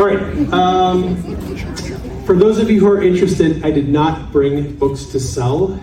All 0.00 0.06
right. 0.06 0.50
Um, 0.50 1.14
for 2.24 2.34
those 2.34 2.58
of 2.58 2.70
you 2.70 2.80
who 2.80 2.88
are 2.88 3.02
interested, 3.02 3.62
I 3.62 3.70
did 3.70 3.90
not 3.90 4.32
bring 4.32 4.74
books 4.76 5.04
to 5.06 5.20
sell. 5.20 5.78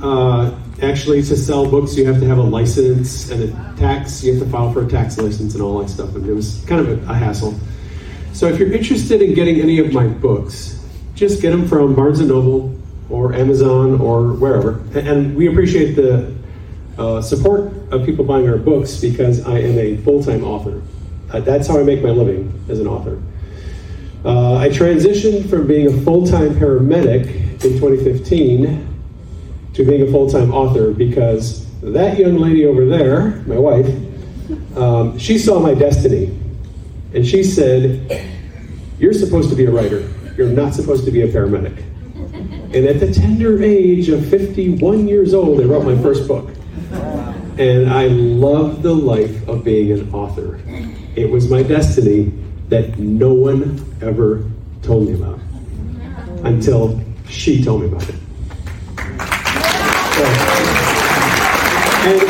Uh, 0.00 0.56
actually, 0.80 1.20
to 1.22 1.36
sell 1.36 1.68
books, 1.68 1.96
you 1.96 2.06
have 2.06 2.20
to 2.20 2.28
have 2.28 2.38
a 2.38 2.42
license 2.42 3.28
and 3.28 3.42
a 3.42 3.76
tax. 3.76 4.22
You 4.22 4.34
have 4.34 4.44
to 4.44 4.48
file 4.48 4.72
for 4.72 4.86
a 4.86 4.88
tax 4.88 5.18
license 5.18 5.54
and 5.54 5.64
all 5.64 5.80
that 5.80 5.88
stuff. 5.88 6.14
And 6.14 6.24
it 6.28 6.32
was 6.32 6.64
kind 6.68 6.80
of 6.80 7.08
a, 7.08 7.10
a 7.10 7.14
hassle. 7.14 7.58
So 8.34 8.46
if 8.46 8.60
you're 8.60 8.72
interested 8.72 9.20
in 9.20 9.34
getting 9.34 9.60
any 9.60 9.80
of 9.80 9.92
my 9.92 10.06
books, 10.06 10.86
just 11.16 11.42
get 11.42 11.50
them 11.50 11.66
from 11.66 11.96
Barnes 11.96 12.20
Noble 12.20 12.72
or 13.10 13.34
Amazon 13.34 14.00
or 14.00 14.34
wherever. 14.34 14.80
And 14.96 15.34
we 15.34 15.48
appreciate 15.48 15.94
the 15.94 16.32
uh, 16.98 17.20
support 17.20 17.72
of 17.90 18.06
people 18.06 18.24
buying 18.24 18.48
our 18.48 18.58
books 18.58 19.00
because 19.00 19.44
I 19.44 19.58
am 19.58 19.76
a 19.76 19.96
full 19.96 20.22
time 20.22 20.44
author. 20.44 20.80
Uh, 21.32 21.40
that's 21.40 21.66
how 21.66 21.80
I 21.80 21.82
make 21.82 22.02
my 22.02 22.10
living 22.10 22.52
as 22.68 22.78
an 22.78 22.86
author. 22.86 23.20
Uh, 24.24 24.56
I 24.56 24.68
transitioned 24.68 25.48
from 25.48 25.66
being 25.66 25.86
a 25.88 26.02
full 26.02 26.26
time 26.26 26.50
paramedic 26.50 27.26
in 27.64 27.78
2015 27.78 28.88
to 29.74 29.84
being 29.84 30.02
a 30.02 30.10
full 30.10 30.28
time 30.28 30.52
author 30.52 30.92
because 30.92 31.66
that 31.80 32.18
young 32.18 32.36
lady 32.36 32.66
over 32.66 32.84
there, 32.84 33.42
my 33.46 33.58
wife, 33.58 33.86
um, 34.76 35.18
she 35.18 35.38
saw 35.38 35.58
my 35.58 35.74
destiny. 35.74 36.38
And 37.14 37.26
she 37.26 37.42
said, 37.42 38.28
You're 38.98 39.12
supposed 39.12 39.50
to 39.50 39.56
be 39.56 39.64
a 39.64 39.70
writer, 39.70 40.12
you're 40.36 40.48
not 40.48 40.74
supposed 40.74 41.04
to 41.06 41.10
be 41.10 41.22
a 41.22 41.28
paramedic. 41.28 41.78
And 42.74 42.86
at 42.86 43.00
the 43.00 43.12
tender 43.12 43.62
age 43.62 44.08
of 44.08 44.26
51 44.28 45.08
years 45.08 45.34
old, 45.34 45.60
I 45.60 45.64
wrote 45.64 45.84
my 45.84 46.00
first 46.02 46.26
book. 46.26 46.50
And 47.58 47.90
I 47.90 48.06
love 48.06 48.82
the 48.82 48.94
life 48.94 49.46
of 49.46 49.62
being 49.62 49.92
an 49.92 50.14
author. 50.14 50.58
It 51.14 51.30
was 51.30 51.50
my 51.50 51.62
destiny 51.62 52.32
that 52.68 52.98
no 52.98 53.34
one 53.34 53.84
ever 54.00 54.44
told 54.82 55.08
me 55.08 55.14
about 55.14 55.38
until 56.44 57.00
she 57.28 57.62
told 57.62 57.82
me 57.82 57.88
about 57.88 58.08
it. 58.08 58.14
So, 60.14 60.24
and, 62.04 62.22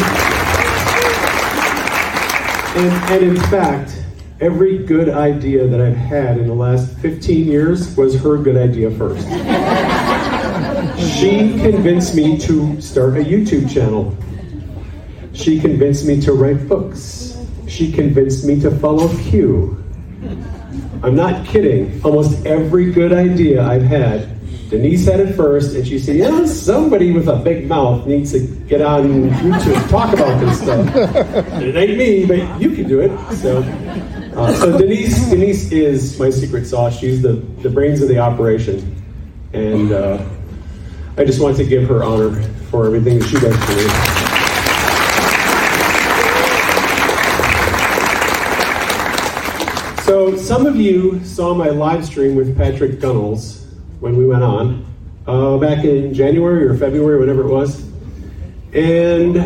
and, 2.76 3.12
and 3.12 3.22
in 3.24 3.36
fact, 3.44 4.02
every 4.40 4.78
good 4.78 5.08
idea 5.08 5.68
that 5.68 5.80
I've 5.80 5.96
had 5.96 6.38
in 6.38 6.48
the 6.48 6.54
last 6.54 6.98
15 6.98 7.46
years 7.46 7.96
was 7.96 8.20
her 8.20 8.36
good 8.36 8.56
idea 8.56 8.90
first. 8.90 9.28
She 10.98 11.58
convinced 11.60 12.16
me 12.16 12.36
to 12.38 12.80
start 12.80 13.16
a 13.16 13.20
YouTube 13.20 13.72
channel. 13.72 14.16
She 15.32 15.60
convinced 15.60 16.04
me 16.04 16.20
to 16.22 16.32
write 16.32 16.68
books. 16.68 17.31
She 17.72 17.90
convinced 17.90 18.44
me 18.44 18.60
to 18.60 18.70
follow 18.70 19.08
Q. 19.16 19.82
I'm 21.02 21.16
not 21.16 21.46
kidding. 21.46 22.02
Almost 22.04 22.44
every 22.44 22.92
good 22.92 23.14
idea 23.14 23.66
I've 23.66 23.82
had, 23.82 24.28
Denise 24.68 25.06
had 25.06 25.20
it 25.20 25.34
first, 25.34 25.74
and 25.74 25.88
she 25.88 25.98
said, 25.98 26.16
"Yeah, 26.16 26.44
somebody 26.44 27.12
with 27.12 27.28
a 27.28 27.36
big 27.36 27.66
mouth 27.66 28.06
needs 28.06 28.32
to 28.32 28.40
get 28.68 28.82
on 28.82 29.30
YouTube 29.30 29.74
and 29.74 29.88
talk 29.88 30.12
about 30.12 30.38
this 30.38 30.60
stuff." 30.60 30.86
It 31.62 31.74
ain't 31.74 31.96
me, 31.96 32.26
but 32.26 32.60
you 32.60 32.72
can 32.72 32.86
do 32.86 33.00
it. 33.00 33.10
So, 33.36 33.62
uh, 34.36 34.52
so 34.52 34.76
Denise, 34.76 35.30
Denise 35.30 35.72
is 35.72 36.18
my 36.20 36.28
secret 36.28 36.66
sauce. 36.66 36.98
She's 36.98 37.22
the 37.22 37.42
the 37.62 37.70
brains 37.70 38.02
of 38.02 38.08
the 38.08 38.18
operation, 38.18 39.02
and 39.54 39.92
uh, 39.92 40.22
I 41.16 41.24
just 41.24 41.40
want 41.40 41.56
to 41.56 41.64
give 41.64 41.88
her 41.88 42.04
honor 42.04 42.32
for 42.70 42.84
everything 42.84 43.18
that 43.18 43.28
she 43.28 43.40
does 43.40 43.56
for 43.64 43.76
me. 43.76 44.32
So, 50.12 50.36
some 50.52 50.66
of 50.66 50.76
you 50.76 51.18
saw 51.24 51.54
my 51.54 51.70
live 51.70 52.04
stream 52.04 52.34
with 52.34 52.54
Patrick 52.58 53.00
Gunnels 53.00 53.64
when 54.00 54.18
we 54.18 54.26
went 54.26 54.42
on 54.42 54.84
uh, 55.26 55.56
back 55.56 55.82
in 55.82 56.12
January 56.12 56.66
or 56.66 56.76
February, 56.76 57.18
whatever 57.18 57.40
it 57.40 57.50
was. 57.50 57.88
And 58.74 59.38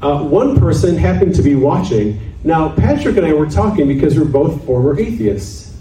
uh, 0.00 0.24
one 0.24 0.58
person 0.58 0.96
happened 0.96 1.34
to 1.34 1.42
be 1.42 1.54
watching. 1.54 2.34
Now, 2.44 2.70
Patrick 2.70 3.18
and 3.18 3.26
I 3.26 3.34
were 3.34 3.44
talking 3.44 3.86
because 3.86 4.18
we're 4.18 4.24
both 4.24 4.64
former 4.64 4.98
atheists. 4.98 5.76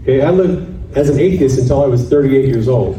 Okay, 0.00 0.22
I 0.22 0.30
lived 0.30 0.96
as 0.96 1.10
an 1.10 1.20
atheist 1.20 1.58
until 1.58 1.84
I 1.84 1.86
was 1.86 2.08
38 2.08 2.46
years 2.46 2.66
old. 2.66 2.94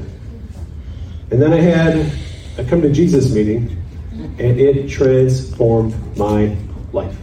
And 1.32 1.42
then 1.42 1.54
I 1.54 1.60
had 1.60 2.14
a 2.60 2.70
come 2.70 2.84
to 2.84 2.92
Jesus 2.92 3.34
meeting, 3.34 3.76
and 4.12 4.60
it 4.60 4.88
transformed 4.88 5.96
my 6.16 6.56
life. 6.94 7.18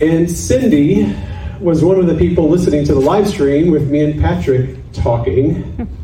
And 0.00 0.30
Cindy 0.30 1.14
was 1.60 1.84
one 1.84 1.98
of 1.98 2.06
the 2.06 2.14
people 2.14 2.48
listening 2.48 2.84
to 2.86 2.94
the 2.94 3.00
live 3.00 3.28
stream 3.28 3.70
with 3.70 3.90
me 3.90 4.00
and 4.00 4.20
Patrick 4.20 4.78
talking. 4.92 5.88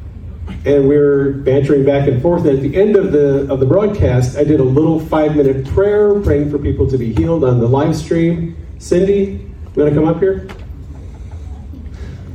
And 0.65 0.89
we 0.89 0.97
were 0.97 1.31
bantering 1.33 1.85
back 1.85 2.09
and 2.09 2.21
forth. 2.21 2.45
And 2.45 2.57
at 2.57 2.61
the 2.61 2.77
end 2.77 2.97
of 2.97 3.13
the 3.13 3.47
of 3.53 3.61
the 3.61 3.67
broadcast, 3.67 4.37
I 4.37 4.43
did 4.43 4.59
a 4.59 4.65
little 4.65 4.99
five 4.99 5.37
minute 5.37 5.65
prayer 5.67 6.19
praying 6.21 6.51
for 6.51 6.59
people 6.59 6.91
to 6.91 6.99
be 6.99 7.15
healed 7.15 7.45
on 7.45 7.61
the 7.61 7.69
live 7.69 7.95
stream. 7.95 8.57
Cindy, 8.79 9.47
you 9.77 9.83
want 9.83 9.95
to 9.95 10.01
come 10.01 10.09
up 10.09 10.19
here? 10.19 10.49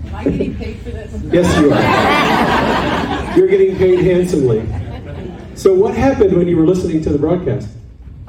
Am 0.05 0.15
I 0.15 0.23
getting 0.23 0.55
paid 0.55 0.79
for 0.79 0.91
this? 0.91 1.21
Yes, 1.33 1.59
you 1.59 1.73
are. 1.73 3.37
You're 3.37 3.49
getting 3.49 3.75
paid 3.75 3.99
handsomely. 3.99 4.65
So, 5.55 5.73
what 5.73 5.93
happened 5.93 6.37
when 6.37 6.47
you 6.47 6.55
were 6.55 6.65
listening 6.65 7.01
to 7.03 7.09
the 7.09 7.19
broadcast? 7.19 7.67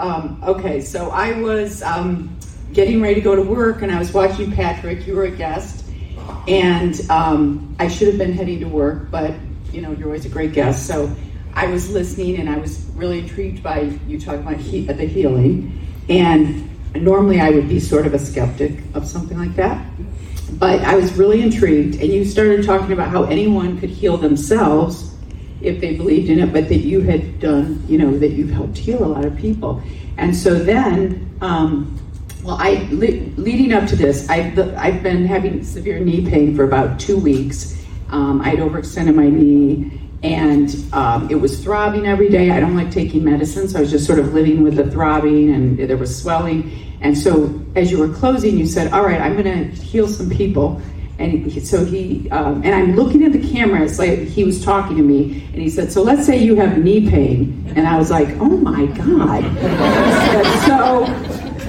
Um, 0.01 0.43
okay, 0.45 0.81
so 0.81 1.11
I 1.11 1.41
was 1.41 1.81
um, 1.83 2.37
getting 2.73 3.03
ready 3.03 3.17
to 3.17 3.21
go 3.21 3.37
to 3.37 3.43
work, 3.43 3.83
and 3.83 3.93
I 3.93 3.99
was 3.99 4.13
watching 4.13 4.51
Patrick. 4.53 5.07
You 5.07 5.15
were 5.15 5.25
a 5.25 5.31
guest, 5.31 5.85
and 6.49 6.99
um, 7.11 7.77
I 7.79 7.89
should 7.89 8.09
have 8.09 8.19
been 8.19 8.33
heading 8.33 8.61
to 8.61 8.69
work, 8.69 9.11
but 9.11 9.35
you 9.73 9.83
know 9.83 9.93
you're 9.93 10.09
always 10.09 10.25
a 10.25 10.31
great 10.31 10.53
guest. 10.53 10.87
So 10.87 11.15
I 11.55 11.67
was 11.67 11.91
listening, 11.91 12.39
and 12.39 12.49
I 12.49 12.59
was 12.59 12.85
really 12.95 13.21
intrigued 13.21 13.63
by 13.63 13.99
you 14.07 14.19
talking 14.19 14.41
about 14.41 14.57
he- 14.57 14.87
the 14.87 15.05
healing. 15.05 15.79
And 16.09 16.69
normally 16.95 17.41
I 17.41 17.51
would 17.51 17.69
be 17.69 17.79
sort 17.79 18.07
of 18.07 18.15
a 18.15 18.19
skeptic 18.19 18.79
of 18.95 19.07
something 19.07 19.39
like 19.39 19.55
that, 19.57 19.87
but 20.53 20.81
I 20.81 20.95
was 20.95 21.13
really 21.15 21.43
intrigued. 21.43 22.01
And 22.01 22.13
you 22.13 22.25
started 22.25 22.65
talking 22.65 22.93
about 22.93 23.09
how 23.09 23.25
anyone 23.25 23.79
could 23.79 23.91
heal 23.91 24.17
themselves 24.17 25.15
if 25.61 25.81
they 25.81 25.97
believed 25.97 26.29
in 26.29 26.41
it, 26.41 26.53
but 26.53 26.69
that 26.69 26.79
you 26.79 27.03
had 27.03 27.39
done, 27.39 27.85
you 27.89 27.99
know, 27.99 28.19
that 28.19 28.31
you've 28.31 28.51
helped 28.51 28.77
heal 28.77 29.05
a 29.05 29.07
lot 29.07 29.25
of 29.25 29.37
people. 29.37 29.81
And 30.17 30.37
so 30.37 30.55
then, 30.55 31.31
um, 31.41 31.99
well, 32.43 32.57
I 32.59 32.89
le- 32.91 33.23
leading 33.41 33.73
up 33.73 33.89
to 33.89 33.97
this, 33.97 34.29
I've, 34.29 34.59
I've 34.77 35.03
been 35.03 35.27
having 35.27 35.63
severe 35.63 36.01
knee 36.01 36.29
pain 36.29 36.57
for 36.57 36.65
about 36.65 36.99
two 36.99 37.17
weeks. 37.17 37.79
Um, 38.11 38.41
I'd 38.43 38.59
overextended 38.59 39.15
my 39.15 39.29
knee, 39.29 39.91
and 40.23 40.75
um, 40.93 41.31
it 41.31 41.37
was 41.37 41.63
throbbing 41.63 42.07
every 42.07 42.29
day. 42.29 42.51
I 42.51 42.61
don't 42.61 42.77
like 42.77 42.91
taking 42.91 43.25
medicine, 43.25 43.69
so 43.69 43.79
I 43.79 43.81
was 43.81 43.91
just 43.91 44.07
sort 44.07 44.19
of 44.19 44.35
living 44.35 44.63
with 44.63 44.77
the 44.77 44.91
throbbing, 44.91 45.55
and 45.55 45.79
there 45.79 45.97
was 45.97 46.21
swelling. 46.21 46.71
And 47.01 47.17
so, 47.17 47.61
as 47.75 47.91
you 47.91 47.99
were 47.99 48.09
closing, 48.09 48.59
you 48.59 48.67
said, 48.67 48.93
"All 48.93 49.05
right, 49.05 49.21
I'm 49.21 49.41
going 49.41 49.45
to 49.45 49.83
heal 49.83 50.09
some 50.09 50.29
people." 50.29 50.83
And 51.19 51.53
so 51.63 51.85
he, 51.85 52.29
um, 52.31 52.63
and 52.65 52.75
I'm 52.75 52.97
looking 52.97 53.25
at 53.25 53.33
the 53.33 53.53
camera. 53.53 53.83
It's 53.83 53.99
like 53.99 54.19
he 54.21 54.45
was 54.45 54.63
talking 54.63 54.97
to 54.97 55.03
me, 55.03 55.49
and 55.53 55.63
he 55.63 55.71
said, 55.71 55.93
"So 55.93 56.03
let's 56.03 56.27
say 56.27 56.37
you 56.37 56.57
have 56.57 56.79
knee 56.79 57.09
pain," 57.09 57.73
and 57.77 57.87
I 57.87 57.97
was 57.97 58.11
like, 58.11 58.29
"Oh 58.41 58.57
my 58.57 58.87
god!" 58.87 59.43
So, 60.67 61.07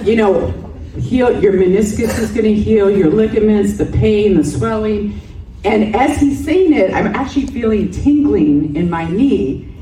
you 0.03 0.15
know, 0.15 0.62
heal 0.99 1.41
your 1.41 1.53
meniscus 1.53 2.19
is 2.19 2.31
going 2.31 2.45
to 2.45 2.53
heal 2.53 2.89
your 2.89 3.09
ligaments, 3.09 3.77
the 3.77 3.85
pain, 3.85 4.37
the 4.37 4.43
swelling. 4.43 5.19
And 5.63 5.95
as 5.95 6.19
he's 6.19 6.43
saying 6.43 6.73
it, 6.73 6.93
I'm 6.93 7.07
actually 7.07 7.47
feeling 7.47 7.89
tingling 7.91 8.75
in 8.75 8.89
my 8.89 9.09
knee, 9.09 9.73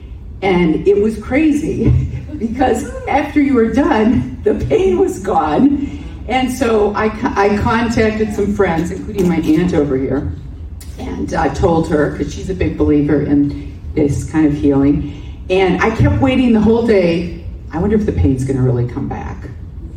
and 0.41 0.87
it 0.87 1.01
was 1.01 1.21
crazy 1.21 1.89
because 2.37 2.93
after 3.07 3.41
you 3.41 3.53
were 3.53 3.73
done, 3.73 4.41
the 4.43 4.55
pain 4.65 4.99
was 4.99 5.19
gone. 5.19 5.99
And 6.27 6.51
so 6.51 6.93
I, 6.93 7.07
I 7.35 7.57
contacted 7.57 8.33
some 8.33 8.53
friends, 8.53 8.91
including 8.91 9.27
my 9.27 9.37
aunt 9.37 9.73
over 9.73 9.97
here, 9.97 10.33
and 10.97 11.33
I 11.33 11.53
told 11.53 11.89
her, 11.89 12.11
because 12.11 12.33
she's 12.33 12.49
a 12.49 12.53
big 12.53 12.77
believer 12.77 13.21
in 13.23 13.79
this 13.95 14.29
kind 14.31 14.45
of 14.45 14.53
healing. 14.53 15.17
And 15.49 15.81
I 15.81 15.95
kept 15.95 16.21
waiting 16.21 16.53
the 16.53 16.61
whole 16.61 16.85
day. 16.85 17.45
I 17.71 17.79
wonder 17.79 17.95
if 17.95 18.05
the 18.05 18.11
pain's 18.11 18.45
going 18.45 18.57
to 18.57 18.63
really 18.63 18.87
come 18.87 19.09
back. 19.09 19.49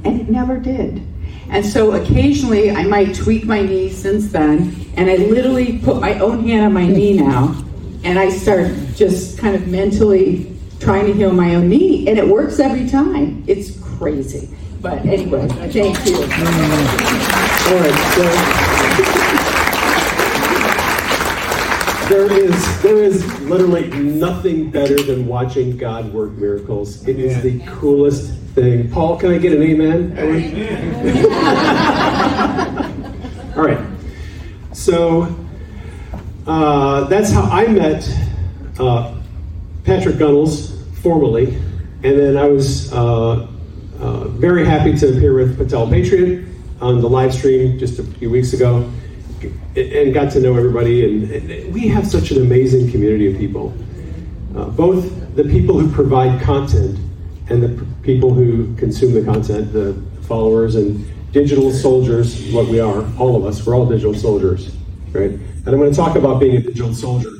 And 0.04 0.20
it 0.20 0.28
never 0.28 0.58
did. 0.58 1.02
And 1.50 1.64
so 1.64 1.92
occasionally 1.92 2.70
I 2.70 2.84
might 2.84 3.14
tweak 3.14 3.44
my 3.44 3.62
knee 3.62 3.90
since 3.90 4.30
then, 4.32 4.74
and 4.96 5.10
I 5.10 5.16
literally 5.16 5.78
put 5.78 6.00
my 6.00 6.18
own 6.18 6.46
hand 6.46 6.66
on 6.66 6.72
my 6.72 6.86
knee 6.86 7.18
now, 7.18 7.54
and 8.02 8.18
I 8.18 8.28
start 8.30 8.72
just 8.94 9.38
kind 9.38 9.54
of 9.54 9.68
mentally 9.68 10.54
trying 10.80 11.06
to 11.06 11.12
heal 11.12 11.32
my 11.32 11.54
own 11.54 11.68
knee, 11.68 12.08
and 12.08 12.18
it 12.18 12.26
works 12.26 12.58
every 12.60 12.88
time. 12.88 13.44
It's 13.46 13.78
crazy. 13.80 14.48
But 14.80 15.04
anyway, 15.06 15.48
thank 15.48 16.04
you 16.06 16.26
right, 17.72 17.94
so 18.14 18.54
there 22.08 22.30
is 22.32 22.82
there 22.82 23.02
is 23.02 23.40
literally 23.42 23.88
nothing 23.88 24.70
better 24.70 25.00
than 25.00 25.26
watching 25.26 25.76
God 25.76 26.12
work 26.12 26.32
miracles. 26.32 27.06
It 27.08 27.18
is 27.18 27.42
the 27.42 27.60
coolest 27.66 28.32
thing. 28.54 28.90
Paul, 28.90 29.16
can 29.18 29.32
I 29.32 29.38
get 29.38 29.52
an 29.52 29.62
amen? 29.62 30.14
amen. 30.18 31.24
All 33.56 33.64
right. 33.64 33.86
So 34.72 35.34
uh, 36.46 37.04
that's 37.04 37.30
how 37.30 37.42
I 37.42 37.66
met 37.66 38.08
uh, 38.78 39.14
Patrick 39.84 40.18
Gunnels 40.18 40.82
formally, 41.00 41.54
and 42.02 42.18
then 42.18 42.36
I 42.36 42.46
was 42.48 42.92
uh, 42.92 43.48
uh, 43.98 44.28
very 44.28 44.66
happy 44.66 44.96
to 44.98 45.16
appear 45.16 45.34
with 45.34 45.56
Patel 45.56 45.88
Patriot 45.88 46.44
on 46.80 47.00
the 47.00 47.08
live 47.08 47.32
stream 47.32 47.78
just 47.78 47.98
a 47.98 48.02
few 48.02 48.28
weeks 48.28 48.52
ago, 48.52 48.90
and 49.76 50.14
got 50.14 50.32
to 50.32 50.40
know 50.40 50.56
everybody. 50.56 51.04
And, 51.04 51.72
we 51.72 51.88
have 51.88 52.06
such 52.06 52.30
an 52.30 52.42
amazing 52.42 52.90
community 52.90 53.32
of 53.32 53.38
people, 53.38 53.74
uh, 54.56 54.66
both 54.70 55.34
the 55.34 55.44
people 55.44 55.78
who 55.78 55.90
provide 55.92 56.40
content 56.40 56.98
and 57.48 57.62
the 57.62 57.86
people 58.02 58.32
who 58.32 58.74
consume 58.76 59.12
the 59.12 59.24
content, 59.24 59.72
the 59.72 60.00
followers 60.22 60.76
and 60.76 61.04
digital 61.32 61.72
soldiers. 61.72 62.52
What 62.52 62.68
we 62.68 62.80
are, 62.80 63.04
all 63.18 63.36
of 63.36 63.44
us, 63.44 63.66
we're 63.66 63.74
all 63.74 63.86
digital 63.86 64.14
soldiers, 64.14 64.74
right? 65.12 65.30
And 65.30 65.68
I'm 65.68 65.78
going 65.78 65.90
to 65.90 65.96
talk 65.96 66.16
about 66.16 66.40
being 66.40 66.56
a 66.56 66.60
digital 66.60 66.94
soldier 66.94 67.30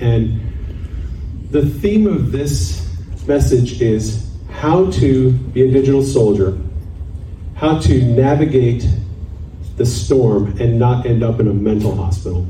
and 0.00 0.40
the 1.50 1.66
theme 1.66 2.06
of 2.06 2.32
this 2.32 2.88
message 3.26 3.82
is 3.82 4.30
how 4.50 4.90
to 4.92 5.32
be 5.32 5.62
a 5.62 5.70
digital 5.70 6.02
soldier, 6.02 6.58
how 7.54 7.78
to 7.80 8.02
navigate 8.02 8.86
the 9.80 9.86
storm 9.86 10.54
and 10.60 10.78
not 10.78 11.06
end 11.06 11.22
up 11.22 11.40
in 11.40 11.48
a 11.48 11.54
mental 11.54 11.96
hospital. 11.96 12.46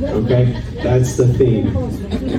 Okay? 0.00 0.62
That's 0.80 1.16
the 1.16 1.26
theme. 1.36 1.76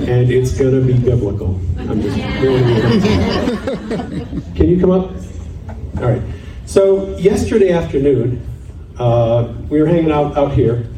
And 0.08 0.30
it's 0.32 0.56
going 0.58 0.72
to 0.72 0.80
be 0.80 0.94
biblical. 0.98 1.60
I'm 1.76 2.00
just 2.00 2.16
warning. 2.42 2.80
Can 4.54 4.66
you 4.70 4.80
come 4.80 4.90
up? 4.92 5.10
All 5.98 6.08
right. 6.08 6.22
So, 6.64 7.14
yesterday 7.18 7.72
afternoon, 7.72 8.46
uh, 8.98 9.52
we 9.68 9.82
were 9.82 9.86
hanging 9.86 10.10
out 10.10 10.38
out 10.38 10.52
here, 10.52 10.88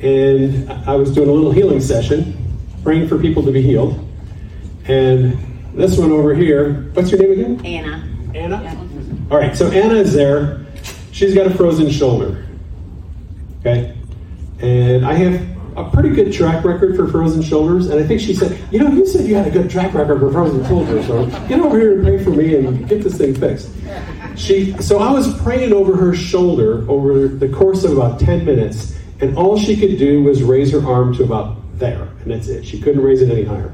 and 0.00 0.72
I 0.88 0.94
was 0.94 1.12
doing 1.14 1.28
a 1.28 1.32
little 1.32 1.52
healing 1.52 1.82
session 1.82 2.42
praying 2.82 3.06
for 3.06 3.18
people 3.18 3.42
to 3.42 3.52
be 3.52 3.60
healed. 3.60 4.02
And 4.88 5.36
this 5.74 5.98
one 5.98 6.10
over 6.10 6.34
here, 6.34 6.90
what's 6.94 7.10
your 7.10 7.20
name 7.20 7.32
again? 7.32 7.66
Anna. 7.66 8.08
Anna? 8.34 8.86
All 9.30 9.36
right, 9.36 9.54
so 9.54 9.70
Anna 9.70 9.96
is 9.96 10.14
there. 10.14 10.59
She's 11.20 11.34
got 11.34 11.46
a 11.46 11.54
frozen 11.54 11.90
shoulder. 11.90 12.46
Okay? 13.58 13.94
And 14.60 15.04
I 15.04 15.12
have 15.12 15.76
a 15.76 15.90
pretty 15.90 16.08
good 16.08 16.32
track 16.32 16.64
record 16.64 16.96
for 16.96 17.08
frozen 17.08 17.42
shoulders. 17.42 17.90
And 17.90 18.02
I 18.02 18.06
think 18.06 18.22
she 18.22 18.32
said, 18.32 18.58
You 18.70 18.78
know, 18.78 18.90
you 18.90 19.06
said 19.06 19.26
you 19.26 19.34
had 19.34 19.46
a 19.46 19.50
good 19.50 19.68
track 19.68 19.92
record 19.92 20.18
for 20.18 20.32
frozen 20.32 20.64
shoulders. 20.64 21.06
So 21.06 21.26
get 21.46 21.60
over 21.60 21.78
here 21.78 21.92
and 21.92 22.02
pray 22.02 22.24
for 22.24 22.30
me 22.30 22.56
and 22.56 22.88
get 22.88 23.02
this 23.02 23.18
thing 23.18 23.34
fixed. 23.34 23.68
She, 24.34 24.72
so 24.80 25.00
I 25.00 25.12
was 25.12 25.38
praying 25.42 25.74
over 25.74 25.94
her 25.94 26.14
shoulder 26.14 26.90
over 26.90 27.28
the 27.28 27.50
course 27.50 27.84
of 27.84 27.92
about 27.92 28.18
10 28.18 28.46
minutes. 28.46 28.98
And 29.20 29.36
all 29.36 29.58
she 29.58 29.76
could 29.76 29.98
do 29.98 30.22
was 30.22 30.42
raise 30.42 30.72
her 30.72 30.82
arm 30.86 31.14
to 31.16 31.24
about 31.24 31.58
there, 31.78 32.04
and 32.22 32.30
that's 32.30 32.48
it. 32.48 32.64
She 32.64 32.80
couldn't 32.80 33.02
raise 33.02 33.20
it 33.20 33.30
any 33.30 33.44
higher. 33.44 33.70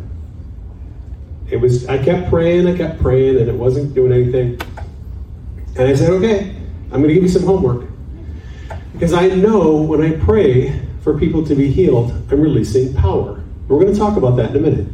It 1.49 1.59
was. 1.59 1.87
I 1.87 2.03
kept 2.03 2.29
praying. 2.29 2.67
I 2.67 2.77
kept 2.77 3.01
praying, 3.01 3.39
and 3.39 3.49
it 3.49 3.55
wasn't 3.55 3.95
doing 3.95 4.13
anything. 4.13 4.61
And 5.77 5.89
I 5.89 5.95
said, 5.95 6.11
"Okay, 6.11 6.56
I'm 6.93 7.03
going 7.03 7.09
to 7.09 7.15
give 7.15 7.23
you 7.23 7.29
some 7.29 7.43
homework 7.43 7.89
because 8.93 9.13
I 9.13 9.29
know 9.29 9.77
when 9.83 10.01
I 10.01 10.17
pray 10.25 10.81
for 11.03 11.19
people 11.19 11.45
to 11.47 11.55
be 11.55 11.71
healed, 11.71 12.11
I'm 12.31 12.41
releasing 12.41 12.95
power. 12.95 13.43
We're 13.69 13.81
going 13.81 13.93
to 13.93 13.99
talk 13.99 14.17
about 14.17 14.37
that 14.37 14.51
in 14.51 14.57
a 14.57 14.61
minute. 14.61 14.89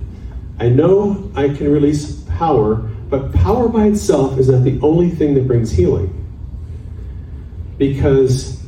I 0.59 0.69
know 0.69 1.31
I 1.35 1.49
can 1.49 1.71
release 1.71 2.23
power, 2.23 2.75
but 2.75 3.33
power 3.33 3.69
by 3.69 3.87
itself 3.87 4.39
is 4.39 4.49
not 4.49 4.65
the 4.65 4.81
only 4.81 5.11
thing 5.11 5.35
that 5.35 5.47
brings 5.47 5.71
healing 5.71 6.19
because 7.79 8.63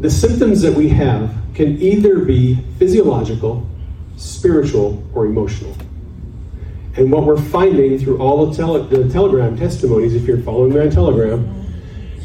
the 0.00 0.10
symptoms 0.10 0.62
that 0.62 0.74
we 0.74 0.88
have 0.88 1.34
can 1.54 1.80
either 1.80 2.18
be 2.18 2.56
physiological, 2.78 3.66
spiritual, 4.16 5.02
or 5.14 5.26
emotional. 5.26 5.76
And 6.96 7.10
what 7.10 7.24
we're 7.24 7.40
finding 7.40 7.98
through 7.98 8.18
all 8.18 8.46
the, 8.46 8.56
tele- 8.56 8.84
the 8.88 9.08
Telegram 9.08 9.56
testimonies, 9.56 10.14
if 10.14 10.26
you're 10.26 10.40
following 10.40 10.74
me 10.74 10.80
on 10.80 10.90
Telegram, 10.90 11.63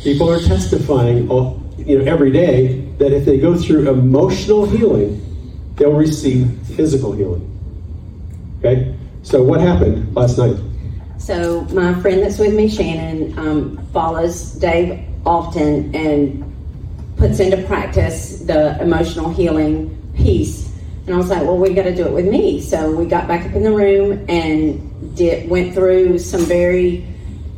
people 0.03 0.31
are 0.31 0.39
testifying 0.39 1.29
all, 1.29 1.61
you 1.77 1.99
know, 1.99 2.11
every 2.11 2.31
day 2.31 2.79
that 2.97 3.11
if 3.11 3.25
they 3.25 3.39
go 3.39 3.57
through 3.57 3.89
emotional 3.89 4.65
healing, 4.65 5.21
they'll 5.75 5.93
receive 5.93 6.49
physical 6.75 7.13
healing. 7.13 7.45
Okay? 8.59 8.95
So, 9.23 9.43
what 9.43 9.61
happened 9.61 10.15
last 10.15 10.37
night? 10.37 10.57
So 11.19 11.61
my 11.73 11.93
friend 12.01 12.23
that's 12.23 12.39
with 12.39 12.53
me, 12.55 12.69
Shannon, 12.69 13.37
um, 13.37 13.85
follows 13.91 14.53
Dave 14.53 15.05
often 15.25 15.93
and 15.93 16.45
puts 17.17 17.41
into 17.41 17.61
practice 17.63 18.39
the 18.39 18.81
emotional 18.81 19.29
healing 19.29 19.95
piece. 20.15 20.73
And 21.05 21.15
I 21.15 21.17
was 21.17 21.29
like, 21.29 21.41
well, 21.41 21.57
we 21.57 21.73
got 21.73 21.83
to 21.83 21.95
do 21.95 22.05
it 22.05 22.13
with 22.13 22.25
me. 22.25 22.61
So 22.61 22.95
we 22.95 23.05
got 23.05 23.27
back 23.27 23.45
up 23.45 23.53
in 23.53 23.63
the 23.63 23.71
room 23.71 24.25
and 24.29 25.15
did 25.15 25.49
went 25.49 25.73
through 25.73 26.19
some 26.19 26.45
very 26.45 27.05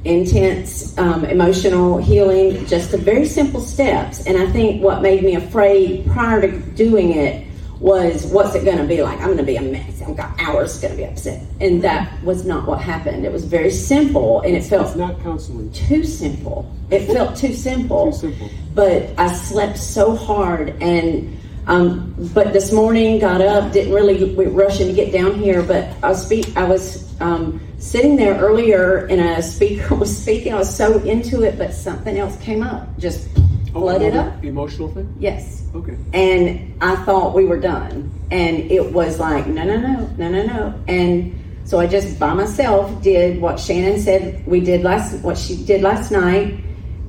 intense 0.04 0.98
um, 0.98 1.26
emotional 1.26 1.98
healing, 1.98 2.66
just 2.66 2.92
the 2.92 2.98
very 2.98 3.26
simple 3.26 3.62
steps. 3.62 4.26
And 4.26 4.38
I 4.38 4.50
think 4.52 4.82
what 4.84 5.02
made 5.02 5.24
me 5.24 5.36
afraid 5.36 6.06
prior 6.08 6.42
to 6.42 6.60
doing 6.72 7.12
it 7.12 7.48
was 7.80 8.28
what's 8.28 8.54
it 8.56 8.64
going 8.64 8.78
to 8.78 8.84
be 8.84 9.02
like? 9.02 9.18
I'm 9.20 9.26
going 9.26 9.38
to 9.38 9.44
be 9.44 9.56
a 9.56 9.62
mess. 9.62 10.02
I've 10.04 10.16
got 10.16 10.40
hours 10.40 10.80
going 10.80 10.92
to 10.92 10.98
be 10.98 11.06
upset. 11.06 11.44
And 11.60 11.82
that 11.84 12.22
was 12.24 12.46
not 12.46 12.68
what 12.68 12.80
happened. 12.80 13.26
It 13.26 13.32
was 13.32 13.44
very 13.46 13.72
simple 13.72 14.42
and 14.42 14.56
it 14.56 14.64
felt 14.64 14.88
It's 14.88 14.96
not 14.96 15.20
counseling. 15.24 15.72
too 15.72 16.04
simple. 16.04 16.72
It 16.92 17.08
felt 17.08 17.36
too 17.36 17.54
simple. 17.54 18.12
Too 18.12 18.18
simple. 18.18 18.50
But 18.76 19.10
I 19.18 19.34
slept 19.34 19.78
so 19.80 20.16
hard 20.16 20.70
and 20.82 21.36
um, 21.68 22.16
but 22.34 22.54
this 22.54 22.72
morning 22.72 23.20
got 23.20 23.42
up, 23.42 23.72
didn't 23.72 23.94
really 23.94 24.34
rush 24.36 24.72
rushing 24.72 24.88
to 24.88 24.94
get 24.94 25.12
down 25.12 25.36
here, 25.36 25.62
but 25.62 25.90
I 26.04 26.10
was 26.10 26.26
speak 26.26 26.56
I 26.58 26.64
was 26.64 27.20
um, 27.22 27.62
sitting 27.78 28.16
there 28.16 28.40
earlier 28.40 29.06
and 29.08 29.22
a 29.22 29.44
speaker 29.44 29.96
was 30.04 30.16
speaking. 30.16 30.54
I 30.54 30.58
was 30.58 30.76
so 30.76 31.00
into 31.00 31.44
it, 31.44 31.58
but 31.58 31.74
something 31.74 32.18
else 32.18 32.38
came 32.42 32.64
up. 32.64 32.98
Just 32.98 33.30
flooded 33.72 34.16
up. 34.16 34.44
Emotional 34.44 34.90
thing? 34.90 35.14
Yes. 35.20 35.64
Okay. 35.74 35.98
And 36.14 36.76
I 36.82 36.96
thought 37.06 37.34
we 37.34 37.46
were 37.46 37.60
done. 37.60 38.12
And 38.32 38.72
it 38.72 38.92
was 38.92 39.20
like, 39.20 39.48
no, 39.48 39.64
no, 39.64 39.78
no, 39.78 40.08
no, 40.18 40.30
no, 40.30 40.44
no. 40.44 40.84
And 40.88 41.38
so 41.64 41.80
I 41.80 41.88
just 41.88 42.20
by 42.20 42.34
myself 42.34 43.02
did 43.02 43.40
what 43.40 43.60
Shannon 43.60 44.00
said 44.00 44.46
we 44.46 44.60
did 44.62 44.84
last, 44.84 45.22
what 45.24 45.38
she 45.38 45.64
did 45.64 45.82
last 45.82 46.12
night. 46.12 46.64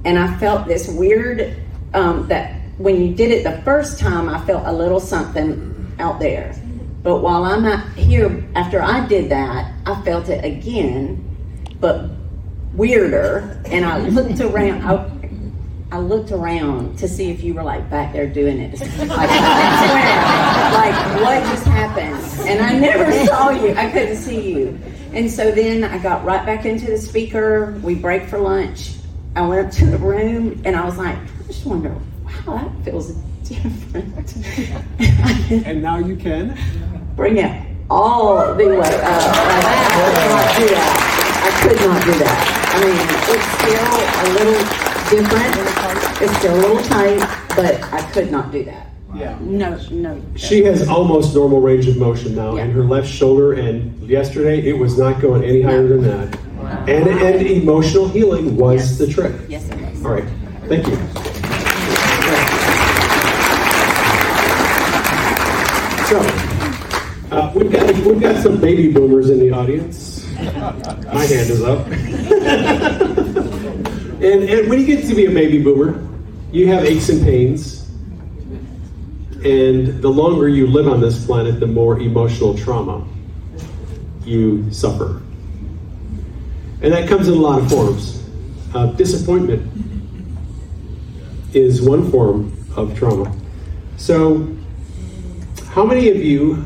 And 0.04 0.18
I 0.18 0.36
felt 0.38 0.66
this 0.66 0.88
weird, 0.88 1.56
um, 1.94 2.28
that 2.28 2.61
when 2.82 3.00
you 3.00 3.14
did 3.14 3.30
it 3.30 3.44
the 3.44 3.62
first 3.62 3.98
time, 3.98 4.28
I 4.28 4.44
felt 4.44 4.66
a 4.66 4.72
little 4.72 5.00
something 5.00 5.94
out 5.98 6.18
there. 6.18 6.54
But 7.02 7.18
while 7.18 7.44
I'm 7.44 7.64
out 7.64 7.88
here, 7.92 8.44
after 8.54 8.82
I 8.82 9.06
did 9.06 9.30
that, 9.30 9.72
I 9.86 10.02
felt 10.02 10.28
it 10.28 10.44
again, 10.44 11.18
but 11.80 12.10
weirder. 12.74 13.62
And 13.66 13.84
I 13.84 13.98
looked 13.98 14.40
around. 14.40 14.82
I, 14.82 15.10
I 15.96 15.98
looked 15.98 16.32
around 16.32 16.98
to 16.98 17.08
see 17.08 17.30
if 17.30 17.42
you 17.42 17.54
were 17.54 17.62
like 17.62 17.88
back 17.90 18.12
there 18.12 18.26
doing 18.26 18.58
it. 18.58 18.80
Like, 18.80 18.88
swear, 18.88 19.08
like 20.72 21.20
what 21.20 21.42
just 21.50 21.66
happened? 21.66 22.48
And 22.48 22.64
I 22.64 22.78
never 22.78 23.12
saw 23.26 23.50
you. 23.50 23.74
I 23.74 23.90
couldn't 23.90 24.16
see 24.16 24.52
you. 24.54 24.78
And 25.12 25.30
so 25.30 25.52
then 25.52 25.84
I 25.84 25.98
got 25.98 26.24
right 26.24 26.44
back 26.46 26.64
into 26.64 26.86
the 26.86 26.98
speaker. 26.98 27.78
We 27.82 27.94
break 27.94 28.26
for 28.26 28.38
lunch. 28.38 28.94
I 29.36 29.46
went 29.46 29.66
up 29.66 29.72
to 29.74 29.86
the 29.86 29.98
room 29.98 30.62
and 30.64 30.74
I 30.76 30.84
was 30.84 30.96
like, 30.96 31.16
I 31.16 31.46
just 31.46 31.66
wonder, 31.66 31.94
wow, 32.46 32.72
that 32.84 32.84
feels 32.84 33.12
different. 33.44 34.36
And 35.66 35.82
now 35.82 35.98
you 35.98 36.16
can? 36.16 36.56
Bring 37.16 37.36
it 37.38 37.66
all 37.90 38.54
the 38.54 38.66
way 38.68 38.78
up. 38.78 38.84
I 38.84 38.96
could 39.92 40.28
not 40.30 40.56
do 40.58 40.66
that. 40.74 41.08
I 41.44 41.50
could 41.62 41.80
not 41.86 42.04
do 42.04 42.12
that. 42.18 42.38
I 42.74 42.76
mean, 42.84 42.98
it's 43.34 43.46
still 43.58 43.88
a 44.22 44.26
little 44.34 44.62
different. 45.10 46.22
It's 46.22 46.38
still 46.38 46.54
a 46.54 46.60
little 46.60 46.82
tight, 46.84 47.20
but 47.54 47.82
I 47.92 48.00
could 48.12 48.30
not 48.30 48.50
do 48.50 48.64
that. 48.64 48.88
Yeah. 49.14 49.36
No, 49.42 49.78
no. 49.90 50.22
She 50.36 50.64
has 50.64 50.88
almost 50.88 51.34
normal 51.34 51.60
range 51.60 51.86
of 51.86 51.98
motion 51.98 52.34
now 52.34 52.56
Yeah. 52.56 52.64
in 52.64 52.70
her 52.70 52.82
left 52.84 53.08
shoulder, 53.08 53.52
and 53.52 53.92
yesterday 54.08 54.66
it 54.66 54.78
was 54.78 54.96
not 54.96 55.20
going 55.20 55.44
any 55.44 55.60
higher 55.60 55.86
than 55.86 56.02
that. 56.04 56.38
And, 56.88 57.06
and 57.08 57.46
emotional 57.46 58.08
healing 58.08 58.56
was 58.56 58.80
Yes. 58.80 58.98
the 58.98 59.06
trick. 59.08 59.34
Yes, 59.48 59.68
it 59.68 59.78
is. 59.80 60.04
All 60.04 60.12
right, 60.12 60.24
thank 60.66 60.86
you. 60.86 60.96
So, 66.12 66.20
uh, 67.30 67.50
we've 67.54 67.72
got 67.72 67.90
we've 68.04 68.20
got 68.20 68.42
some 68.42 68.60
baby 68.60 68.92
boomers 68.92 69.30
in 69.30 69.38
the 69.38 69.50
audience. 69.50 70.30
My 70.36 71.24
hand 71.24 71.48
is 71.48 71.62
up. 71.62 71.86
and, 74.20 74.44
and 74.44 74.68
when 74.68 74.78
you 74.78 74.84
get 74.84 75.06
to 75.06 75.14
be 75.14 75.24
a 75.24 75.30
baby 75.30 75.62
boomer, 75.62 76.06
you 76.52 76.66
have 76.66 76.84
aches 76.84 77.08
and 77.08 77.24
pains. 77.24 77.88
And 79.42 80.02
the 80.02 80.10
longer 80.10 80.50
you 80.50 80.66
live 80.66 80.86
on 80.86 81.00
this 81.00 81.24
planet, 81.24 81.60
the 81.60 81.66
more 81.66 81.98
emotional 81.98 82.58
trauma 82.58 83.08
you 84.22 84.70
suffer. 84.70 85.22
And 86.82 86.92
that 86.92 87.08
comes 87.08 87.28
in 87.28 87.32
a 87.32 87.38
lot 87.38 87.58
of 87.58 87.70
forms. 87.70 88.22
Uh, 88.74 88.88
disappointment 88.88 89.66
is 91.54 91.80
one 91.80 92.10
form 92.10 92.54
of 92.76 92.94
trauma. 92.98 93.34
So, 93.96 94.58
how 95.72 95.84
many 95.86 96.10
of 96.10 96.18
you 96.18 96.62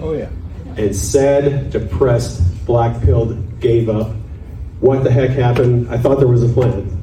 Oh, 0.00 0.14
yeah. 0.14 0.28
and 0.76 0.94
sad, 0.94 1.70
depressed, 1.70 2.42
black 2.66 3.00
pilled, 3.02 3.60
gave 3.60 3.88
up. 3.88 4.12
What 4.80 5.04
the 5.04 5.10
heck 5.12 5.30
happened? 5.30 5.88
I 5.90 5.96
thought 5.98 6.18
there 6.18 6.26
was 6.28 6.42
a 6.42 6.52
plan. 6.52 6.98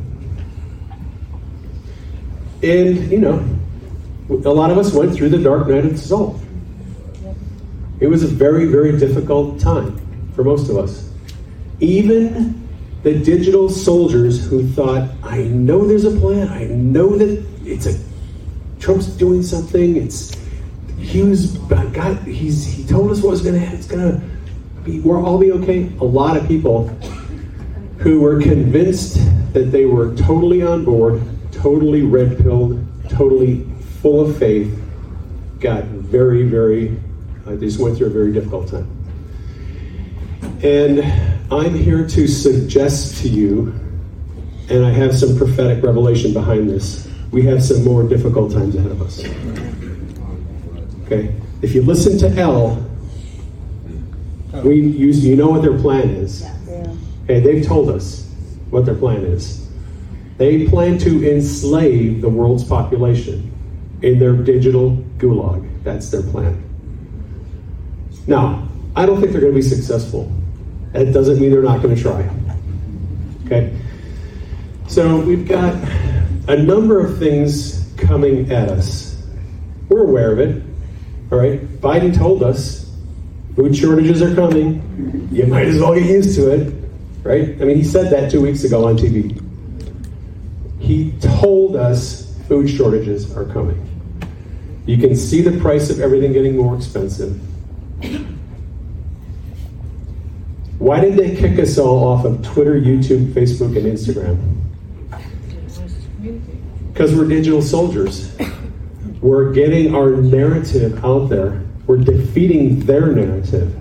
And, 2.61 3.09
you 3.09 3.19
know, 3.19 3.43
a 4.29 4.49
lot 4.53 4.69
of 4.69 4.77
us 4.77 4.93
went 4.93 5.13
through 5.15 5.29
the 5.29 5.37
dark 5.37 5.67
night 5.67 5.85
of 5.85 5.91
the 5.93 5.97
Soul. 5.97 6.39
It 8.01 8.07
was 8.07 8.23
a 8.23 8.27
very, 8.27 8.65
very 8.65 8.97
difficult 8.97 9.59
time 9.59 9.97
for 10.33 10.43
most 10.43 10.69
of 10.69 10.77
us. 10.77 11.09
Even 11.79 12.67
the 13.03 13.13
digital 13.17 13.69
soldiers 13.69 14.45
who 14.45 14.67
thought, 14.69 15.09
I 15.23 15.43
know 15.43 15.87
there's 15.87 16.03
a 16.03 16.11
plan, 16.19 16.49
I 16.49 16.65
know 16.65 17.17
that 17.17 17.45
it's 17.63 17.85
a 17.85 17.97
Trump's 18.79 19.07
doing 19.07 19.41
something, 19.43 19.95
it's 19.97 20.35
he 20.99 21.23
was 21.23 21.57
God, 21.57 22.17
he's 22.19 22.65
he 22.65 22.85
told 22.85 23.11
us 23.11 23.21
what 23.21 23.31
was 23.31 23.41
gonna 23.41 23.57
it's 23.57 23.87
gonna 23.87 24.21
be 24.83 24.99
we'll 24.99 25.25
all 25.25 25.37
be 25.37 25.51
okay. 25.53 25.91
A 25.99 26.03
lot 26.03 26.37
of 26.37 26.47
people 26.47 26.87
who 27.99 28.21
were 28.21 28.41
convinced 28.41 29.19
that 29.53 29.71
they 29.71 29.85
were 29.85 30.15
totally 30.15 30.61
on 30.61 30.85
board, 30.85 31.21
totally 31.51 32.03
red 32.03 32.37
pilled, 32.37 32.85
totally 33.09 33.65
full 34.01 34.21
of 34.21 34.37
faith, 34.37 34.77
got 35.59 35.83
very, 35.85 36.43
very 36.43 36.97
uh, 37.45 37.55
they 37.55 37.65
just 37.65 37.79
went 37.79 37.97
through 37.97 38.07
a 38.07 38.11
very 38.11 38.31
difficult 38.31 38.69
time. 38.69 38.87
And 40.61 40.99
I'm 41.51 41.73
here 41.73 42.07
to 42.07 42.27
suggest 42.27 43.21
to 43.21 43.29
you, 43.29 43.73
and 44.69 44.85
I 44.85 44.91
have 44.91 45.17
some 45.17 45.37
prophetic 45.37 45.83
revelation 45.83 46.31
behind 46.33 46.69
this, 46.69 47.09
we 47.31 47.41
have 47.43 47.63
some 47.63 47.83
more 47.83 48.03
difficult 48.03 48.51
times 48.51 48.75
ahead 48.75 48.91
of 48.91 49.01
us. 49.01 49.23
Okay? 51.09 51.33
If 51.63 51.73
you 51.73 51.81
listen 51.81 52.19
to 52.19 52.39
L, 52.39 52.85
we 54.63 54.79
use 54.79 55.25
you 55.25 55.35
know 55.35 55.49
what 55.49 55.63
their 55.63 55.77
plan 55.79 56.09
is. 56.09 56.45
Okay, 57.23 57.39
they've 57.39 57.65
told 57.65 57.89
us 57.89 58.29
what 58.69 58.85
their 58.85 58.95
plan 58.95 59.23
is. 59.23 59.67
They 60.37 60.67
plan 60.67 60.99
to 60.99 61.31
enslave 61.31 62.21
the 62.21 62.29
world's 62.29 62.63
population 62.63 63.51
in 64.03 64.19
their 64.19 64.33
digital 64.33 64.97
gulag. 65.17 65.83
That's 65.83 66.09
their 66.11 66.21
plan. 66.21 66.63
Now, 68.27 68.67
I 68.95 69.05
don't 69.05 69.19
think 69.19 69.31
they're 69.31 69.41
going 69.41 69.53
to 69.53 69.59
be 69.59 69.63
successful. 69.63 70.31
That 70.93 71.11
doesn't 71.11 71.39
mean 71.39 71.49
they're 71.49 71.63
not 71.63 71.81
going 71.81 71.95
to 71.95 72.01
try. 72.01 72.29
Okay? 73.45 73.75
So 74.87 75.19
we've 75.19 75.47
got 75.47 75.73
a 76.47 76.57
number 76.57 77.03
of 77.03 77.17
things 77.17 77.91
coming 77.97 78.51
at 78.51 78.69
us. 78.69 79.23
We're 79.89 80.03
aware 80.03 80.31
of 80.31 80.39
it. 80.39 80.68
All 81.31 81.37
right? 81.37 81.61
Biden 81.79 82.15
told 82.15 82.43
us 82.43 82.91
food 83.55 83.75
shortages 83.75 84.21
are 84.21 84.33
coming. 84.33 85.29
You 85.31 85.45
might 85.47 85.67
as 85.67 85.79
well 85.79 85.93
get 85.93 86.05
used 86.05 86.35
to 86.35 86.51
it. 86.51 86.73
Right? 87.23 87.49
I 87.61 87.65
mean, 87.65 87.77
he 87.77 87.83
said 87.83 88.11
that 88.11 88.31
two 88.31 88.41
weeks 88.41 88.63
ago 88.63 88.87
on 88.87 88.97
TV. 88.97 89.39
He 90.79 91.11
told 91.19 91.75
us 91.75 92.35
food 92.47 92.69
shortages 92.69 93.35
are 93.35 93.45
coming. 93.45 93.85
You 94.85 94.97
can 94.97 95.15
see 95.15 95.41
the 95.41 95.59
price 95.59 95.89
of 95.89 95.99
everything 95.99 96.33
getting 96.33 96.57
more 96.57 96.75
expensive. 96.75 97.39
Why 100.79 101.01
did 101.01 101.15
they 101.17 101.35
kick 101.35 101.59
us 101.59 101.77
all 101.77 102.07
off 102.07 102.25
of 102.25 102.41
Twitter, 102.41 102.79
YouTube, 102.79 103.33
Facebook, 103.33 103.75
and 103.77 103.85
Instagram? 103.85 104.39
Because 106.91 107.13
we're 107.13 107.27
digital 107.27 107.61
soldiers. 107.61 108.35
We're 109.21 109.51
getting 109.53 109.95
our 109.95 110.11
narrative 110.11 111.03
out 111.03 111.29
there. 111.29 111.61
We're 111.87 111.97
defeating 111.97 112.79
their 112.81 113.07
narrative. 113.07 113.75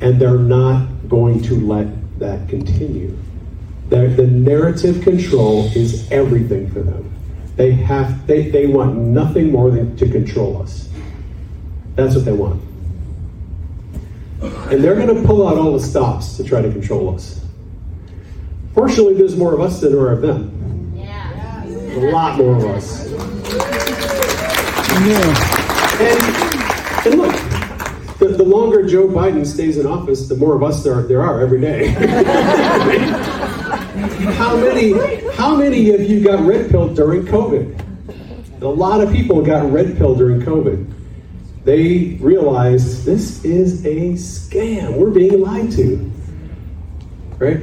And 0.00 0.20
they're 0.20 0.38
not 0.38 0.86
going 1.08 1.42
to 1.44 1.54
let 1.54 2.18
that 2.18 2.48
continue. 2.48 3.16
The, 3.88 4.08
the 4.08 4.26
narrative 4.26 5.02
control 5.02 5.64
is 5.74 6.10
everything 6.10 6.70
for 6.70 6.80
them. 6.80 7.12
They 7.56 7.72
have 7.72 8.26
they, 8.26 8.50
they 8.50 8.66
want 8.66 8.96
nothing 8.96 9.50
more 9.50 9.70
than 9.70 9.96
to 9.96 10.08
control 10.08 10.62
us. 10.62 10.88
That's 11.94 12.14
what 12.14 12.24
they 12.24 12.32
want. 12.32 12.62
And 14.40 14.84
they're 14.84 14.94
going 14.94 15.14
to 15.14 15.26
pull 15.26 15.48
out 15.48 15.56
all 15.56 15.72
the 15.72 15.80
stops 15.80 16.36
to 16.36 16.44
try 16.44 16.62
to 16.62 16.70
control 16.70 17.14
us. 17.14 17.44
Fortunately, 18.74 19.14
there's 19.14 19.36
more 19.36 19.54
of 19.54 19.60
us 19.60 19.80
than 19.80 19.92
there 19.92 20.02
are 20.02 20.12
of 20.12 20.20
them. 20.22 20.94
A 21.96 22.10
lot 22.12 22.38
more 22.38 22.56
of 22.56 22.64
us. 22.64 23.77
And, 26.00 27.06
and 27.06 27.14
look, 27.20 27.32
the, 28.18 28.34
the 28.36 28.42
longer 28.42 28.84
Joe 28.84 29.06
Biden 29.06 29.46
stays 29.46 29.78
in 29.78 29.86
office, 29.86 30.28
the 30.28 30.34
more 30.34 30.56
of 30.56 30.62
us 30.64 30.82
there, 30.82 31.02
there 31.02 31.22
are 31.22 31.40
every 31.40 31.60
day. 31.60 31.88
how 34.34 34.56
many 34.56 34.92
how 35.34 35.54
many 35.54 35.90
of 35.90 36.02
you 36.02 36.22
got 36.22 36.44
red 36.44 36.68
pilled 36.70 36.96
during 36.96 37.24
COVID? 37.24 38.62
A 38.62 38.66
lot 38.66 39.00
of 39.00 39.12
people 39.12 39.40
got 39.40 39.70
red 39.70 39.96
pilled 39.96 40.18
during 40.18 40.40
COVID. 40.40 40.92
They 41.64 42.16
realized 42.20 43.04
this 43.04 43.44
is 43.44 43.86
a 43.86 44.14
scam. 44.14 44.96
We're 44.96 45.10
being 45.10 45.40
lied 45.40 45.70
to. 45.72 46.10
Right? 47.38 47.60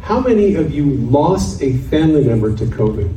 How 0.00 0.18
many 0.18 0.56
of 0.56 0.74
you 0.74 0.86
lost 0.86 1.62
a 1.62 1.74
family 1.74 2.24
member 2.24 2.56
to 2.56 2.64
COVID? 2.64 3.14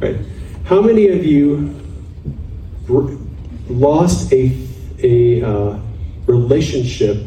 Right? 0.00 0.18
How 0.68 0.82
many 0.82 1.08
of 1.08 1.24
you 1.24 1.74
lost 3.70 4.30
a, 4.34 4.54
a 5.02 5.42
uh, 5.42 5.80
relationship, 6.26 7.24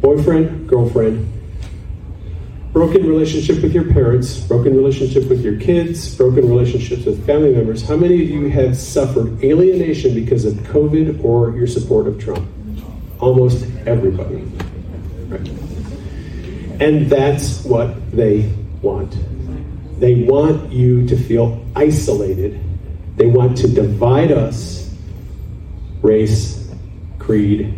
boyfriend, 0.00 0.68
girlfriend, 0.68 1.32
broken 2.72 3.06
relationship 3.06 3.62
with 3.62 3.72
your 3.72 3.84
parents, 3.92 4.40
broken 4.40 4.76
relationship 4.76 5.28
with 5.28 5.44
your 5.44 5.56
kids, 5.60 6.16
broken 6.16 6.48
relationships 6.48 7.04
with 7.04 7.24
family 7.24 7.54
members? 7.54 7.86
How 7.86 7.94
many 7.94 8.24
of 8.24 8.28
you 8.28 8.48
have 8.48 8.76
suffered 8.76 9.40
alienation 9.44 10.12
because 10.12 10.44
of 10.44 10.54
COVID 10.54 11.22
or 11.22 11.56
your 11.56 11.68
support 11.68 12.08
of 12.08 12.18
Trump? 12.18 12.44
Almost 13.20 13.68
everybody. 13.86 14.38
Right. 15.28 15.48
And 16.80 17.08
that's 17.08 17.64
what 17.64 18.10
they 18.10 18.52
want. 18.82 19.16
They 20.00 20.24
want 20.24 20.72
you 20.72 21.06
to 21.06 21.16
feel 21.16 21.64
isolated. 21.76 22.60
They 23.20 23.26
want 23.26 23.58
to 23.58 23.68
divide 23.68 24.32
us 24.32 24.90
race, 26.00 26.72
creed, 27.18 27.76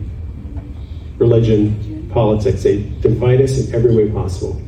religion, 1.18 2.08
politics. 2.12 2.62
They 2.62 2.84
divide 3.00 3.40
us 3.40 3.58
in 3.58 3.74
every 3.74 3.92
way 3.92 4.08
possible. 4.08 4.62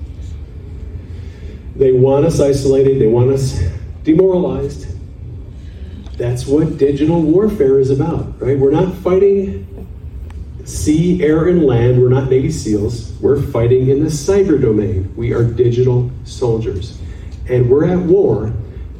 They 1.76 1.92
want 1.92 2.24
us 2.24 2.40
isolated, 2.40 3.00
they 3.00 3.06
want 3.06 3.30
us 3.30 3.62
demoralized. 4.02 4.88
That's 6.18 6.44
what 6.44 6.76
digital 6.76 7.22
warfare 7.22 7.78
is 7.78 7.90
about, 7.90 8.42
right? 8.42 8.58
We're 8.58 8.72
not 8.72 8.96
fighting 8.96 9.86
sea, 10.64 11.22
air, 11.22 11.46
and 11.46 11.66
land. 11.66 12.02
We're 12.02 12.08
not 12.08 12.28
Navy 12.28 12.50
SEALs. 12.50 13.12
We're 13.20 13.40
fighting 13.40 13.90
in 13.90 14.02
the 14.02 14.10
cyber 14.10 14.60
domain. 14.60 15.14
We 15.14 15.34
are 15.34 15.44
digital 15.44 16.10
soldiers. 16.24 17.00
And 17.48 17.70
we're 17.70 17.84
at 17.84 17.98
war 18.00 18.52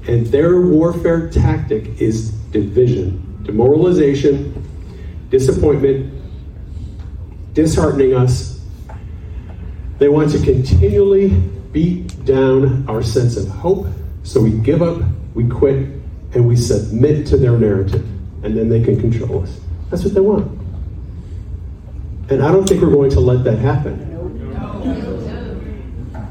And 0.07 0.27
their 0.27 0.61
warfare 0.61 1.31
tactic 1.31 2.01
is 2.01 2.31
division, 2.31 3.43
demoralization, 3.45 4.53
disappointment, 5.31 6.13
disheartening 7.55 8.15
us. 8.15 8.61
They 9.99 10.09
want 10.09 10.31
to 10.33 10.39
continually 10.41 11.31
beat 11.73 12.25
down 12.25 12.89
our 12.89 13.03
sense 13.03 13.37
of 13.37 13.49
hope, 13.49 13.87
so 14.23 14.41
we 14.41 14.51
give 14.51 14.83
up, 14.83 15.03
we 15.35 15.49
quit, 15.49 15.89
and 16.35 16.47
we 16.47 16.57
submit 16.57 17.27
to 17.29 17.37
their 17.37 17.59
narrative, 17.59 18.05
and 18.45 18.57
then 18.57 18.69
they 18.69 18.83
can 18.83 19.01
control 19.01 19.43
us. 19.43 19.61
That's 19.91 20.05
what 20.05 20.15
they 20.15 20.21
want. 20.21 20.51
And 22.31 22.43
I 22.43 22.51
don't 22.51 22.69
think 22.69 22.83
we're 22.83 22.91
going 22.91 23.11
to 23.11 23.21
let 23.21 23.45
that 23.45 23.59
happen. 23.59 24.11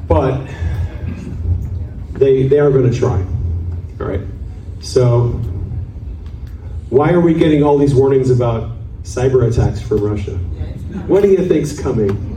But 0.08 0.46
they, 2.14 2.48
they 2.48 2.60
are 2.60 2.72
going 2.72 2.92
to 2.92 2.98
try. 2.98 3.24
All 4.00 4.08
right. 4.08 4.22
So, 4.82 5.28
why 6.90 7.12
are 7.12 7.22
we 7.22 7.34
getting 7.34 7.64
all 7.64 7.78
these 7.78 7.96
warnings 7.96 8.30
about 8.30 8.72
cyber 9.04 9.50
attacks 9.50 9.82
from 9.82 10.02
Russia? 10.02 10.36
What 11.08 11.24
do 11.24 11.30
you 11.30 11.46
think's 11.48 11.80
coming? 11.80 12.32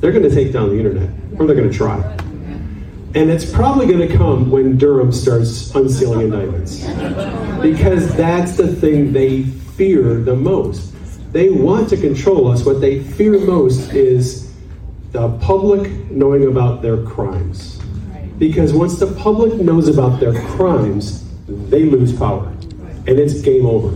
They're 0.00 0.12
going 0.12 0.28
to 0.28 0.34
take 0.34 0.52
down 0.52 0.70
the 0.70 0.78
internet, 0.78 1.10
or 1.38 1.46
they're 1.46 1.56
going 1.56 1.70
to 1.70 1.76
try. 1.76 1.98
And 3.14 3.28
it's 3.28 3.50
probably 3.50 3.86
going 3.86 4.06
to 4.06 4.16
come 4.16 4.50
when 4.50 4.78
Durham 4.78 5.12
starts 5.12 5.74
unsealing 5.74 6.32
indictments. 6.32 6.84
Because 7.60 8.14
that's 8.16 8.56
the 8.56 8.68
thing 8.68 9.12
they 9.12 9.42
fear 9.42 10.14
the 10.14 10.36
most. 10.36 10.92
They 11.32 11.50
want 11.50 11.88
to 11.90 11.96
control 11.96 12.48
us. 12.48 12.64
What 12.64 12.80
they 12.80 13.02
fear 13.02 13.38
most 13.40 13.92
is 13.92 14.52
the 15.12 15.28
public 15.38 15.90
knowing 16.10 16.46
about 16.46 16.82
their 16.82 17.02
crimes. 17.04 17.79
Because 18.40 18.72
once 18.72 18.98
the 18.98 19.06
public 19.06 19.52
knows 19.60 19.86
about 19.86 20.18
their 20.18 20.32
crimes, 20.46 21.28
they 21.46 21.84
lose 21.84 22.10
power. 22.16 22.46
And 23.06 23.18
it's 23.18 23.42
game 23.42 23.66
over. 23.66 23.94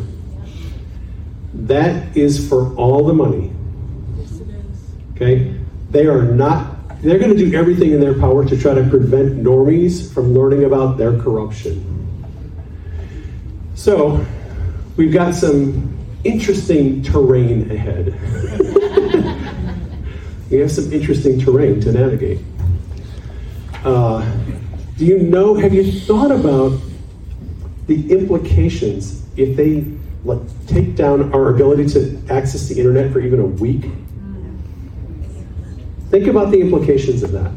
That 1.54 2.14
is 2.14 2.46
for 2.46 2.74
all 2.74 3.06
the 3.06 3.14
money. 3.14 3.50
Okay? 5.14 5.58
They 5.90 6.06
are 6.06 6.20
not, 6.24 7.00
they're 7.00 7.18
going 7.18 7.34
to 7.34 7.38
do 7.38 7.56
everything 7.56 7.92
in 7.92 8.00
their 8.00 8.18
power 8.18 8.44
to 8.44 8.60
try 8.60 8.74
to 8.74 8.86
prevent 8.86 9.42
normies 9.42 10.12
from 10.12 10.34
learning 10.34 10.64
about 10.64 10.98
their 10.98 11.18
corruption. 11.18 11.90
So, 13.74 14.26
we've 14.98 15.12
got 15.12 15.34
some 15.34 15.96
interesting 16.22 17.02
terrain 17.02 17.70
ahead. 17.70 18.12
we 20.50 20.58
have 20.58 20.70
some 20.70 20.92
interesting 20.92 21.40
terrain 21.40 21.80
to 21.80 21.92
navigate. 21.92 22.40
Uh, 23.84 24.24
do 24.96 25.04
you 25.04 25.18
know, 25.18 25.54
have 25.54 25.74
you 25.74 25.92
thought 26.00 26.30
about 26.30 26.80
the 27.86 28.10
implications 28.10 29.22
if 29.36 29.56
they 29.56 29.84
like, 30.24 30.38
take 30.66 30.96
down 30.96 31.34
our 31.34 31.50
ability 31.50 31.86
to 31.86 32.18
access 32.30 32.68
the 32.68 32.78
internet 32.78 33.12
for 33.12 33.20
even 33.20 33.40
a 33.40 33.46
week? 33.46 33.90
Think 36.08 36.28
about 36.28 36.50
the 36.50 36.60
implications 36.60 37.22
of 37.22 37.32
that. 37.32 37.52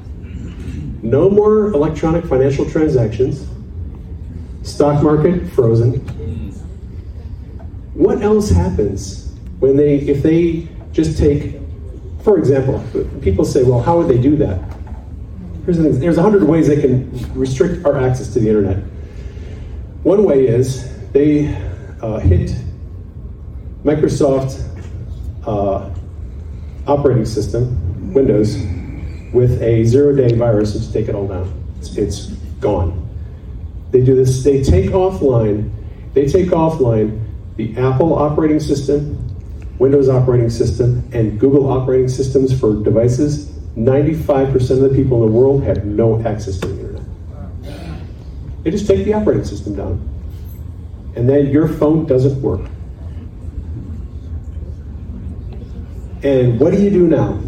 No 1.01 1.29
more 1.29 1.67
electronic 1.67 2.25
financial 2.25 2.69
transactions, 2.69 3.48
stock 4.63 5.01
market 5.01 5.48
frozen. 5.51 6.00
What 7.93 8.22
else 8.22 8.50
happens 8.50 9.31
when 9.60 9.77
they, 9.77 10.00
if 10.00 10.22
they 10.24 10.67
just 10.91 11.17
take, 11.17 11.62
for 12.24 12.38
example, 12.38 12.84
people 13.22 13.46
say, 13.46 13.63
well, 13.63 13.79
how 13.79 13.98
would 13.98 14.10
they 14.10 14.17
do 14.17 14.36
that? 14.38 14.76
Here's 15.67 15.79
the 15.79 15.83
thing, 15.83 16.00
there's 16.00 16.17
a 16.17 16.21
hundred 16.21 16.43
ways 16.43 16.69
they 16.69 16.79
can 16.79 17.12
restrict 17.33 17.86
our 17.86 17.97
access 17.97 18.31
to 18.31 18.39
the 18.39 18.47
internet. 18.47 18.77
One 20.03 20.24
way 20.24 20.48
is 20.48 20.89
they 21.11 21.53
uh, 22.01 22.20
hit 22.20 22.55
Microsoft 23.83 24.63
uh, 25.46 25.94
operating 26.89 27.25
system, 27.25 28.13
Windows, 28.13 28.55
with 29.33 29.61
a 29.61 29.83
zero-day 29.83 30.37
virus 30.37 30.74
and 30.74 30.81
just 30.81 30.94
take 30.94 31.09
it 31.09 31.15
all 31.15 31.27
down. 31.27 31.51
It's, 31.79 31.98
it's 31.98 32.27
gone. 32.61 33.05
They 33.92 34.00
do 34.00 34.15
this. 34.15 34.46
They 34.46 34.63
take 34.63 34.92
offline. 34.92 35.70
They 36.13 36.27
take 36.27 36.48
offline 36.48 37.22
the 37.57 37.75
Apple 37.77 38.13
operating 38.18 38.61
system, 38.61 39.18
Windows 39.79 40.07
operating 40.07 40.50
system, 40.50 41.09
and 41.11 41.37
Google 41.37 41.70
operating 41.70 42.07
systems 42.07 42.57
for 42.57 42.81
devices. 42.81 43.51
95% 43.77 44.72
of 44.72 44.79
the 44.79 44.90
people 44.90 45.24
in 45.24 45.31
the 45.31 45.37
world 45.37 45.63
have 45.63 45.85
no 45.85 46.20
access 46.25 46.57
to 46.57 46.68
the 46.68 46.74
internet. 46.74 47.03
They 48.63 48.72
just 48.72 48.87
take 48.87 49.05
the 49.05 49.13
operating 49.13 49.46
system 49.46 49.75
down. 49.75 50.01
And 51.16 51.29
then 51.29 51.51
your 51.51 51.68
phone 51.68 52.07
doesn't 52.07 52.42
work. 52.42 52.68
And 56.24 56.59
what 56.59 56.74
do 56.74 56.81
you 56.81 56.90
do 56.90 57.07
now? 57.07 57.40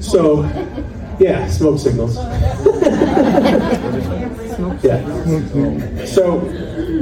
So, 0.00 0.44
yeah, 1.20 1.46
smoke 1.48 1.78
signals. 1.78 2.16
yeah. 4.82 6.04
So 6.06 6.36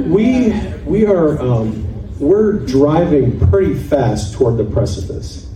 we 0.07 0.53
we 0.85 1.05
are 1.05 1.41
um, 1.41 1.84
we're 2.19 2.53
driving 2.53 3.39
pretty 3.49 3.75
fast 3.75 4.33
toward 4.33 4.57
the 4.57 4.63
precipice. 4.63 5.49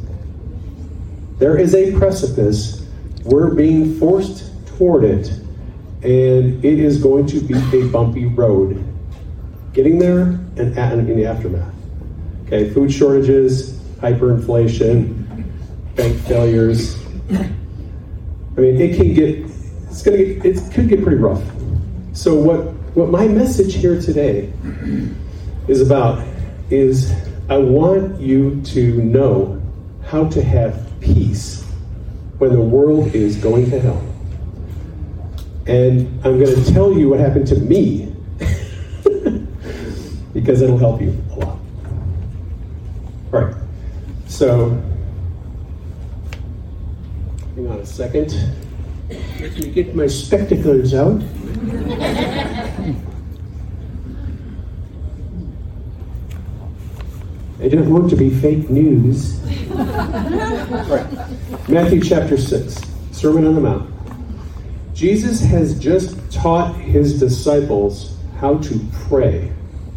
There 1.38 1.58
is 1.58 1.74
a 1.74 1.98
precipice. 1.98 2.86
We're 3.24 3.54
being 3.54 3.98
forced 3.98 4.52
toward 4.68 5.04
it, 5.06 5.30
and 6.04 6.64
it 6.64 6.80
is 6.80 7.02
going 7.02 7.28
to 7.28 7.40
be 7.40 7.56
a 7.80 7.88
bumpy 7.88 8.26
road. 8.26 8.86
Getting 9.74 10.00
there 10.00 10.40
and 10.58 10.78
in 10.78 11.16
the 11.16 11.26
aftermath. 11.26 11.74
Okay, 12.46 12.70
food 12.72 12.92
shortages, 12.92 13.74
hyperinflation, 14.00 15.46
bank 15.96 16.20
failures. 16.22 16.98
I 17.32 18.62
mean, 18.62 18.82
it 18.82 18.98
can 18.98 19.14
get 19.14 19.46
it's 19.90 20.02
gonna 20.02 20.18
get 20.18 20.46
it 20.46 20.74
could 20.74 20.90
get 20.90 21.04
pretty 21.04 21.18
rough. 21.18 21.44
So 22.14 22.36
what 22.36 22.74
what 22.96 23.10
my 23.10 23.28
message 23.28 23.76
here 23.76 24.02
today 24.02 24.52
is 25.68 25.82
about 25.82 26.26
is 26.70 27.14
I 27.50 27.58
want 27.58 28.20
you 28.20 28.62
to 28.62 29.02
know 29.02 29.62
how 30.06 30.28
to 30.30 30.44
have 30.44 30.88
peace 31.02 31.64
when 32.38 32.54
the 32.54 32.62
world 32.62 33.14
is 33.16 33.38
going 33.38 33.70
to 33.72 33.80
hell. 33.80 34.06
And 35.68 36.08
I'm 36.26 36.40
going 36.40 36.64
to 36.64 36.74
tell 36.74 36.94
you 36.94 37.10
what 37.10 37.20
happened 37.20 37.48
to 37.48 37.56
me 37.56 38.16
because 40.34 40.62
it'll 40.62 40.78
help 40.78 41.02
you 41.02 41.16
a 41.32 41.36
lot. 41.36 41.60
All 43.34 43.42
right. 43.42 43.56
So, 44.28 44.70
hang 47.56 47.68
on 47.68 47.80
a 47.80 47.86
second. 47.86 48.34
Let 49.40 49.60
me 49.60 49.70
get 49.70 49.96
my 49.96 50.08
spectacles 50.08 50.94
out. 50.94 51.22
I 57.62 57.68
don't 57.68 57.90
want 57.90 58.10
to 58.12 58.16
be 58.16 58.30
fake 58.30 58.70
news. 58.70 59.38
right. 59.70 61.06
Matthew 61.68 62.02
chapter 62.02 62.38
6, 62.38 62.82
Sermon 63.12 63.46
on 63.46 63.56
the 63.56 63.60
Mount. 63.60 63.92
Jesus 64.94 65.42
has 65.42 65.78
just 65.78 66.18
taught 66.32 66.74
his 66.76 67.20
disciples 67.20 68.16
how 68.40 68.60
to 68.60 68.80
pray. 69.08 69.52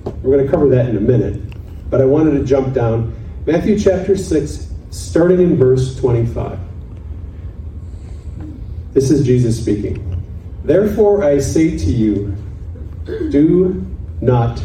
We're 0.05 0.37
going 0.37 0.45
to 0.45 0.51
cover 0.51 0.69
that 0.71 0.89
in 0.89 0.97
a 0.97 1.01
minute, 1.01 1.41
but 1.89 2.01
I 2.01 2.05
wanted 2.05 2.33
to 2.33 2.45
jump 2.45 2.75
down. 2.75 3.15
Matthew 3.47 3.79
chapter 3.79 4.17
6, 4.17 4.69
starting 4.91 5.41
in 5.41 5.57
verse 5.57 5.97
25. 6.01 6.59
This 8.93 9.13
is 9.13 9.25
Jesus 9.25 9.61
speaking. 9.61 10.21
Therefore, 10.65 11.23
I 11.23 11.39
say 11.39 11.79
to 11.79 11.91
you, 11.91 12.37
do 13.31 13.87
not 14.21 14.61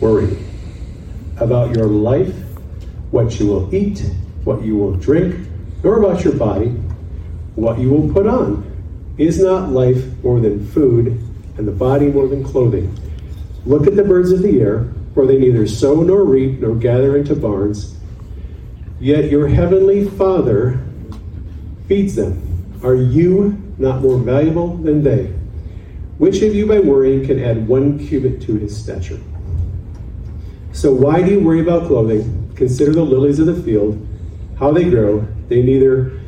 worry 0.00 0.45
about 1.38 1.74
your 1.74 1.86
life, 1.86 2.34
what 3.10 3.38
you 3.38 3.46
will 3.46 3.74
eat, 3.74 4.04
what 4.44 4.62
you 4.62 4.76
will 4.76 4.94
drink, 4.94 5.46
nor 5.82 5.98
about 5.98 6.24
your 6.24 6.34
body, 6.34 6.68
what 7.54 7.78
you 7.78 7.90
will 7.90 8.12
put 8.12 8.26
on. 8.26 8.64
Is 9.18 9.42
not 9.42 9.70
life 9.70 10.04
more 10.22 10.40
than 10.40 10.66
food, 10.66 11.22
and 11.56 11.66
the 11.66 11.72
body 11.72 12.06
more 12.08 12.26
than 12.26 12.44
clothing? 12.44 12.94
Look 13.64 13.86
at 13.86 13.96
the 13.96 14.04
birds 14.04 14.30
of 14.30 14.42
the 14.42 14.60
air, 14.60 14.92
for 15.14 15.26
they 15.26 15.38
neither 15.38 15.66
sow 15.66 16.02
nor 16.02 16.24
reap 16.24 16.60
nor 16.60 16.74
gather 16.74 17.16
into 17.16 17.34
barns, 17.34 17.96
yet 19.00 19.30
your 19.30 19.48
heavenly 19.48 20.08
Father 20.10 20.80
feeds 21.88 22.14
them. 22.14 22.42
Are 22.82 22.94
you 22.94 23.62
not 23.78 24.02
more 24.02 24.18
valuable 24.18 24.76
than 24.76 25.02
they? 25.02 25.32
Which 26.18 26.42
of 26.42 26.54
you 26.54 26.66
by 26.66 26.80
worrying 26.80 27.26
can 27.26 27.42
add 27.42 27.66
one 27.66 27.98
cubit 27.98 28.42
to 28.42 28.56
his 28.56 28.76
stature? 28.76 29.20
So 30.76 30.92
why 30.92 31.22
do 31.22 31.30
you 31.30 31.40
worry 31.40 31.62
about 31.62 31.86
clothing? 31.86 32.52
Consider 32.54 32.92
the 32.92 33.02
lilies 33.02 33.38
of 33.38 33.46
the 33.46 33.62
field, 33.62 34.06
how 34.58 34.72
they 34.72 34.84
grow. 34.84 35.26
They 35.48 35.62
neither 35.62 36.20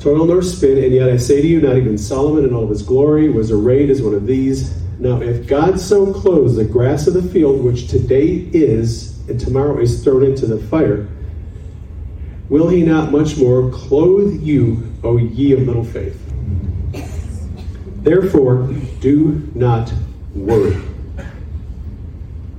toil 0.00 0.26
nor 0.26 0.42
spin, 0.42 0.84
and 0.84 0.92
yet 0.92 1.08
I 1.08 1.16
say 1.16 1.40
to 1.40 1.46
you, 1.48 1.62
not 1.62 1.78
even 1.78 1.96
Solomon 1.96 2.44
in 2.44 2.52
all 2.52 2.64
of 2.64 2.68
his 2.68 2.82
glory 2.82 3.30
was 3.30 3.50
arrayed 3.50 3.88
as 3.88 4.02
one 4.02 4.12
of 4.12 4.26
these. 4.26 4.76
Now, 4.98 5.22
if 5.22 5.46
God 5.46 5.80
so 5.80 6.12
clothes 6.12 6.56
the 6.56 6.64
grass 6.64 7.06
of 7.06 7.14
the 7.14 7.22
field, 7.22 7.64
which 7.64 7.88
today 7.88 8.46
is 8.52 9.18
and 9.30 9.40
tomorrow 9.40 9.80
is 9.80 10.04
thrown 10.04 10.24
into 10.24 10.44
the 10.44 10.58
fire, 10.58 11.08
will 12.50 12.68
he 12.68 12.82
not 12.82 13.10
much 13.10 13.38
more 13.38 13.70
clothe 13.70 14.42
you, 14.42 14.92
O 15.04 15.16
ye 15.16 15.52
of 15.52 15.60
little 15.60 15.84
faith? 15.84 16.22
Therefore, 18.02 18.70
do 19.00 19.50
not 19.54 19.90
worry, 20.34 20.76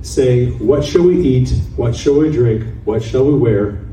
saying, 0.08 0.58
What 0.66 0.84
shall 0.84 1.02
we 1.02 1.20
eat? 1.20 1.50
What 1.76 1.94
shall 1.94 2.18
we 2.18 2.30
drink? 2.30 2.64
What 2.84 3.02
shall 3.02 3.24
we 3.24 3.34
wear? 3.34 3.84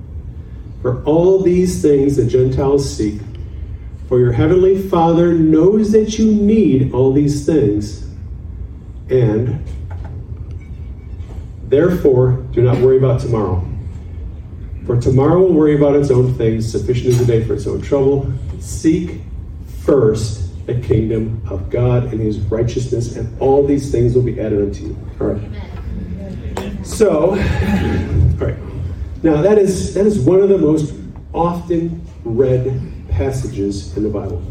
For 0.82 1.04
all 1.04 1.42
these 1.42 1.82
things 1.82 2.16
the 2.16 2.26
Gentiles 2.26 2.96
seek. 2.96 3.20
For 4.08 4.20
your 4.20 4.32
heavenly 4.32 4.88
Father 4.88 5.34
knows 5.34 5.92
that 5.92 6.20
you 6.20 6.32
need 6.32 6.94
all 6.94 7.12
these 7.12 7.46
things. 7.46 8.08
And 9.10 9.64
therefore, 11.64 12.44
do 12.52 12.62
not 12.62 12.78
worry 12.78 12.98
about 12.98 13.20
tomorrow. 13.20 13.68
For 14.86 15.02
tomorrow 15.02 15.40
will 15.40 15.54
worry 15.54 15.76
about 15.76 15.96
its 15.96 16.12
own 16.12 16.36
things. 16.36 16.72
Sufficient 16.72 17.08
is 17.08 17.20
the 17.20 17.26
day 17.26 17.44
for 17.44 17.56
its 17.56 17.66
own 17.66 17.82
trouble. 17.82 18.32
Seek 18.60 19.22
first 19.84 20.66
the 20.68 20.76
kingdom 20.76 21.42
of 21.50 21.70
God 21.70 22.06
and 22.06 22.20
his 22.20 22.40
righteousness, 22.40 23.16
and 23.16 23.40
all 23.40 23.66
these 23.66 23.92
things 23.92 24.16
will 24.16 24.24
be 24.24 24.40
added 24.40 24.62
unto 24.62 24.86
you. 24.86 24.98
All 25.20 25.28
right. 25.28 25.75
So, 26.96 27.32
all 27.32 27.36
right. 27.36 28.56
Now 29.22 29.42
that 29.42 29.58
is 29.58 29.94
that 29.96 30.06
is 30.06 30.18
one 30.18 30.40
of 30.40 30.48
the 30.48 30.58
most 30.58 30.94
often 31.34 32.02
read 32.24 32.82
passages 33.10 33.98
in 33.98 34.04
the 34.04 34.10
Bible. 34.10 34.42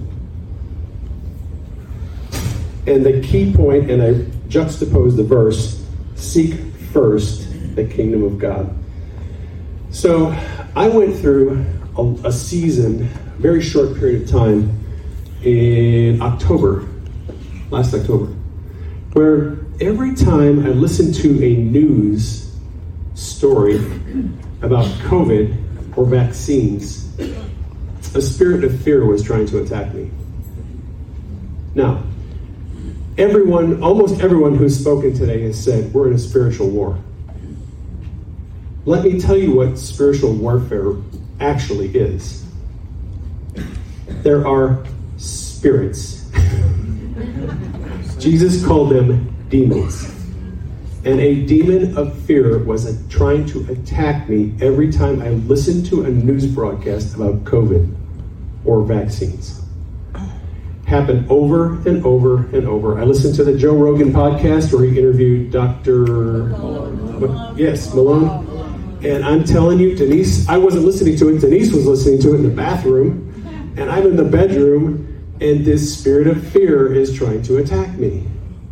And 2.86 3.02
the 3.02 3.22
key 3.22 3.50
point, 3.50 3.90
and 3.90 4.02
I 4.02 4.12
juxtapose 4.50 5.16
the 5.16 5.24
verse, 5.24 5.82
seek 6.16 6.60
first 6.92 7.48
the 7.76 7.84
kingdom 7.86 8.22
of 8.22 8.38
God. 8.38 8.76
So 9.88 10.36
I 10.76 10.88
went 10.88 11.16
through 11.16 11.64
a, 11.96 12.28
a 12.28 12.32
season, 12.32 13.04
a 13.04 13.40
very 13.40 13.62
short 13.62 13.96
period 13.96 14.24
of 14.24 14.28
time, 14.28 14.84
in 15.42 16.20
October, 16.20 16.86
last 17.70 17.94
October, 17.94 18.26
where 19.14 19.63
every 19.80 20.14
time 20.14 20.64
I 20.64 20.68
listen 20.68 21.12
to 21.14 21.44
a 21.44 21.56
news 21.56 22.54
story 23.14 23.76
about 24.62 24.86
COVID 25.02 25.96
or 25.96 26.04
vaccines, 26.04 27.08
a 28.14 28.22
spirit 28.22 28.64
of 28.64 28.80
fear 28.82 29.04
was 29.04 29.22
trying 29.22 29.46
to 29.46 29.62
attack 29.62 29.92
me. 29.92 30.10
Now, 31.74 32.04
everyone, 33.18 33.82
almost 33.82 34.20
everyone 34.20 34.56
who's 34.56 34.78
spoken 34.78 35.12
today 35.12 35.42
has 35.42 35.62
said 35.62 35.92
we're 35.92 36.08
in 36.08 36.14
a 36.14 36.18
spiritual 36.18 36.70
war. 36.70 36.98
Let 38.84 39.02
me 39.04 39.18
tell 39.18 39.36
you 39.36 39.52
what 39.54 39.78
spiritual 39.78 40.34
warfare 40.34 40.92
actually 41.40 41.88
is. 41.88 42.44
There 44.08 44.46
are 44.46 44.84
spirits. 45.16 46.30
Jesus 48.18 48.64
called 48.64 48.90
them 48.90 49.33
demons. 49.54 50.10
And 51.04 51.20
a 51.20 51.46
demon 51.46 51.96
of 51.96 52.18
fear 52.22 52.58
was 52.58 52.86
a, 52.86 53.08
trying 53.08 53.46
to 53.46 53.60
attack 53.70 54.28
me 54.28 54.52
every 54.60 54.90
time 54.90 55.22
I 55.22 55.28
listened 55.28 55.86
to 55.86 56.04
a 56.06 56.08
news 56.08 56.46
broadcast 56.46 57.14
about 57.14 57.44
COVID 57.44 57.94
or 58.64 58.82
vaccines. 58.82 59.62
Happened 60.86 61.30
over 61.30 61.74
and 61.88 62.04
over 62.04 62.46
and 62.48 62.66
over. 62.66 62.98
I 62.98 63.04
listened 63.04 63.36
to 63.36 63.44
the 63.44 63.56
Joe 63.56 63.76
Rogan 63.76 64.12
podcast 64.12 64.72
where 64.72 64.84
he 64.84 64.98
interviewed 64.98 65.52
Dr. 65.52 66.04
Malone. 66.46 67.56
Yes, 67.56 67.94
Malone. 67.94 69.00
And 69.04 69.24
I'm 69.24 69.44
telling 69.44 69.78
you, 69.78 69.94
Denise, 69.94 70.48
I 70.48 70.56
wasn't 70.56 70.84
listening 70.84 71.16
to 71.18 71.28
it. 71.28 71.40
Denise 71.40 71.72
was 71.72 71.86
listening 71.86 72.20
to 72.22 72.32
it 72.32 72.36
in 72.38 72.42
the 72.42 72.56
bathroom. 72.56 73.30
And 73.76 73.88
I'm 73.88 74.06
in 74.06 74.16
the 74.16 74.24
bedroom, 74.24 75.36
and 75.40 75.64
this 75.64 75.96
spirit 75.96 76.26
of 76.26 76.44
fear 76.48 76.92
is 76.92 77.14
trying 77.14 77.42
to 77.42 77.58
attack 77.58 77.96
me. 77.98 78.26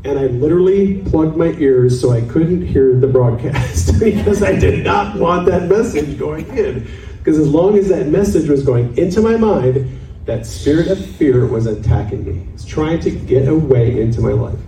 And 0.04 0.18
I 0.18 0.26
literally 0.26 0.98
plugged 1.02 1.36
my 1.36 1.52
ears 1.58 2.00
so 2.00 2.10
I 2.10 2.22
couldn't 2.22 2.66
hear 2.66 2.98
the 2.98 3.06
broadcast 3.06 3.98
because 4.00 4.42
I 4.42 4.58
did 4.58 4.84
not 4.84 5.16
want 5.16 5.46
that 5.46 5.68
message 5.68 6.18
going 6.18 6.46
in. 6.56 6.88
Because 7.18 7.38
as 7.38 7.48
long 7.48 7.78
as 7.78 7.88
that 7.88 8.08
message 8.08 8.48
was 8.48 8.64
going 8.64 8.96
into 8.98 9.20
my 9.20 9.36
mind, 9.36 10.00
that 10.24 10.44
spirit 10.44 10.88
of 10.88 11.04
fear 11.16 11.46
was 11.46 11.66
attacking 11.66 12.24
me. 12.24 12.46
It's 12.54 12.64
trying 12.64 13.00
to 13.00 13.10
get 13.10 13.46
a 13.46 13.54
way 13.54 14.00
into 14.00 14.20
my 14.20 14.32
life. 14.32 14.58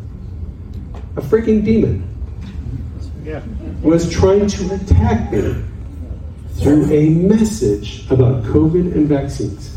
A 1.17 1.21
freaking 1.21 1.65
demon 1.65 2.09
Yeah. 3.25 3.41
was 3.83 4.09
trying 4.11 4.47
to 4.47 4.75
attack 4.75 5.33
me 5.33 5.55
through 6.57 6.85
a 6.93 7.09
message 7.11 8.07
about 8.11 8.45
COVID 8.45 8.95
and 8.95 9.09
vaccines. 9.09 9.77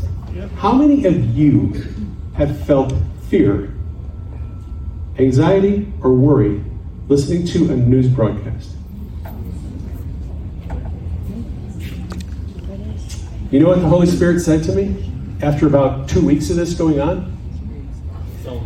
How 0.56 0.72
many 0.72 1.04
of 1.04 1.36
you 1.36 1.74
have 2.34 2.56
felt 2.64 2.92
fear, 3.28 3.72
anxiety, 5.18 5.90
or 6.02 6.12
worry 6.12 6.62
listening 7.08 7.46
to 7.46 7.72
a 7.72 7.76
news 7.76 8.08
broadcast? 8.08 8.70
You 13.50 13.60
know 13.60 13.68
what 13.68 13.80
the 13.80 13.88
Holy 13.88 14.06
Spirit 14.06 14.40
said 14.40 14.62
to 14.64 14.72
me 14.72 15.10
after 15.40 15.66
about 15.66 16.08
two 16.08 16.24
weeks 16.24 16.50
of 16.50 16.56
this 16.56 16.74
going 16.74 17.00
on? 17.00 17.34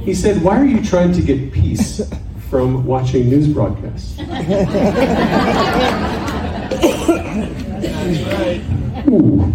He 0.04 0.14
said, 0.14 0.42
Why 0.42 0.58
are 0.58 0.64
you 0.64 0.84
trying 0.84 1.12
to 1.12 1.22
get 1.22 1.52
peace 1.52 2.00
from 2.50 2.84
watching 2.84 3.30
news 3.30 3.46
broadcasts? 3.46 4.18
Ooh. 9.08 9.52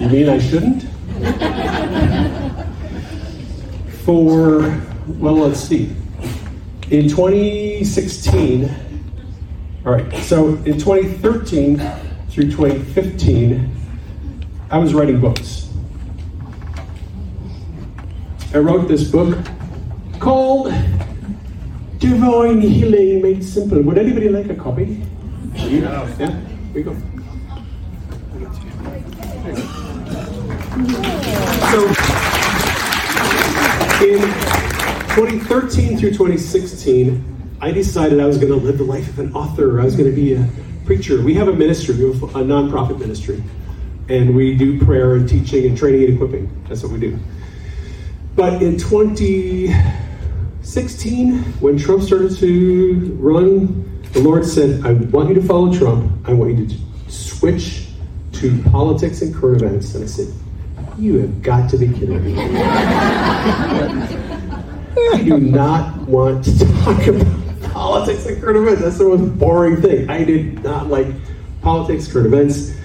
You 0.00 0.08
mean 0.08 0.28
I 0.28 0.38
shouldn't? 0.38 0.84
For, 4.04 4.80
well, 5.06 5.34
let's 5.34 5.60
see. 5.60 5.94
In 6.90 7.08
2016, 7.08 8.74
all 9.84 9.92
right, 9.92 10.14
so 10.18 10.48
in 10.64 10.78
2013 10.78 11.78
through 12.30 12.50
2015, 12.50 13.70
I 14.70 14.78
was 14.78 14.94
writing 14.94 15.20
books. 15.20 15.68
I 18.54 18.58
wrote 18.58 18.88
this 18.88 19.10
book 19.10 19.36
called 20.20 20.72
Divine 21.98 22.60
Healing 22.60 23.20
Made 23.20 23.44
Simple. 23.44 23.82
Would 23.82 23.98
anybody 23.98 24.28
like 24.28 24.48
a 24.48 24.54
copy? 24.54 25.02
Yeah, 25.54 26.08
yeah, 26.18 26.30
here 26.30 26.74
we 26.74 26.82
go. 26.82 26.94
So, 31.70 31.88
in 34.04 34.63
2013 35.14 35.96
through 35.96 36.10
2016, 36.10 37.56
I 37.60 37.70
decided 37.70 38.18
I 38.18 38.26
was 38.26 38.36
going 38.36 38.48
to 38.48 38.58
live 38.58 38.78
the 38.78 38.84
life 38.84 39.08
of 39.08 39.20
an 39.20 39.32
author. 39.32 39.80
I 39.80 39.84
was 39.84 39.94
going 39.94 40.10
to 40.10 40.16
be 40.16 40.34
a 40.34 40.44
preacher. 40.84 41.22
We 41.22 41.34
have 41.34 41.46
a 41.46 41.52
ministry, 41.52 41.94
we 41.94 42.12
have 42.12 42.20
a 42.34 42.42
nonprofit 42.42 42.98
ministry, 42.98 43.40
and 44.08 44.34
we 44.34 44.56
do 44.56 44.84
prayer 44.84 45.14
and 45.14 45.28
teaching 45.28 45.66
and 45.66 45.78
training 45.78 46.06
and 46.06 46.14
equipping. 46.14 46.64
That's 46.68 46.82
what 46.82 46.90
we 46.90 46.98
do. 46.98 47.16
But 48.34 48.60
in 48.60 48.76
2016, 48.76 51.38
when 51.60 51.78
Trump 51.78 52.02
started 52.02 52.36
to 52.38 53.16
run, 53.20 54.02
the 54.14 54.20
Lord 54.20 54.44
said, 54.44 54.84
I 54.84 54.94
want 54.94 55.28
you 55.28 55.36
to 55.36 55.42
follow 55.42 55.72
Trump. 55.72 56.28
I 56.28 56.32
want 56.32 56.58
you 56.58 56.66
to 56.66 56.74
switch 57.08 57.86
to 58.32 58.60
politics 58.64 59.22
and 59.22 59.32
current 59.32 59.62
events. 59.62 59.94
And 59.94 60.02
I 60.02 60.08
said, 60.08 60.26
You 60.98 61.20
have 61.20 61.40
got 61.40 61.70
to 61.70 61.78
be 61.78 61.86
kidding 61.86 62.24
me. 62.24 62.34
I 64.96 65.22
do 65.24 65.38
not 65.38 65.96
want 66.08 66.44
to 66.44 66.58
talk 66.82 67.06
about 67.06 67.72
politics 67.72 68.26
and 68.26 68.40
current 68.40 68.58
events. 68.58 68.82
That's 68.82 68.98
the 68.98 69.04
most 69.04 69.38
boring 69.38 69.82
thing. 69.82 70.08
I 70.08 70.22
did 70.22 70.62
not 70.62 70.88
like 70.88 71.06
politics, 71.62 72.10
current 72.10 72.26
events. 72.26 72.76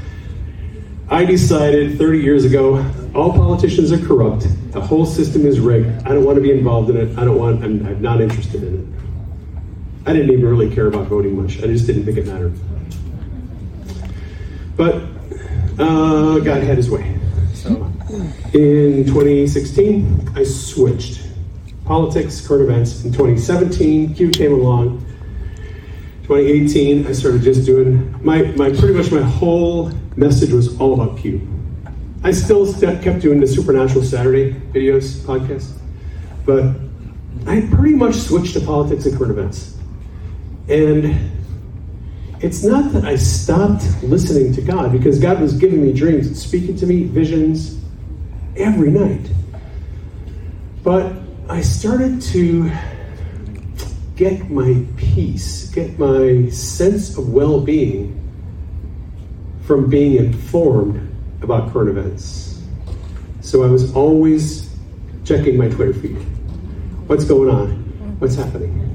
I 1.09 1.25
decided 1.25 1.97
30 1.97 2.19
years 2.19 2.45
ago, 2.45 2.77
all 3.13 3.33
politicians 3.33 3.91
are 3.91 4.03
corrupt. 4.05 4.47
The 4.71 4.81
whole 4.81 5.05
system 5.05 5.45
is 5.45 5.59
rigged. 5.59 6.05
I 6.05 6.09
don't 6.09 6.23
want 6.23 6.35
to 6.35 6.41
be 6.41 6.51
involved 6.51 6.89
in 6.89 6.97
it. 6.97 7.17
I 7.17 7.25
don't 7.25 7.37
want, 7.37 7.63
I'm, 7.63 7.85
I'm 7.85 8.01
not 8.01 8.21
interested 8.21 8.63
in 8.63 8.79
it. 8.79 10.09
I 10.09 10.13
didn't 10.13 10.31
even 10.31 10.45
really 10.45 10.73
care 10.73 10.87
about 10.87 11.07
voting 11.07 11.39
much. 11.41 11.57
I 11.57 11.67
just 11.67 11.85
didn't 11.85 12.05
think 12.05 12.17
it 12.17 12.27
mattered. 12.27 12.53
But 14.75 15.03
uh, 15.79 16.39
God 16.39 16.63
had 16.63 16.77
his 16.77 16.89
way. 16.89 17.19
So 17.53 17.69
in 18.53 19.05
2016, 19.05 20.29
I 20.35 20.43
switched 20.43 21.18
politics, 21.89 22.39
current 22.47 22.69
events. 22.69 23.03
In 23.03 23.11
2017, 23.11 24.13
Q 24.13 24.29
came 24.29 24.53
along. 24.53 24.99
2018, 26.21 27.07
I 27.07 27.11
started 27.13 27.41
just 27.41 27.65
doing 27.65 28.15
my, 28.23 28.43
my 28.51 28.69
pretty 28.69 28.93
much 28.93 29.11
my 29.11 29.23
whole 29.23 29.91
message 30.15 30.51
was 30.51 30.79
all 30.79 30.93
about 30.93 31.17
Q. 31.17 31.41
I 32.23 32.31
still 32.31 32.67
st- 32.67 33.01
kept 33.01 33.21
doing 33.21 33.39
the 33.39 33.47
Supernatural 33.47 34.03
Saturday 34.03 34.53
videos 34.71 35.17
podcast, 35.21 35.71
but 36.45 36.75
I 37.47 37.61
pretty 37.75 37.95
much 37.95 38.13
switched 38.13 38.53
to 38.53 38.61
politics 38.61 39.07
and 39.07 39.17
current 39.17 39.31
events. 39.31 39.75
And 40.67 41.17
it's 42.39 42.63
not 42.63 42.93
that 42.93 43.03
I 43.03 43.15
stopped 43.15 43.83
listening 44.03 44.53
to 44.53 44.61
God 44.61 44.91
because 44.91 45.17
God 45.17 45.41
was 45.41 45.55
giving 45.55 45.81
me 45.81 45.91
dreams 45.91 46.27
and 46.27 46.37
speaking 46.37 46.75
to 46.75 46.85
me 46.85 47.05
visions 47.05 47.79
every 48.55 48.91
night. 48.91 49.27
But 50.83 51.28
I 51.49 51.61
started 51.61 52.21
to 52.33 52.71
get 54.15 54.51
my 54.51 54.85
peace, 54.97 55.67
get 55.71 55.97
my 55.97 56.47
sense 56.49 57.17
of 57.17 57.29
well 57.33 57.59
being 57.59 58.15
from 59.63 59.89
being 59.89 60.17
informed 60.17 61.11
about 61.41 61.73
current 61.73 61.89
events. 61.89 62.61
So 63.41 63.63
I 63.63 63.67
was 63.67 63.95
always 63.95 64.69
checking 65.25 65.57
my 65.57 65.69
Twitter 65.69 65.95
feed. 65.95 66.17
What's 67.07 67.25
going 67.25 67.49
on? 67.49 67.71
What's 68.19 68.35
happening? 68.35 68.85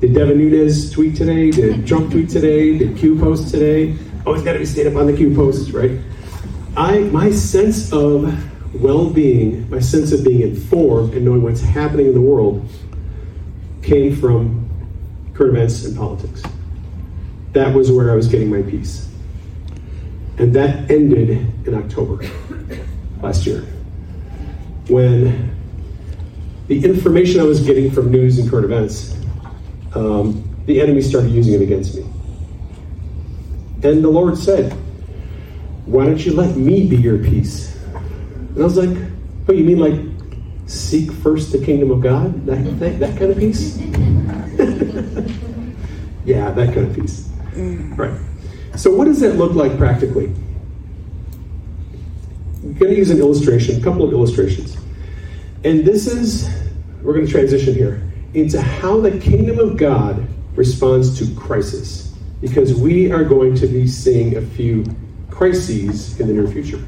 Did 0.00 0.14
Devin 0.14 0.38
Nunes 0.38 0.90
tweet 0.90 1.14
today? 1.14 1.50
Did 1.50 1.86
Trump 1.86 2.10
tweet 2.10 2.30
today? 2.30 2.78
Did 2.78 2.96
Q 2.96 3.18
post 3.18 3.50
today? 3.50 3.94
Always 4.24 4.42
got 4.42 4.54
to 4.54 4.58
be 4.58 4.64
stayed 4.64 4.86
up 4.86 4.96
on 4.96 5.04
the 5.04 5.14
Q 5.14 5.34
posts, 5.34 5.70
right? 5.72 6.00
I 6.78 7.00
my 7.00 7.30
sense 7.30 7.92
of 7.92 8.42
well-being, 8.80 9.68
my 9.70 9.80
sense 9.80 10.12
of 10.12 10.24
being 10.24 10.40
informed 10.40 11.14
and 11.14 11.24
knowing 11.24 11.42
what's 11.42 11.60
happening 11.60 12.06
in 12.06 12.14
the 12.14 12.20
world 12.20 12.68
came 13.82 14.16
from 14.16 14.68
current 15.34 15.56
events 15.56 15.84
and 15.84 15.96
politics. 15.96 16.42
That 17.52 17.74
was 17.74 17.90
where 17.92 18.10
I 18.10 18.14
was 18.14 18.28
getting 18.28 18.50
my 18.50 18.62
peace. 18.62 19.08
And 20.38 20.54
that 20.54 20.90
ended 20.90 21.30
in 21.66 21.74
October 21.74 22.24
last 23.22 23.46
year. 23.46 23.60
When 24.88 25.54
the 26.66 26.84
information 26.84 27.40
I 27.40 27.44
was 27.44 27.60
getting 27.60 27.90
from 27.90 28.10
news 28.10 28.38
and 28.38 28.50
current 28.50 28.64
events, 28.64 29.16
um, 29.94 30.42
the 30.66 30.80
enemy 30.80 31.02
started 31.02 31.30
using 31.30 31.54
it 31.54 31.62
against 31.62 31.94
me. 31.94 32.02
And 33.82 34.02
the 34.02 34.08
Lord 34.08 34.36
said, 34.36 34.72
Why 35.84 36.06
don't 36.06 36.24
you 36.24 36.32
let 36.32 36.56
me 36.56 36.88
be 36.88 36.96
your 36.96 37.18
peace? 37.18 37.73
And 38.54 38.62
I 38.62 38.64
was 38.64 38.76
like, 38.76 38.96
Oh, 39.48 39.52
you 39.52 39.64
mean 39.64 39.78
like 39.78 40.00
seek 40.66 41.12
first 41.12 41.52
the 41.52 41.64
kingdom 41.64 41.90
of 41.90 42.00
God? 42.00 42.46
That, 42.46 42.78
that, 42.80 43.00
that 43.00 43.18
kind 43.18 43.30
of 43.30 43.38
peace? 43.38 43.76
yeah, 46.24 46.50
that 46.52 46.74
kind 46.74 46.86
of 46.86 46.94
peace. 46.94 47.28
Mm. 47.52 47.98
Right. 47.98 48.18
So, 48.76 48.94
what 48.94 49.04
does 49.04 49.20
that 49.20 49.36
look 49.36 49.52
like 49.52 49.76
practically? 49.76 50.26
I'm 52.62 52.72
going 52.74 52.92
to 52.92 52.96
use 52.96 53.10
an 53.10 53.18
illustration, 53.18 53.78
a 53.78 53.84
couple 53.84 54.04
of 54.04 54.12
illustrations. 54.12 54.76
And 55.64 55.84
this 55.84 56.06
is, 56.06 56.48
we're 57.02 57.12
going 57.12 57.26
to 57.26 57.30
transition 57.30 57.74
here 57.74 58.02
into 58.32 58.60
how 58.60 59.00
the 59.00 59.18
kingdom 59.18 59.58
of 59.58 59.76
God 59.76 60.26
responds 60.56 61.18
to 61.18 61.34
crisis. 61.34 62.14
Because 62.40 62.74
we 62.74 63.12
are 63.12 63.24
going 63.24 63.54
to 63.56 63.66
be 63.66 63.86
seeing 63.86 64.36
a 64.36 64.42
few 64.42 64.84
crises 65.30 66.18
in 66.18 66.26
the 66.26 66.32
near 66.32 66.46
future. 66.46 66.82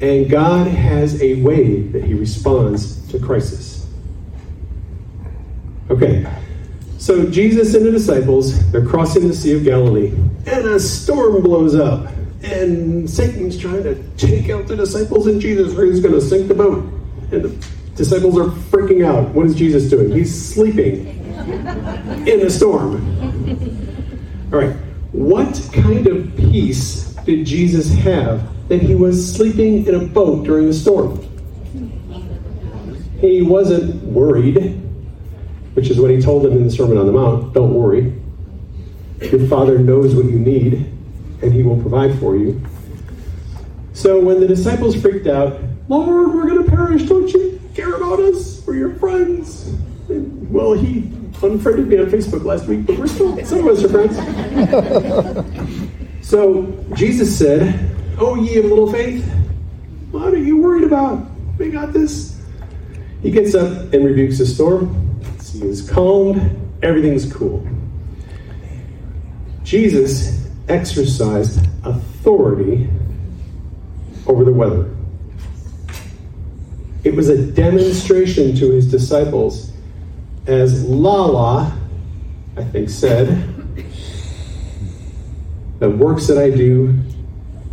And 0.00 0.28
God 0.28 0.66
has 0.66 1.22
a 1.22 1.40
way 1.42 1.80
that 1.88 2.04
He 2.04 2.14
responds 2.14 3.06
to 3.10 3.18
crisis. 3.18 3.86
Okay, 5.88 6.26
so 6.98 7.24
Jesus 7.30 7.74
and 7.74 7.86
the 7.86 7.92
disciples, 7.92 8.70
they're 8.72 8.84
crossing 8.84 9.28
the 9.28 9.34
Sea 9.34 9.54
of 9.56 9.64
Galilee, 9.64 10.08
and 10.46 10.66
a 10.66 10.80
storm 10.80 11.42
blows 11.42 11.76
up. 11.76 12.12
And 12.42 13.08
Satan's 13.08 13.56
trying 13.56 13.84
to 13.84 14.02
take 14.16 14.50
out 14.50 14.66
the 14.66 14.76
disciples 14.76 15.26
and 15.26 15.40
Jesus, 15.40 15.72
he's 15.72 16.00
going 16.00 16.14
to 16.14 16.20
sink 16.20 16.48
the 16.48 16.54
boat. 16.54 16.84
And 17.32 17.44
the 17.44 17.66
disciples 17.94 18.36
are 18.38 18.50
freaking 18.70 19.06
out. 19.06 19.28
What 19.30 19.46
is 19.46 19.54
Jesus 19.54 19.88
doing? 19.88 20.12
He's 20.12 20.32
sleeping 20.54 21.06
in 22.26 22.40
a 22.40 22.50
storm. 22.50 22.96
All 24.52 24.58
right, 24.58 24.76
what 25.12 25.68
kind 25.72 26.06
of 26.06 26.36
peace 26.36 27.05
did 27.26 27.44
Jesus 27.44 27.92
have 27.92 28.40
that 28.68 28.80
he 28.80 28.94
was 28.94 29.34
sleeping 29.34 29.84
in 29.86 29.94
a 29.96 30.06
boat 30.06 30.44
during 30.44 30.68
the 30.68 30.72
storm? 30.72 31.20
He 33.20 33.42
wasn't 33.42 34.02
worried, 34.04 34.58
which 35.74 35.90
is 35.90 35.98
what 35.98 36.10
he 36.12 36.20
told 36.20 36.44
them 36.44 36.52
in 36.52 36.64
the 36.64 36.70
Sermon 36.70 36.96
on 36.98 37.06
the 37.06 37.12
Mount 37.12 37.52
don't 37.52 37.74
worry. 37.74 38.14
Your 39.20 39.48
Father 39.48 39.78
knows 39.78 40.14
what 40.14 40.26
you 40.26 40.38
need, 40.38 40.74
and 41.42 41.52
he 41.52 41.64
will 41.64 41.80
provide 41.80 42.16
for 42.20 42.36
you. 42.36 42.64
So 43.92 44.20
when 44.20 44.38
the 44.38 44.46
disciples 44.46 44.94
freaked 44.94 45.26
out, 45.26 45.58
Lord, 45.88 46.32
we're 46.32 46.46
going 46.46 46.62
to 46.64 46.70
perish. 46.70 47.04
Don't 47.04 47.28
you 47.32 47.60
care 47.74 47.94
about 47.94 48.20
us? 48.20 48.64
We're 48.66 48.76
your 48.76 48.94
friends. 48.96 49.68
And, 50.08 50.52
well, 50.52 50.74
he 50.74 51.10
unfriended 51.42 51.88
me 51.88 51.98
on 51.98 52.06
Facebook 52.06 52.44
last 52.44 52.66
week, 52.66 52.86
but 52.86 52.98
we're 52.98 53.08
still, 53.08 53.44
some 53.44 53.66
of 53.66 53.66
us 53.66 53.82
are 53.82 53.88
friends. 53.88 54.16
so 56.26 56.66
Jesus 56.94 57.38
said, 57.38 57.88
Oh, 58.18 58.34
ye 58.34 58.56
of 58.56 58.64
little 58.64 58.90
faith, 58.90 59.24
what 60.10 60.34
are 60.34 60.42
you 60.42 60.56
worried 60.56 60.82
about? 60.82 61.24
We 61.56 61.70
got 61.70 61.92
this. 61.92 62.42
He 63.22 63.30
gets 63.30 63.54
up 63.54 63.92
and 63.92 64.04
rebukes 64.04 64.38
the 64.38 64.46
storm. 64.46 65.22
Sea 65.38 65.62
is 65.62 65.88
calmed. 65.88 66.40
Everything's 66.82 67.32
cool. 67.32 67.64
Jesus 69.62 70.48
exercised 70.68 71.64
authority 71.84 72.90
over 74.26 74.42
the 74.42 74.52
weather. 74.52 74.90
It 77.04 77.14
was 77.14 77.28
a 77.28 77.52
demonstration 77.52 78.56
to 78.56 78.72
his 78.72 78.90
disciples, 78.90 79.70
as 80.48 80.84
Lala, 80.86 81.78
I 82.56 82.64
think, 82.64 82.90
said, 82.90 83.55
The 85.78 85.90
works 85.90 86.26
that 86.26 86.38
I 86.38 86.50
do, 86.50 86.98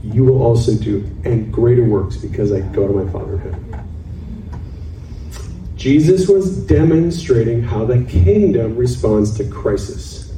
you 0.03 0.25
will 0.25 0.41
also 0.41 0.75
do, 0.75 1.09
and 1.23 1.51
greater 1.53 1.85
works 1.85 2.17
because 2.17 2.51
I 2.51 2.59
go 2.59 2.87
to 2.87 2.93
my 2.93 3.11
Father 3.11 3.35
in 3.35 3.39
heaven. 3.39 3.73
Jesus 5.77 6.27
was 6.27 6.57
demonstrating 6.65 7.63
how 7.63 7.85
the 7.85 8.03
kingdom 8.05 8.75
responds 8.75 9.35
to 9.37 9.47
crisis. 9.49 10.33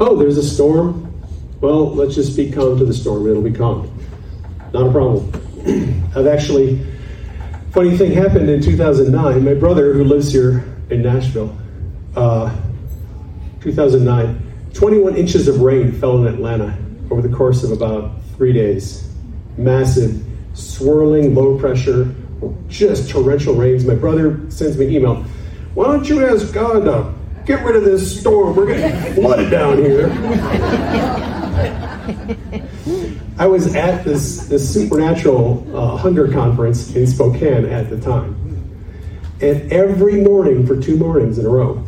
Oh, 0.00 0.16
there's 0.16 0.38
a 0.38 0.42
storm. 0.42 1.04
Well, 1.60 1.92
let's 1.92 2.14
just 2.14 2.36
be 2.36 2.50
calm 2.50 2.78
to 2.78 2.84
the 2.84 2.94
storm. 2.94 3.28
It'll 3.28 3.42
be 3.42 3.52
calm. 3.52 3.92
Not 4.72 4.86
a 4.86 4.92
problem. 4.92 5.32
I've 6.16 6.26
actually, 6.28 6.84
funny 7.72 7.96
thing 7.96 8.12
happened 8.12 8.48
in 8.48 8.62
2009. 8.62 9.44
My 9.44 9.54
brother, 9.54 9.92
who 9.92 10.04
lives 10.04 10.32
here 10.32 10.64
in 10.90 11.02
Nashville, 11.02 11.56
uh, 12.14 12.54
2009, 13.60 14.47
21 14.78 15.16
inches 15.16 15.48
of 15.48 15.60
rain 15.60 15.90
fell 15.90 16.24
in 16.24 16.32
Atlanta 16.32 16.78
over 17.10 17.20
the 17.20 17.36
course 17.36 17.64
of 17.64 17.72
about 17.72 18.12
three 18.36 18.52
days. 18.52 19.12
Massive, 19.56 20.24
swirling, 20.54 21.34
low 21.34 21.58
pressure, 21.58 22.14
just 22.68 23.10
torrential 23.10 23.54
rains. 23.54 23.84
My 23.84 23.96
brother 23.96 24.40
sends 24.52 24.78
me 24.78 24.86
an 24.86 24.92
email. 24.92 25.24
Why 25.74 25.86
don't 25.86 26.08
you 26.08 26.24
ask 26.24 26.54
God 26.54 26.84
to 26.84 27.12
get 27.44 27.64
rid 27.64 27.74
of 27.74 27.82
this 27.82 28.20
storm? 28.20 28.54
We're 28.54 28.66
getting 28.66 29.14
flooded 29.14 29.50
down 29.50 29.78
here. 29.78 30.10
I 33.36 33.46
was 33.46 33.74
at 33.74 34.04
this, 34.04 34.46
this 34.46 34.72
supernatural 34.72 35.76
uh, 35.76 35.96
hunger 35.96 36.30
conference 36.30 36.94
in 36.94 37.04
Spokane 37.04 37.64
at 37.64 37.90
the 37.90 37.98
time. 37.98 38.36
And 39.40 39.72
every 39.72 40.20
morning 40.20 40.64
for 40.68 40.80
two 40.80 40.96
mornings 40.96 41.36
in 41.36 41.46
a 41.46 41.48
row, 41.48 41.84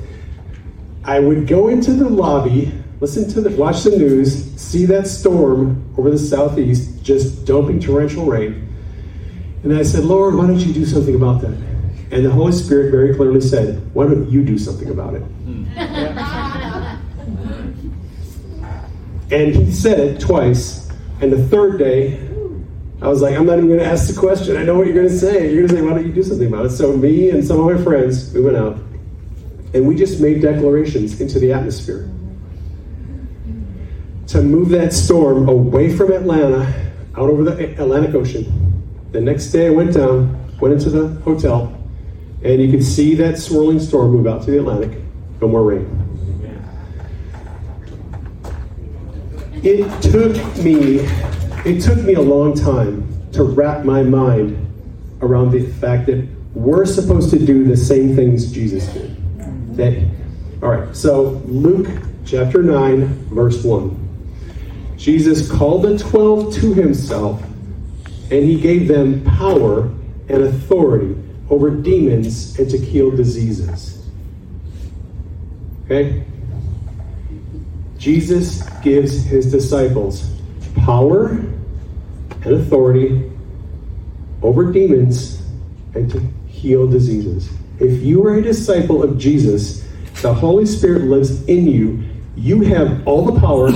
I 1.04 1.20
would 1.20 1.46
go 1.46 1.68
into 1.68 1.92
the 1.92 2.08
lobby, 2.08 2.72
listen 3.00 3.28
to 3.30 3.40
the, 3.40 3.50
watch 3.56 3.82
the 3.82 3.90
news, 3.90 4.54
see 4.60 4.84
that 4.86 5.06
storm 5.06 5.92
over 5.96 6.10
the 6.10 6.18
southeast, 6.18 7.02
just 7.02 7.44
dumping 7.46 7.80
torrential 7.80 8.26
rain. 8.26 8.68
And 9.62 9.74
I 9.76 9.82
said, 9.82 10.04
Lord, 10.04 10.34
why 10.34 10.46
don't 10.46 10.60
you 10.60 10.72
do 10.72 10.84
something 10.84 11.14
about 11.14 11.40
that? 11.42 11.56
And 12.12 12.24
the 12.24 12.30
Holy 12.30 12.52
Spirit 12.52 12.90
very 12.90 13.14
clearly 13.14 13.40
said, 13.40 13.94
Why 13.94 14.04
don't 14.04 14.28
you 14.30 14.44
do 14.44 14.58
something 14.58 14.90
about 14.90 15.14
it? 15.14 15.22
and 19.32 19.54
he 19.54 19.70
said 19.70 20.00
it 20.00 20.20
twice. 20.20 20.90
And 21.20 21.32
the 21.32 21.46
third 21.48 21.78
day, 21.78 22.26
I 23.00 23.08
was 23.08 23.22
like, 23.22 23.36
I'm 23.36 23.46
not 23.46 23.58
even 23.58 23.68
going 23.68 23.78
to 23.78 23.86
ask 23.86 24.12
the 24.12 24.18
question. 24.18 24.56
I 24.56 24.64
know 24.64 24.74
what 24.76 24.86
you're 24.86 24.94
going 24.94 25.08
to 25.08 25.18
say. 25.18 25.52
You're 25.52 25.66
going 25.66 25.68
to 25.68 25.74
say, 25.76 25.82
Why 25.82 25.90
don't 25.94 26.06
you 26.06 26.12
do 26.12 26.22
something 26.22 26.48
about 26.48 26.66
it? 26.66 26.70
So, 26.70 26.96
me 26.96 27.30
and 27.30 27.44
some 27.44 27.60
of 27.60 27.76
my 27.76 27.82
friends, 27.84 28.32
we 28.32 28.40
went 28.40 28.56
out 28.56 28.76
and 29.72 29.86
we 29.86 29.94
just 29.94 30.20
made 30.20 30.42
declarations 30.42 31.20
into 31.20 31.38
the 31.38 31.52
atmosphere 31.52 32.10
to 34.30 34.40
move 34.40 34.68
that 34.68 34.92
storm 34.92 35.48
away 35.48 35.92
from 35.92 36.12
Atlanta 36.12 36.62
out 37.16 37.28
over 37.28 37.42
the 37.42 37.72
Atlantic 37.82 38.14
Ocean. 38.14 38.46
The 39.10 39.20
next 39.20 39.48
day, 39.48 39.66
I 39.66 39.70
went 39.70 39.92
down, 39.92 40.56
went 40.60 40.72
into 40.72 40.88
the 40.88 41.20
hotel, 41.22 41.76
and 42.44 42.62
you 42.62 42.70
could 42.70 42.84
see 42.84 43.16
that 43.16 43.38
swirling 43.38 43.80
storm 43.80 44.12
move 44.12 44.28
out 44.28 44.44
to 44.44 44.52
the 44.52 44.58
Atlantic. 44.60 45.02
No 45.40 45.48
more 45.48 45.64
rain. 45.64 45.96
It 49.64 50.00
took 50.00 50.36
me 50.58 51.00
it 51.66 51.82
took 51.82 51.98
me 51.98 52.14
a 52.14 52.20
long 52.20 52.54
time 52.54 53.06
to 53.32 53.42
wrap 53.42 53.84
my 53.84 54.02
mind 54.04 54.56
around 55.22 55.50
the 55.50 55.66
fact 55.72 56.06
that 56.06 56.26
we're 56.54 56.86
supposed 56.86 57.30
to 57.30 57.38
do 57.44 57.64
the 57.64 57.76
same 57.76 58.14
things 58.14 58.52
Jesus 58.52 58.86
did. 58.94 59.76
That, 59.76 60.08
all 60.62 60.70
right, 60.70 60.96
so 60.96 61.42
Luke 61.46 61.88
chapter 62.24 62.62
9, 62.62 63.26
verse 63.26 63.62
1. 63.64 64.09
Jesus 65.00 65.50
called 65.50 65.82
the 65.82 65.96
12 65.96 66.54
to 66.56 66.74
himself, 66.74 67.42
and 68.30 68.44
he 68.44 68.60
gave 68.60 68.86
them 68.86 69.24
power 69.24 69.84
and 70.28 70.42
authority 70.42 71.16
over 71.48 71.70
demons 71.70 72.58
and 72.58 72.70
to 72.70 72.76
heal 72.76 73.10
diseases. 73.10 74.06
Okay? 75.86 76.22
Jesus 77.96 78.62
gives 78.80 79.24
his 79.24 79.50
disciples 79.50 80.30
power 80.76 81.30
and 81.30 82.46
authority 82.46 83.30
over 84.42 84.70
demons 84.70 85.42
and 85.94 86.10
to 86.10 86.20
heal 86.46 86.86
diseases. 86.86 87.50
If 87.78 88.02
you 88.02 88.22
are 88.26 88.34
a 88.34 88.42
disciple 88.42 89.02
of 89.02 89.16
Jesus, 89.16 89.82
the 90.20 90.34
Holy 90.34 90.66
Spirit 90.66 91.04
lives 91.04 91.42
in 91.46 91.66
you. 91.66 92.04
You 92.36 92.60
have 92.62 93.08
all 93.08 93.24
the 93.24 93.40
power, 93.40 93.70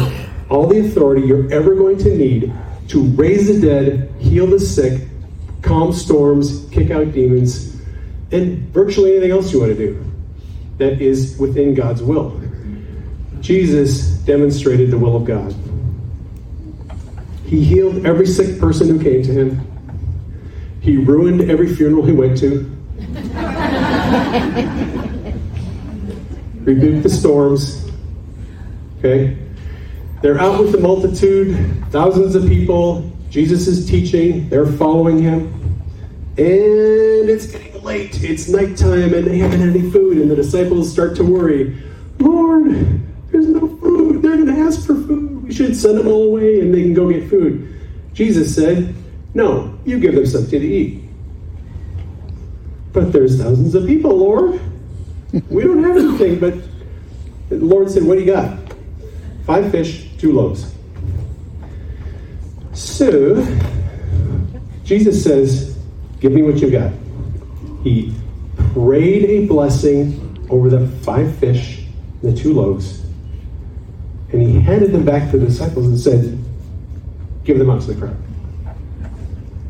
all 0.55 0.69
the 0.69 0.79
authority 0.79 1.27
you're 1.27 1.53
ever 1.53 1.75
going 1.75 1.99
to 1.99 2.17
need 2.17 2.53
to 2.87 3.03
raise 3.17 3.49
the 3.49 3.61
dead, 3.61 4.09
heal 4.21 4.47
the 4.47 4.61
sick, 4.61 5.09
calm 5.62 5.93
storms, 5.93 6.69
kick 6.71 6.93
out 6.93 7.11
demons, 7.12 7.83
and 8.31 8.59
virtually 8.69 9.17
anything 9.17 9.33
else 9.33 9.53
you 9.53 9.59
want 9.59 9.73
to 9.73 9.77
do 9.77 10.01
that 10.79 11.01
is 11.01 11.37
within 11.38 11.75
God's 11.75 12.05
will. 12.05 12.40
Jesus 13.40 14.11
demonstrated 14.19 14.93
the 14.93 14.99
will 14.99 15.17
of 15.17 15.25
God. 15.25 15.53
He 17.47 17.64
healed 17.64 18.07
every 18.07 18.27
sick 18.27 18.61
person 18.61 18.88
who 18.88 19.03
came 19.03 19.25
to 19.25 19.33
him. 19.33 19.61
He 20.81 20.97
ruined 20.97 21.51
every 21.51 21.75
funeral 21.75 22.07
he 22.07 22.12
went 22.12 22.38
to. 22.38 22.71
Rebuked 26.64 27.03
the 27.03 27.11
storms. 27.11 27.90
Okay? 28.99 29.43
They're 30.25 30.41
out 30.41 30.59
with 30.59 30.73
the 30.73 30.79
multitude, 30.79 31.85
thousands 31.91 32.35
of 32.35 32.49
people. 32.49 33.13
Jesus 33.29 33.67
is 33.67 33.87
teaching, 33.87 34.49
they're 34.49 34.65
following 34.65 35.19
him. 35.19 35.53
And 36.39 37.29
it's 37.29 37.45
getting 37.45 37.83
late. 37.83 38.25
It's 38.25 38.49
nighttime, 38.49 39.13
and 39.13 39.27
they 39.27 39.37
haven't 39.37 39.61
had 39.61 39.77
any 39.77 39.91
food. 39.91 40.17
And 40.17 40.31
the 40.31 40.35
disciples 40.35 40.91
start 40.91 41.15
to 41.17 41.25
worry 41.25 41.77
Lord, 42.19 42.71
there's 43.31 43.49
no 43.49 43.69
food. 43.77 44.23
They're 44.23 44.37
going 44.37 44.47
to 44.47 44.63
ask 44.63 44.87
for 44.87 44.95
food. 44.95 45.45
We 45.45 45.53
should 45.53 45.77
send 45.77 45.99
them 45.99 46.07
all 46.07 46.29
away 46.29 46.61
and 46.61 46.73
they 46.73 46.81
can 46.81 46.95
go 46.95 47.11
get 47.11 47.29
food. 47.29 47.79
Jesus 48.15 48.55
said, 48.55 48.95
No, 49.35 49.79
you 49.85 49.99
give 49.99 50.15
them 50.15 50.25
something 50.25 50.59
to 50.59 50.67
eat. 50.67 51.05
But 52.95 53.13
there's 53.13 53.39
thousands 53.43 53.75
of 53.75 53.87
people, 53.87 54.17
Lord. 54.17 54.59
We 55.51 55.65
don't 55.65 55.85
have 55.85 55.99
anything. 55.99 56.39
But 56.39 56.55
the 57.51 57.57
Lord 57.57 57.91
said, 57.91 58.05
What 58.05 58.15
do 58.15 58.21
you 58.21 58.33
got? 58.33 58.59
Five 59.45 59.71
fish, 59.71 60.04
two 60.18 60.33
loaves. 60.33 60.74
So, 62.72 63.37
Jesus 64.85 65.22
says, 65.22 65.79
Give 66.20 66.33
me 66.33 66.42
what 66.42 66.57
you 66.57 66.70
got. 66.70 66.92
He 67.83 68.14
prayed 68.72 69.24
a 69.24 69.46
blessing 69.46 70.46
over 70.50 70.68
the 70.68 70.88
five 71.03 71.35
fish 71.37 71.87
and 72.22 72.35
the 72.35 72.40
two 72.40 72.55
loaves. 72.55 73.03
And 74.33 74.42
he 74.42 74.59
handed 74.61 74.92
them 74.92 75.05
back 75.05 75.31
to 75.31 75.38
the 75.38 75.46
disciples 75.46 75.87
and 75.87 75.98
said, 75.98 76.38
Give 77.44 77.59
them 77.59 77.70
out 77.70 77.83
to 77.83 77.92
the 77.92 78.00
crowd. 78.00 78.16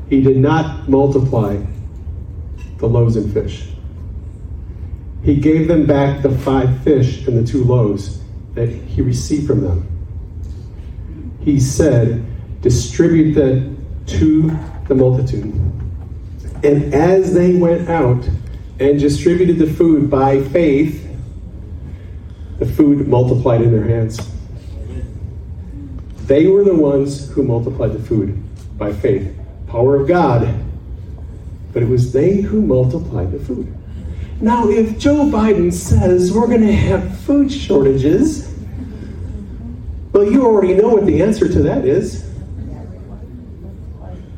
He 0.08 0.22
did 0.22 0.36
not 0.36 0.88
multiply 0.88 1.60
the 2.78 2.86
loaves 2.86 3.16
and 3.16 3.32
fish. 3.32 3.68
He 5.22 5.36
gave 5.36 5.68
them 5.68 5.86
back 5.86 6.22
the 6.22 6.30
five 6.38 6.82
fish 6.82 7.26
and 7.26 7.36
the 7.36 7.50
two 7.50 7.64
loaves 7.64 8.20
that 8.54 8.68
he 8.68 9.02
received 9.02 9.46
from 9.46 9.62
them. 9.62 9.93
He 11.44 11.60
said, 11.60 12.24
Distribute 12.62 13.34
that 13.34 13.76
to 14.06 14.58
the 14.88 14.94
multitude. 14.94 15.52
And 16.64 16.94
as 16.94 17.34
they 17.34 17.56
went 17.56 17.90
out 17.90 18.26
and 18.80 18.98
distributed 18.98 19.58
the 19.58 19.66
food 19.66 20.08
by 20.08 20.42
faith, 20.42 21.06
the 22.58 22.64
food 22.64 23.06
multiplied 23.06 23.60
in 23.60 23.70
their 23.70 23.84
hands. 23.84 24.18
They 26.26 26.46
were 26.46 26.64
the 26.64 26.74
ones 26.74 27.30
who 27.30 27.42
multiplied 27.42 27.92
the 27.92 27.98
food 27.98 28.42
by 28.78 28.94
faith. 28.94 29.36
Power 29.66 29.96
of 29.96 30.08
God. 30.08 30.48
But 31.74 31.82
it 31.82 31.88
was 31.88 32.14
they 32.14 32.40
who 32.40 32.62
multiplied 32.62 33.32
the 33.32 33.40
food. 33.40 33.74
Now, 34.40 34.68
if 34.70 34.98
Joe 34.98 35.26
Biden 35.26 35.72
says 35.72 36.32
we're 36.32 36.46
going 36.46 36.62
to 36.62 36.72
have 36.72 37.18
food 37.20 37.52
shortages, 37.52 38.53
well, 40.14 40.30
you 40.30 40.46
already 40.46 40.74
know 40.74 40.90
what 40.90 41.06
the 41.06 41.20
answer 41.20 41.48
to 41.48 41.62
that 41.62 41.84
is. 41.84 42.24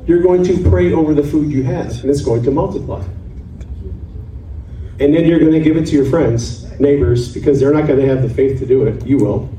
You're 0.07 0.23
going 0.23 0.43
to 0.45 0.71
pray 0.71 0.93
over 0.95 1.13
the 1.13 1.23
food 1.23 1.53
you 1.53 1.65
have, 1.65 2.01
and 2.01 2.11
it's 2.11 2.23
going 2.23 2.43
to 2.45 2.51
multiply. 2.51 3.05
And 4.99 5.15
then 5.15 5.27
you're 5.27 5.39
going 5.39 5.53
to 5.53 5.61
give 5.61 5.77
it 5.77 5.87
to 5.89 5.93
your 5.95 6.07
friends, 6.07 6.65
neighbors, 6.81 7.33
because 7.35 7.61
they're 7.61 7.75
not 7.75 7.87
going 7.87 8.01
to 8.01 8.09
have 8.09 8.23
the 8.23 8.31
faith 8.31 8.59
to 8.61 8.67
do 8.67 8.87
it. 8.87 9.07
You 9.07 9.19
will. 9.19 9.51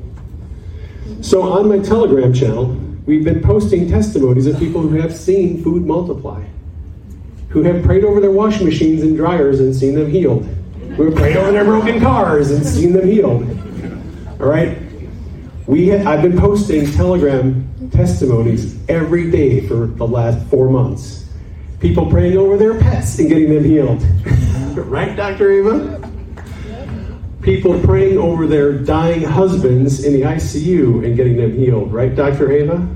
So 1.22 1.44
on 1.44 1.70
my 1.70 1.78
Telegram 1.80 2.34
channel, 2.34 2.66
we've 3.06 3.24
been 3.24 3.44
posting 3.44 3.88
testimonies 3.88 4.48
of 4.48 4.58
people 4.58 4.82
who 4.82 4.96
have 4.96 5.16
seen 5.16 5.64
food 5.64 5.86
multiply, 5.86 6.44
who 7.50 7.62
have 7.62 7.84
prayed 7.84 8.04
over 8.04 8.20
their 8.20 8.32
washing 8.32 8.66
machines 8.66 9.04
and 9.04 9.16
dryers 9.16 9.60
and 9.60 9.76
seen 9.76 9.94
them 9.94 10.10
healed, 10.10 10.46
who 10.96 11.06
have 11.06 11.16
prayed 11.16 11.38
over 11.38 11.52
their 11.52 11.66
broken 11.66 12.00
cars 12.00 12.50
and 12.50 12.66
seen 12.66 12.94
them 12.94 13.08
healed. 13.08 13.44
All 14.42 14.48
right? 14.48 14.87
We 15.68 15.94
I've 15.94 16.22
been 16.22 16.38
posting 16.38 16.90
Telegram 16.94 17.90
testimonies 17.92 18.80
every 18.88 19.30
day 19.30 19.68
for 19.68 19.88
the 19.88 20.08
last 20.08 20.48
four 20.48 20.70
months. 20.70 21.30
People 21.82 22.10
praying 22.10 22.38
over 22.38 22.56
their 22.56 22.80
pets 22.80 23.20
and 23.20 23.28
getting 23.28 23.54
them 23.54 23.66
healed. 23.66 24.02
right, 24.88 25.14
Dr. 25.14 25.52
Ava? 25.52 26.10
People 27.42 27.78
praying 27.82 28.18
over 28.18 28.48
their 28.48 28.72
dying 28.72 29.24
husbands 29.24 30.06
in 30.06 30.14
the 30.14 30.22
ICU 30.22 31.06
and 31.06 31.18
getting 31.18 31.36
them 31.36 31.54
healed. 31.54 31.92
Right, 31.92 32.16
Dr. 32.16 32.50
Ava? 32.50 32.88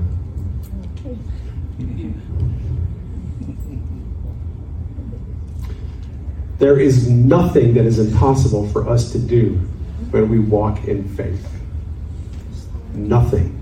There 6.58 6.80
is 6.80 7.10
nothing 7.10 7.74
that 7.74 7.84
is 7.84 7.98
impossible 7.98 8.66
for 8.70 8.88
us 8.88 9.12
to 9.12 9.18
do 9.18 9.56
when 10.10 10.30
we 10.30 10.38
walk 10.38 10.84
in 10.84 11.06
faith. 11.16 11.51
Nothing. 12.94 13.60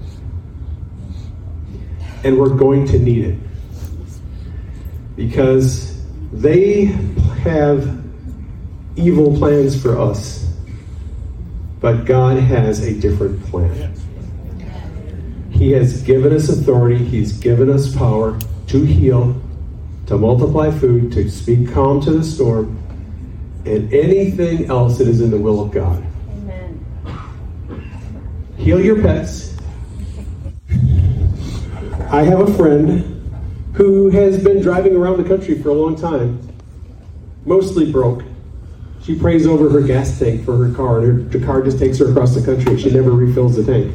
And 2.24 2.38
we're 2.38 2.54
going 2.54 2.86
to 2.88 2.98
need 2.98 3.24
it. 3.24 3.38
Because 5.16 6.04
they 6.32 6.86
have 7.44 8.00
evil 8.96 9.36
plans 9.36 9.80
for 9.80 9.98
us, 9.98 10.52
but 11.80 12.04
God 12.04 12.38
has 12.38 12.80
a 12.84 12.98
different 13.00 13.42
plan. 13.46 13.94
He 15.50 15.72
has 15.72 16.02
given 16.02 16.34
us 16.34 16.48
authority, 16.48 17.04
He's 17.04 17.32
given 17.32 17.70
us 17.70 17.94
power 17.94 18.38
to 18.68 18.84
heal, 18.84 19.40
to 20.06 20.16
multiply 20.16 20.70
food, 20.70 21.12
to 21.12 21.30
speak 21.30 21.72
calm 21.72 22.00
to 22.02 22.12
the 22.12 22.24
storm, 22.24 22.76
and 23.64 23.92
anything 23.92 24.70
else 24.70 24.98
that 24.98 25.08
is 25.08 25.20
in 25.20 25.30
the 25.30 25.38
will 25.38 25.60
of 25.60 25.70
God. 25.70 26.04
Heal 28.70 28.84
your 28.84 29.02
pets. 29.02 29.56
I 32.08 32.22
have 32.22 32.38
a 32.38 32.54
friend 32.54 33.20
who 33.72 34.10
has 34.10 34.44
been 34.44 34.62
driving 34.62 34.94
around 34.94 35.16
the 35.16 35.28
country 35.28 35.60
for 35.60 35.70
a 35.70 35.72
long 35.72 35.96
time, 35.96 36.38
mostly 37.44 37.90
broke. 37.90 38.22
She 39.02 39.18
prays 39.18 39.44
over 39.44 39.68
her 39.70 39.80
gas 39.80 40.16
tank 40.20 40.44
for 40.44 40.56
her 40.56 40.72
car, 40.72 41.00
and 41.00 41.34
her, 41.34 41.40
car 41.44 41.62
just 41.62 41.80
takes 41.80 41.98
her 41.98 42.10
across 42.10 42.36
the 42.36 42.44
country. 42.44 42.80
She 42.80 42.92
never 42.92 43.10
refills 43.10 43.56
the 43.56 43.64
tank. 43.64 43.92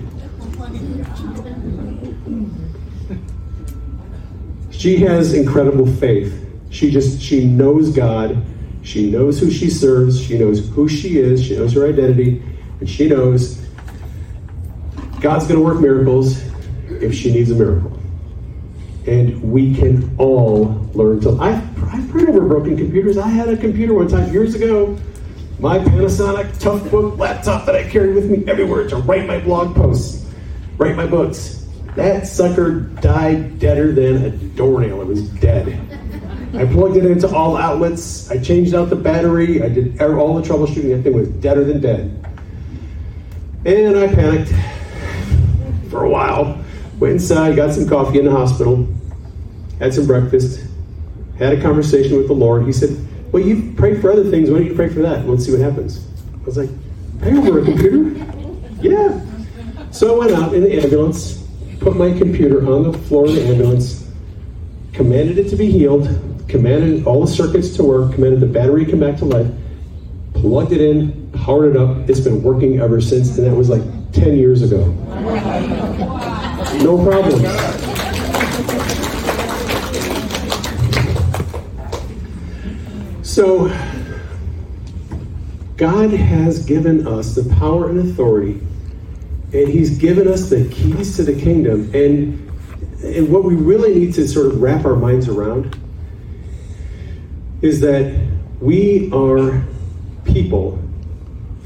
She 4.71 4.97
has 4.97 5.33
incredible 5.33 5.87
faith. 5.87 6.49
She 6.69 6.91
just 6.91 7.21
she 7.21 7.45
knows 7.45 7.95
God. 7.95 8.45
She 8.81 9.09
knows 9.09 9.39
who 9.39 9.49
she 9.49 9.69
serves. 9.69 10.21
She 10.21 10.37
knows 10.37 10.67
who 10.67 10.89
she 10.89 11.17
is. 11.17 11.45
She 11.45 11.55
knows 11.55 11.71
her 11.75 11.87
identity, 11.87 12.43
and 12.81 12.89
she 12.89 13.07
knows 13.07 13.54
God's 15.21 15.47
going 15.47 15.59
to 15.59 15.65
work 15.65 15.79
miracles 15.79 16.41
if 16.89 17.13
she 17.13 17.31
needs 17.33 17.51
a 17.51 17.55
miracle. 17.55 17.91
And 19.07 19.41
we 19.51 19.75
can 19.75 20.15
all 20.17 20.65
learn 20.93 21.19
to. 21.21 21.39
I've, 21.39 21.93
I've 21.93 22.09
prayed 22.09 22.29
over 22.29 22.41
broken 22.47 22.77
computers. 22.77 23.17
I 23.17 23.27
had 23.27 23.49
a 23.49 23.57
computer 23.57 23.93
one 23.93 24.07
time 24.07 24.31
years 24.31 24.55
ago, 24.55 24.97
my 25.59 25.79
Panasonic 25.79 26.47
Toughbook 26.57 27.17
laptop 27.17 27.65
that 27.65 27.75
I 27.75 27.89
carried 27.89 28.15
with 28.15 28.29
me 28.29 28.43
everywhere 28.47 28.87
to 28.89 28.97
write 28.97 29.27
my 29.27 29.39
blog 29.39 29.75
posts, 29.75 30.25
write 30.77 30.95
my 30.95 31.05
books. 31.05 31.67
That 31.95 32.27
sucker 32.27 32.81
died 32.81 33.57
deader 33.57 33.93
than 33.93 34.25
a 34.25 34.29
doornail. 34.29 35.01
It 35.01 35.07
was 35.07 35.29
dead. 35.29 35.79
I 36.55 36.65
plugged 36.65 36.97
it 36.97 37.05
into 37.05 37.33
all 37.33 37.57
outlets. 37.57 38.29
I 38.29 38.37
changed 38.37 38.73
out 38.73 38.89
the 38.89 38.95
battery. 38.95 39.61
I 39.61 39.69
did 39.69 40.01
all 40.01 40.39
the 40.39 40.47
troubleshooting. 40.47 40.95
That 40.95 41.03
thing 41.03 41.13
was 41.13 41.29
deader 41.29 41.63
than 41.63 41.81
dead. 41.81 42.25
And 43.65 43.97
I 43.97 44.07
panicked 44.07 44.53
for 45.95 46.03
a 46.03 46.09
while. 46.09 46.61
Went 46.99 47.13
inside, 47.13 47.55
got 47.55 47.73
some 47.73 47.87
coffee 47.87 48.19
in 48.19 48.25
the 48.25 48.31
hospital, 48.31 48.85
had 49.79 49.93
some 49.93 50.05
breakfast, 50.05 50.65
had 51.39 51.53
a 51.53 51.61
conversation 51.61 52.17
with 52.17 52.27
the 52.27 52.33
Lord. 52.33 52.65
He 52.65 52.73
said, 52.73 52.97
Well, 53.31 53.43
you 53.43 53.73
prayed 53.73 54.01
for 54.01 54.11
other 54.11 54.29
things. 54.29 54.49
Why 54.49 54.59
don't 54.59 54.67
you 54.67 54.75
pray 54.75 54.89
for 54.89 54.99
that? 54.99 55.27
Let's 55.27 55.45
see 55.45 55.51
what 55.51 55.61
happens. 55.61 56.05
I 56.33 56.45
was 56.45 56.57
like, 56.57 56.69
Pray 57.19 57.37
over 57.37 57.59
a 57.59 57.63
computer? 57.63 58.21
Yeah. 58.81 59.19
So 59.89 60.13
I 60.13 60.19
went 60.19 60.31
out 60.33 60.53
in 60.53 60.61
the 60.61 60.83
ambulance, 60.83 61.47
put 61.79 61.95
my 61.95 62.11
computer 62.11 62.69
on 62.71 62.83
the 62.83 62.93
floor 62.93 63.25
of 63.25 63.33
the 63.33 63.41
ambulance, 63.41 64.11
commanded 64.91 65.39
it 65.39 65.49
to 65.49 65.55
be 65.55 65.71
healed, 65.71 66.03
commanded 66.47 67.07
all 67.07 67.25
the 67.25 67.31
circuits 67.31 67.75
to 67.77 67.83
work, 67.83 68.13
commanded 68.13 68.41
the 68.41 68.45
battery 68.45 68.85
to 68.85 68.91
come 68.91 68.99
back 68.99 69.17
to 69.19 69.25
life, 69.25 69.49
plugged 70.33 70.73
it 70.73 70.81
in, 70.81 71.31
powered 71.31 71.75
it 71.75 71.81
up. 71.81 72.07
It's 72.07 72.19
been 72.19 72.43
working 72.43 72.79
ever 72.79 73.01
since, 73.01 73.37
and 73.39 73.47
that 73.47 73.55
was 73.55 73.69
like 73.69 73.81
10 74.15 74.37
years 74.37 74.61
ago. 74.61 74.85
No 76.81 77.03
problems. 77.03 77.41
So, 83.27 83.67
God 85.75 86.11
has 86.11 86.65
given 86.65 87.05
us 87.05 87.35
the 87.35 87.53
power 87.55 87.89
and 87.89 87.99
authority, 87.99 88.61
and 89.51 89.67
He's 89.67 89.97
given 89.97 90.27
us 90.27 90.49
the 90.49 90.69
keys 90.69 91.17
to 91.17 91.23
the 91.23 91.37
kingdom. 91.37 91.91
And, 91.93 92.49
and 93.03 93.29
what 93.29 93.43
we 93.43 93.55
really 93.55 93.93
need 93.93 94.13
to 94.13 94.27
sort 94.27 94.47
of 94.47 94.61
wrap 94.61 94.85
our 94.85 94.95
minds 94.95 95.27
around 95.27 95.77
is 97.61 97.81
that 97.81 98.25
we 98.61 99.11
are 99.11 99.61
people 100.23 100.81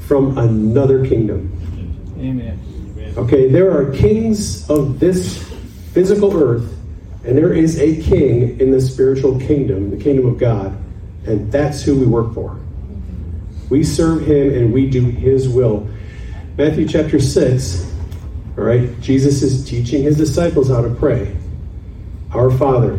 from 0.08 0.36
another 0.38 1.06
kingdom. 1.06 1.59
Amen. 2.20 3.14
Okay, 3.16 3.48
there 3.48 3.70
are 3.72 3.90
kings 3.92 4.68
of 4.70 5.00
this 5.00 5.42
physical 5.92 6.36
earth, 6.40 6.76
and 7.24 7.36
there 7.36 7.52
is 7.52 7.80
a 7.80 8.00
king 8.02 8.60
in 8.60 8.70
the 8.70 8.80
spiritual 8.80 9.38
kingdom, 9.40 9.90
the 9.90 10.02
kingdom 10.02 10.26
of 10.26 10.38
God, 10.38 10.76
and 11.26 11.50
that's 11.50 11.82
who 11.82 11.98
we 11.98 12.06
work 12.06 12.34
for. 12.34 12.60
We 13.68 13.84
serve 13.84 14.26
him 14.26 14.52
and 14.54 14.72
we 14.72 14.88
do 14.88 15.04
his 15.04 15.48
will. 15.48 15.88
Matthew 16.56 16.86
chapter 16.86 17.20
6, 17.20 17.92
all 18.58 18.64
right, 18.64 19.00
Jesus 19.00 19.42
is 19.42 19.64
teaching 19.64 20.02
his 20.02 20.16
disciples 20.16 20.68
how 20.68 20.82
to 20.82 20.90
pray. 20.90 21.36
Our 22.32 22.50
Father, 22.50 22.96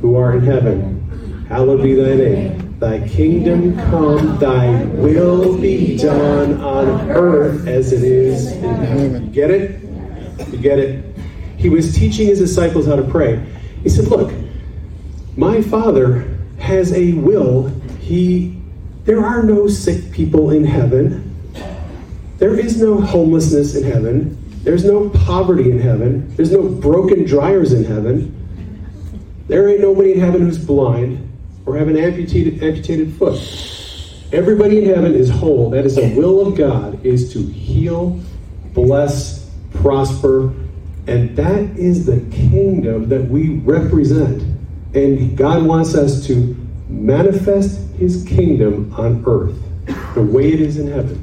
who 0.00 0.16
art 0.16 0.36
in 0.36 0.44
heaven, 0.44 1.46
hallowed 1.48 1.82
be 1.82 1.94
thy 1.94 2.14
name. 2.14 2.63
Thy 2.78 3.06
kingdom 3.08 3.76
come, 3.76 4.38
thy 4.38 4.84
will 4.84 5.56
be 5.58 5.96
done 5.96 6.60
on 6.60 7.10
earth 7.10 7.66
as 7.66 7.92
it 7.92 8.02
is 8.02 8.52
in 8.52 8.74
heaven. 8.74 9.26
You 9.26 9.30
get 9.30 9.50
it? 9.50 9.80
You 10.50 10.58
get 10.58 10.78
it? 10.78 11.16
He 11.56 11.68
was 11.68 11.94
teaching 11.94 12.26
his 12.26 12.40
disciples 12.40 12.86
how 12.86 12.96
to 12.96 13.04
pray. 13.04 13.44
He 13.82 13.88
said, 13.88 14.08
Look, 14.08 14.34
my 15.36 15.62
Father 15.62 16.36
has 16.58 16.92
a 16.92 17.12
will. 17.14 17.68
He 18.00 18.60
there 19.04 19.24
are 19.24 19.42
no 19.42 19.68
sick 19.68 20.10
people 20.10 20.50
in 20.50 20.64
heaven. 20.64 21.30
There 22.38 22.58
is 22.58 22.80
no 22.80 23.00
homelessness 23.00 23.76
in 23.76 23.84
heaven. 23.84 24.38
There's 24.64 24.84
no 24.84 25.10
poverty 25.10 25.70
in 25.70 25.78
heaven. 25.78 26.34
There's 26.36 26.50
no 26.50 26.68
broken 26.68 27.24
dryers 27.24 27.72
in 27.72 27.84
heaven. 27.84 28.34
There 29.46 29.68
ain't 29.68 29.80
nobody 29.80 30.14
in 30.14 30.20
heaven 30.20 30.40
who's 30.40 30.58
blind 30.58 31.23
or 31.66 31.76
have 31.76 31.88
an 31.88 31.96
amputated, 31.96 32.62
amputated 32.62 33.12
foot. 33.14 33.40
Everybody 34.32 34.78
in 34.78 34.86
heaven 34.86 35.14
is 35.14 35.30
whole. 35.30 35.70
That 35.70 35.84
is 35.84 35.96
the 35.96 36.14
will 36.16 36.46
of 36.46 36.56
God, 36.56 37.04
is 37.04 37.32
to 37.32 37.42
heal, 37.42 38.20
bless, 38.72 39.50
prosper, 39.74 40.52
and 41.06 41.36
that 41.36 41.76
is 41.76 42.06
the 42.06 42.20
kingdom 42.34 43.08
that 43.08 43.28
we 43.28 43.56
represent. 43.58 44.42
And 44.94 45.36
God 45.36 45.64
wants 45.64 45.94
us 45.94 46.26
to 46.26 46.56
manifest 46.88 47.80
his 47.96 48.24
kingdom 48.24 48.92
on 48.94 49.22
earth 49.26 49.60
the 50.14 50.22
way 50.22 50.52
it 50.52 50.60
is 50.60 50.78
in 50.78 50.88
heaven. 50.88 51.20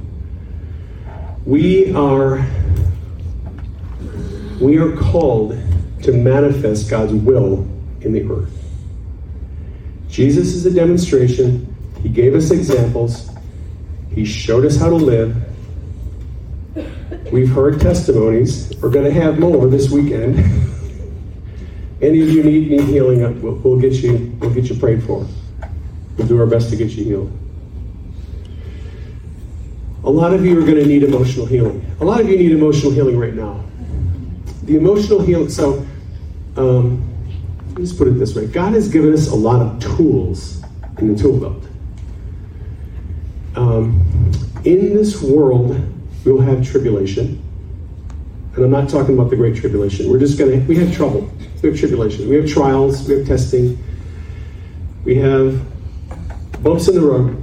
We 1.45 1.93
are 1.95 2.45
we 4.59 4.77
are 4.77 4.95
called 4.95 5.57
to 6.03 6.11
manifest 6.11 6.89
God's 6.89 7.13
will 7.13 7.67
in 8.01 8.11
the 8.11 8.29
earth. 8.29 8.60
Jesus 10.11 10.53
is 10.53 10.65
a 10.65 10.71
demonstration. 10.71 11.73
He 12.03 12.09
gave 12.09 12.35
us 12.35 12.51
examples. 12.51 13.29
He 14.13 14.25
showed 14.25 14.65
us 14.65 14.75
how 14.75 14.89
to 14.89 14.95
live. 14.95 15.37
We've 17.31 17.49
heard 17.49 17.79
testimonies. 17.79 18.73
We're 18.81 18.89
going 18.89 19.05
to 19.05 19.13
have 19.13 19.39
more 19.39 19.67
this 19.67 19.89
weekend. 19.89 20.37
Any 22.01 22.21
of 22.21 22.29
you 22.29 22.43
need 22.43 22.69
need 22.71 22.81
healing, 22.81 23.23
uh, 23.23 23.29
we'll, 23.29 23.53
we'll 23.53 23.79
get 23.79 23.93
you 23.93 24.35
we'll 24.39 24.53
get 24.53 24.69
you 24.69 24.75
prayed 24.75 25.03
for. 25.03 25.25
We'll 26.17 26.27
do 26.27 26.39
our 26.41 26.47
best 26.47 26.69
to 26.71 26.75
get 26.75 26.89
you 26.89 27.05
healed. 27.05 27.39
A 30.03 30.09
lot 30.09 30.33
of 30.33 30.43
you 30.43 30.57
are 30.57 30.65
going 30.65 30.77
to 30.77 30.85
need 30.85 31.03
emotional 31.03 31.45
healing. 31.45 31.85
A 32.01 32.05
lot 32.05 32.19
of 32.19 32.27
you 32.27 32.37
need 32.37 32.51
emotional 32.51 32.91
healing 32.91 33.17
right 33.17 33.35
now. 33.35 33.63
The 34.63 34.75
emotional 34.75 35.21
healing. 35.21 35.49
So, 35.49 35.85
um, 36.57 37.10
let's 37.77 37.93
put 37.93 38.07
it 38.07 38.11
this 38.11 38.35
way: 38.35 38.47
God 38.47 38.73
has 38.73 38.87
given 38.87 39.13
us 39.13 39.27
a 39.27 39.35
lot 39.35 39.61
of 39.61 39.79
tools 39.97 40.63
in 40.97 41.13
the 41.13 41.21
tool 41.21 41.39
belt. 41.39 41.63
Um, 43.55 44.05
in 44.63 44.95
this 44.95 45.21
world, 45.21 45.69
we 46.25 46.31
will 46.31 46.41
have 46.41 46.65
tribulation, 46.65 47.41
and 48.55 48.65
I'm 48.65 48.71
not 48.71 48.89
talking 48.89 49.15
about 49.15 49.29
the 49.29 49.35
great 49.35 49.55
tribulation. 49.55 50.09
We're 50.09 50.19
just 50.19 50.37
gonna 50.37 50.57
we 50.57 50.75
have 50.77 50.93
trouble. 50.93 51.31
We 51.61 51.69
have 51.69 51.79
tribulation. 51.79 52.29
We 52.29 52.35
have 52.35 52.49
trials. 52.49 53.07
We 53.07 53.19
have 53.19 53.27
testing. 53.27 53.77
We 55.03 55.15
have 55.15 55.61
bumps 56.63 56.87
in 56.87 56.95
the 56.95 57.01
road. 57.01 57.37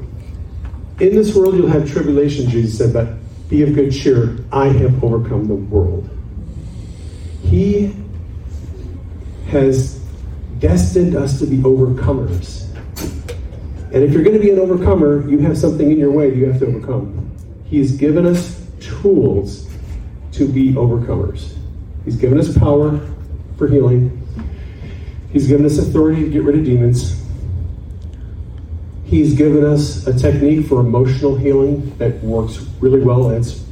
In 1.00 1.14
this 1.14 1.34
world, 1.34 1.54
you'll 1.54 1.68
have 1.68 1.90
tribulation, 1.90 2.50
Jesus 2.50 2.78
said, 2.78 2.92
but 2.92 3.16
be 3.48 3.62
of 3.62 3.74
good 3.74 3.92
cheer. 3.92 4.44
I 4.52 4.66
have 4.66 5.02
overcome 5.02 5.46
the 5.46 5.54
world. 5.54 6.10
He 7.42 7.94
has 9.48 9.97
destined 10.58 11.14
us 11.14 11.38
to 11.38 11.46
be 11.46 11.58
overcomers. 11.58 12.64
And 13.92 14.04
if 14.04 14.12
you're 14.12 14.22
going 14.22 14.36
to 14.36 14.42
be 14.42 14.50
an 14.50 14.58
overcomer, 14.58 15.28
you 15.28 15.38
have 15.38 15.56
something 15.56 15.90
in 15.90 15.98
your 15.98 16.10
way 16.10 16.34
you 16.34 16.46
have 16.46 16.58
to 16.60 16.66
overcome. 16.66 17.30
He 17.64 17.78
has 17.78 17.92
given 17.92 18.26
us 18.26 18.66
tools 18.80 19.70
to 20.32 20.46
be 20.46 20.72
overcomers. 20.72 21.54
He's 22.04 22.16
given 22.16 22.38
us 22.38 22.56
power 22.56 23.00
for 23.56 23.68
healing. 23.68 24.14
He's 25.32 25.46
given 25.46 25.66
us 25.66 25.78
authority 25.78 26.24
to 26.24 26.30
get 26.30 26.42
rid 26.42 26.58
of 26.58 26.64
demons. 26.64 27.22
He's 29.04 29.34
given 29.34 29.64
us 29.64 30.06
a 30.06 30.18
technique 30.18 30.66
for 30.66 30.80
emotional 30.80 31.34
healing 31.34 31.96
that 31.96 32.22
works 32.22 32.58
really 32.80 33.00
well. 33.00 33.30
It's 33.30 33.64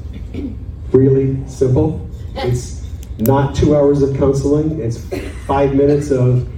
really 0.93 1.47
simple. 1.47 2.09
It's 2.37 2.87
not 3.19 3.55
two 3.55 3.77
hours 3.77 4.03
of 4.03 4.17
counseling. 4.17 4.81
It's 4.81 4.99
five 5.47 5.75
minutes 5.75 6.11
of, 6.11 6.49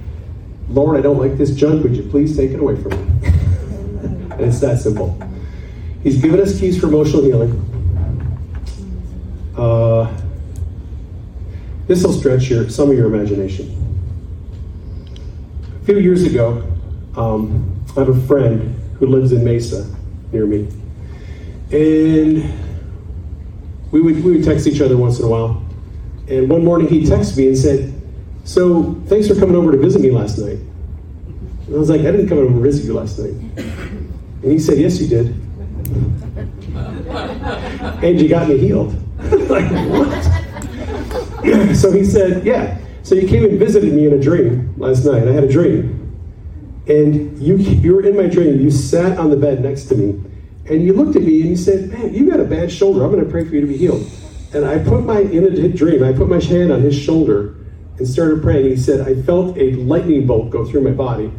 Lord, 0.69 0.97
I 0.97 1.01
don't 1.01 1.17
like 1.17 1.37
this 1.37 1.55
junk. 1.55 1.83
Would 1.83 1.95
you 1.95 2.03
please 2.03 2.37
take 2.37 2.51
it 2.51 2.59
away 2.59 2.75
from 2.81 2.91
me? 2.91 3.09
and 4.39 4.41
it's 4.41 4.59
that 4.61 4.79
simple. 4.79 5.17
He's 6.03 6.21
given 6.21 6.39
us 6.39 6.59
keys 6.59 6.79
for 6.79 6.87
emotional 6.87 7.23
healing. 7.23 7.65
Uh, 9.57 10.15
this 11.87 12.03
will 12.03 12.13
stretch 12.13 12.49
your 12.49 12.69
some 12.69 12.89
of 12.89 12.97
your 12.97 13.13
imagination. 13.13 13.75
A 15.81 15.85
few 15.85 15.99
years 15.99 16.23
ago, 16.23 16.63
um, 17.17 17.83
I 17.97 17.99
have 17.99 18.09
a 18.09 18.27
friend 18.27 18.79
who 18.97 19.07
lives 19.07 19.33
in 19.33 19.43
Mesa 19.43 19.93
near 20.31 20.45
me, 20.45 20.69
and 21.71 22.53
we 23.91 23.99
would 24.01 24.23
we 24.23 24.37
would 24.37 24.45
text 24.45 24.67
each 24.67 24.79
other 24.79 24.95
once 24.95 25.19
in 25.19 25.25
a 25.25 25.27
while. 25.27 25.61
And 26.29 26.47
one 26.49 26.63
morning 26.63 26.87
he 26.87 27.01
texted 27.01 27.37
me 27.37 27.47
and 27.47 27.57
said, 27.57 27.98
"So 28.49 28.95
thanks 29.05 29.27
for 29.27 29.35
coming 29.35 29.55
over 29.55 29.71
to 29.71 29.77
visit 29.77 30.01
me 30.01 30.09
last 30.09 30.39
night." 30.39 30.57
And 31.67 31.75
I 31.75 31.77
was 31.77 31.89
like, 31.89 32.01
"I 32.01 32.11
didn't 32.11 32.29
come 32.29 32.39
over 32.39 32.53
to 32.53 32.59
visit 32.59 32.85
you 32.85 32.93
last 32.93 33.19
night." 33.19 33.33
And 34.41 34.51
he 34.51 34.57
said, 34.57 34.79
"Yes, 34.79 34.99
you 34.99 35.07
did." 35.07 35.27
and 38.03 38.19
you 38.19 38.27
got 38.27 38.49
me 38.49 38.57
healed. 38.57 38.95
like 39.49 39.69
what? 39.91 40.23
so 41.75 41.91
he 41.91 42.03
said, 42.03 42.43
"Yeah." 42.43 42.79
So 43.03 43.13
you 43.15 43.27
came 43.27 43.45
and 43.45 43.59
visited 43.59 43.93
me 43.93 44.07
in 44.07 44.13
a 44.13 44.19
dream 44.19 44.73
last 44.77 45.05
night. 45.05 45.27
I 45.27 45.31
had 45.31 45.43
a 45.43 45.51
dream 45.51 45.99
and 46.89 47.39
you 47.39 47.55
you 47.55 47.93
were 47.93 48.01
in 48.01 48.17
my 48.17 48.25
dream. 48.25 48.59
You 48.59 48.71
sat 48.71 49.17
on 49.17 49.29
the 49.29 49.37
bed 49.37 49.61
next 49.61 49.83
to 49.85 49.95
me, 49.95 50.19
and 50.65 50.83
you 50.83 50.93
looked 50.93 51.15
at 51.15 51.21
me 51.21 51.41
and 51.41 51.51
you 51.51 51.55
said, 51.55 51.89
"Man, 51.89 52.13
you 52.13 52.29
got 52.29 52.39
a 52.39 52.45
bad 52.45 52.71
shoulder. 52.71 53.03
I'm 53.03 53.11
going 53.11 53.23
to 53.23 53.29
pray 53.29 53.45
for 53.45 53.53
you 53.53 53.61
to 53.61 53.67
be 53.67 53.77
healed." 53.77 54.09
And 54.51 54.65
I 54.65 54.79
put 54.79 55.05
my, 55.05 55.19
in 55.19 55.43
a 55.43 55.69
dream, 55.69 56.03
I 56.03 56.11
put 56.11 56.27
my 56.27 56.43
hand 56.43 56.71
on 56.71 56.81
his 56.81 56.97
shoulder 56.97 57.55
and 57.99 58.07
started 58.07 58.41
praying. 58.41 58.65
He 58.65 58.77
said, 58.77 59.07
I 59.07 59.21
felt 59.21 59.57
a 59.57 59.73
lightning 59.73 60.25
bolt 60.25 60.49
go 60.49 60.65
through 60.65 60.81
my 60.81 60.91
body. 60.91 61.31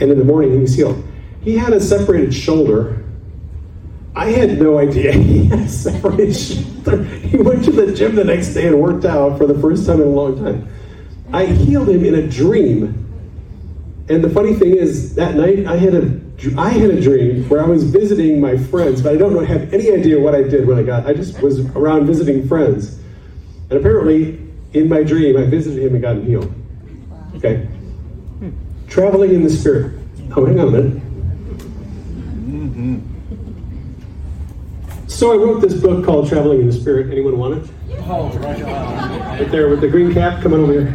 And 0.00 0.10
in 0.10 0.18
the 0.18 0.24
morning, 0.24 0.52
he 0.52 0.58
was 0.58 0.74
healed. 0.74 1.02
He 1.42 1.56
had 1.56 1.72
a 1.72 1.80
separated 1.80 2.34
shoulder. 2.34 3.04
I 4.14 4.30
had 4.30 4.58
no 4.58 4.78
idea 4.78 5.12
he 5.16 5.44
had 5.44 5.60
a 5.60 5.68
separated 5.68 6.34
shoulder. 6.34 7.04
He 7.04 7.36
went 7.36 7.64
to 7.64 7.70
the 7.70 7.94
gym 7.94 8.14
the 8.14 8.24
next 8.24 8.54
day 8.54 8.66
and 8.66 8.80
worked 8.80 9.04
out 9.04 9.38
for 9.38 9.46
the 9.46 9.58
first 9.60 9.86
time 9.86 10.00
in 10.00 10.08
a 10.08 10.10
long 10.10 10.36
time. 10.42 10.68
I 11.32 11.46
healed 11.46 11.88
him 11.88 12.04
in 12.04 12.14
a 12.14 12.26
dream. 12.26 13.02
And 14.08 14.22
the 14.22 14.30
funny 14.30 14.54
thing 14.54 14.76
is, 14.76 15.14
that 15.16 15.34
night 15.34 15.66
I 15.66 15.76
had 15.76 15.94
a 15.94 16.26
I 16.58 16.68
had 16.68 16.90
a 16.90 17.00
dream 17.00 17.48
where 17.48 17.64
I 17.64 17.66
was 17.66 17.82
visiting 17.84 18.40
my 18.40 18.58
friends, 18.58 19.00
but 19.00 19.14
I 19.14 19.16
don't 19.16 19.32
know, 19.32 19.40
have 19.40 19.72
any 19.72 19.90
idea 19.90 20.20
what 20.20 20.34
I 20.34 20.42
did 20.42 20.66
when 20.66 20.78
I 20.78 20.82
got. 20.82 21.06
I 21.06 21.14
just 21.14 21.40
was 21.40 21.60
around 21.74 22.06
visiting 22.06 22.46
friends, 22.46 22.98
and 23.70 23.78
apparently, 23.78 24.45
in 24.76 24.88
my 24.88 25.02
dream, 25.02 25.36
I 25.36 25.44
visited 25.44 25.82
him 25.82 25.94
and 25.94 26.02
got 26.02 26.16
him 26.16 26.26
healed. 26.26 26.52
Okay, 27.36 27.68
traveling 28.88 29.34
in 29.34 29.42
the 29.42 29.50
spirit. 29.50 29.98
Oh, 30.36 30.44
hang 30.44 30.60
on 30.60 30.68
a 30.68 30.70
minute. 30.70 31.02
So 35.08 35.32
I 35.32 35.36
wrote 35.36 35.60
this 35.62 35.74
book 35.74 36.04
called 36.04 36.28
Traveling 36.28 36.60
in 36.60 36.66
the 36.66 36.72
Spirit. 36.74 37.10
Anyone 37.10 37.38
want 37.38 37.54
it? 37.54 37.70
Oh, 38.00 38.28
right 38.38 39.50
there 39.50 39.68
with 39.70 39.80
the 39.80 39.88
green 39.88 40.12
cap. 40.12 40.42
Come 40.42 40.52
on 40.52 40.60
over 40.60 40.72
here. 40.72 40.94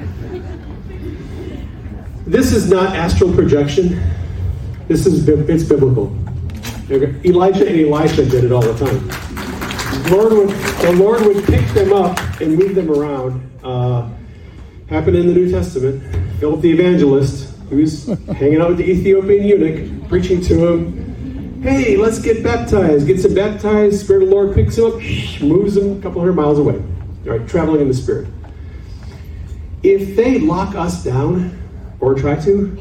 This 2.27 2.51
is 2.51 2.69
not 2.69 2.95
astral 2.95 3.34
projection. 3.34 3.99
This 4.88 5.07
is 5.07 5.27
it's 5.27 5.63
biblical. 5.63 6.15
Elijah 6.89 7.67
and 7.67 7.79
Elisha 7.79 8.25
did 8.25 8.43
it 8.43 8.51
all 8.51 8.61
the 8.61 8.75
time. 8.77 9.07
The 10.03 10.15
Lord 10.15 10.34
would, 10.34 10.49
the 10.49 10.91
Lord 10.93 11.25
would 11.25 11.43
pick 11.45 11.67
them 11.69 11.91
up 11.91 12.19
and 12.39 12.57
move 12.57 12.75
them 12.75 12.91
around. 12.91 13.41
Uh, 13.64 14.09
happened 14.89 15.16
in 15.16 15.28
the 15.28 15.34
New 15.34 15.51
Testament. 15.51 16.01
Philip 16.39 16.62
the 16.62 16.72
evangelist, 16.72 17.53
who's 17.70 18.07
hanging 18.28 18.62
out 18.62 18.70
with 18.70 18.78
the 18.78 18.89
Ethiopian 18.89 19.45
eunuch, 19.45 20.09
preaching 20.09 20.41
to 20.41 20.68
him. 20.68 21.62
Hey, 21.62 21.95
let's 21.95 22.20
get 22.20 22.43
baptized. 22.43 23.05
Gets 23.05 23.24
him 23.24 23.36
baptized. 23.36 23.99
Spirit 23.99 24.24
of 24.24 24.30
the 24.30 24.36
Lord 24.36 24.55
picks 24.55 24.78
him 24.78 24.86
up, 24.86 24.93
moves 25.41 25.78
him 25.78 25.99
a 25.99 26.01
couple 26.01 26.20
hundred 26.20 26.34
miles 26.34 26.59
away. 26.59 26.76
All 26.76 27.38
right, 27.38 27.47
traveling 27.47 27.82
in 27.82 27.88
the 27.88 27.93
Spirit. 27.93 28.28
If 29.84 30.16
they 30.16 30.39
lock 30.39 30.76
us 30.76 31.03
down 31.03 31.57
or 31.99 32.16
try 32.16 32.36
to, 32.41 32.78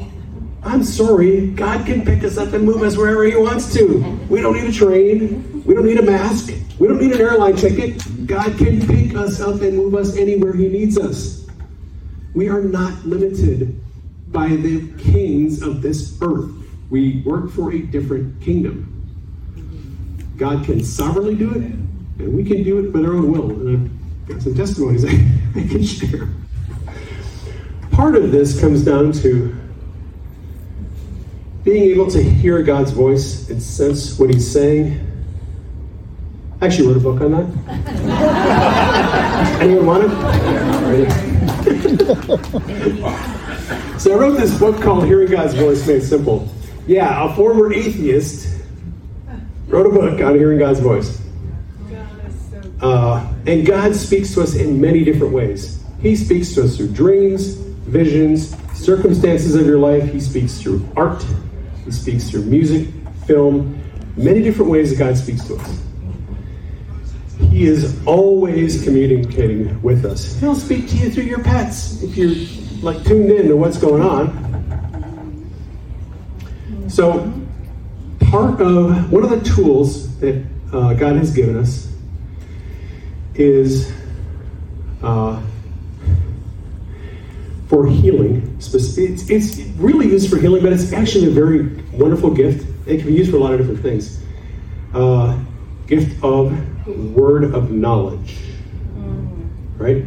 I'm 0.63 0.83
sorry, 0.83 1.47
God 1.51 1.85
can 1.85 2.03
pick 2.03 2.23
us 2.23 2.37
up 2.37 2.53
and 2.53 2.63
move 2.63 2.81
us 2.83 2.97
wherever 2.97 3.23
He 3.23 3.35
wants 3.35 3.73
to. 3.73 3.99
We 4.29 4.41
don't 4.41 4.55
need 4.55 4.69
a 4.69 4.73
train. 4.73 5.63
We 5.63 5.73
don't 5.73 5.85
need 5.85 5.99
a 5.99 6.03
mask. 6.03 6.53
We 6.81 6.87
don't 6.87 6.99
need 6.99 7.11
an 7.11 7.21
airline 7.21 7.55
ticket. 7.55 8.25
God 8.25 8.57
can 8.57 8.87
pick 8.87 9.15
us 9.15 9.39
up 9.39 9.61
and 9.61 9.77
move 9.77 9.93
us 9.93 10.17
anywhere 10.17 10.51
He 10.51 10.67
needs 10.67 10.97
us. 10.97 11.45
We 12.33 12.49
are 12.49 12.63
not 12.63 13.05
limited 13.05 13.79
by 14.29 14.47
the 14.47 14.91
kings 14.97 15.61
of 15.61 15.83
this 15.83 16.17
earth. 16.23 16.49
We 16.89 17.21
work 17.21 17.51
for 17.51 17.71
a 17.71 17.83
different 17.83 18.41
kingdom. 18.41 18.87
God 20.37 20.65
can 20.65 20.83
sovereignly 20.83 21.35
do 21.35 21.51
it, 21.51 21.61
and 21.61 22.35
we 22.35 22.43
can 22.43 22.63
do 22.63 22.79
it 22.79 22.91
with 22.91 23.05
our 23.05 23.13
own 23.13 23.31
will. 23.31 23.51
And 23.51 23.99
I've 24.23 24.27
got 24.29 24.41
some 24.41 24.55
testimonies 24.55 25.05
I, 25.05 25.09
I 25.55 25.67
can 25.67 25.83
share. 25.83 26.29
Part 27.91 28.15
of 28.15 28.31
this 28.31 28.59
comes 28.59 28.83
down 28.83 29.11
to 29.21 29.55
being 31.63 31.83
able 31.91 32.09
to 32.09 32.23
hear 32.23 32.63
God's 32.63 32.89
voice 32.89 33.51
and 33.51 33.61
sense 33.61 34.17
what 34.17 34.33
He's 34.33 34.51
saying. 34.51 35.10
I 36.61 36.67
actually 36.67 36.89
wrote 36.89 36.97
a 36.97 36.99
book 36.99 37.21
on 37.21 37.31
that. 37.31 37.47
Anyone 39.61 39.85
want 39.87 40.03
it? 40.03 40.11
so 43.99 44.13
I 44.13 44.15
wrote 44.19 44.37
this 44.37 44.55
book 44.59 44.79
called 44.79 45.05
Hearing 45.05 45.31
God's 45.31 45.55
Voice 45.55 45.87
Made 45.87 46.03
Simple. 46.03 46.47
Yeah, 46.85 47.25
a 47.31 47.35
former 47.35 47.73
atheist 47.73 48.61
wrote 49.69 49.87
a 49.87 49.89
book 49.89 50.21
on 50.21 50.35
hearing 50.35 50.59
God's 50.59 50.79
voice. 50.81 51.19
Uh, 52.79 53.27
and 53.47 53.65
God 53.65 53.95
speaks 53.95 54.35
to 54.35 54.41
us 54.41 54.53
in 54.53 54.79
many 54.79 55.03
different 55.03 55.33
ways. 55.33 55.83
He 55.99 56.15
speaks 56.15 56.53
to 56.53 56.65
us 56.65 56.77
through 56.77 56.89
dreams, 56.89 57.55
visions, 57.55 58.55
circumstances 58.77 59.55
of 59.55 59.65
your 59.65 59.79
life. 59.79 60.11
He 60.11 60.19
speaks 60.19 60.61
through 60.61 60.87
art. 60.95 61.25
He 61.85 61.91
speaks 61.91 62.29
through 62.29 62.43
music, 62.43 62.87
film, 63.25 63.81
many 64.15 64.43
different 64.43 64.69
ways 64.69 64.91
that 64.91 64.99
God 64.99 65.17
speaks 65.17 65.43
to 65.45 65.55
us. 65.55 65.81
He 67.49 67.65
is 67.65 68.05
always 68.05 68.83
communicating 68.83 69.81
with 69.81 70.05
us. 70.05 70.39
He'll 70.39 70.55
speak 70.55 70.87
to 70.89 70.95
you 70.95 71.11
through 71.11 71.23
your 71.23 71.43
pets 71.43 72.01
if 72.01 72.15
you're 72.15 72.35
like 72.81 73.03
tuned 73.03 73.29
in 73.31 73.47
to 73.47 73.55
what's 73.55 73.77
going 73.77 74.01
on. 74.01 74.49
So, 76.89 77.31
part 78.19 78.61
of 78.61 79.11
one 79.11 79.23
of 79.23 79.29
the 79.29 79.41
tools 79.41 80.17
that 80.19 80.45
uh, 80.73 80.93
God 80.93 81.15
has 81.15 81.33
given 81.33 81.57
us 81.57 81.91
is 83.35 83.91
uh, 85.01 85.41
for 87.67 87.87
healing. 87.87 88.55
It's, 88.57 88.97
it's 88.97 89.59
really 89.77 90.07
used 90.07 90.29
for 90.29 90.37
healing, 90.37 90.61
but 90.61 90.73
it's 90.73 90.91
actually 90.91 91.27
a 91.27 91.31
very 91.31 91.67
wonderful 91.93 92.31
gift. 92.31 92.67
It 92.87 92.97
can 92.97 93.07
be 93.07 93.13
used 93.13 93.31
for 93.31 93.37
a 93.37 93.39
lot 93.39 93.53
of 93.53 93.59
different 93.59 93.81
things. 93.81 94.21
Uh, 94.93 95.39
gift 95.87 96.21
of 96.23 96.51
word 96.85 97.43
of 97.43 97.71
knowledge, 97.71 98.37
right? 99.77 100.03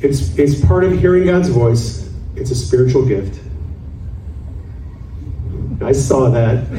It's 0.00 0.36
it's 0.38 0.64
part 0.64 0.84
of 0.84 0.98
hearing 0.98 1.26
God's 1.26 1.48
voice. 1.48 2.10
It's 2.34 2.50
a 2.50 2.56
spiritual 2.56 3.06
gift. 3.06 3.40
I 5.80 5.92
saw 5.92 6.28
that. 6.30 6.64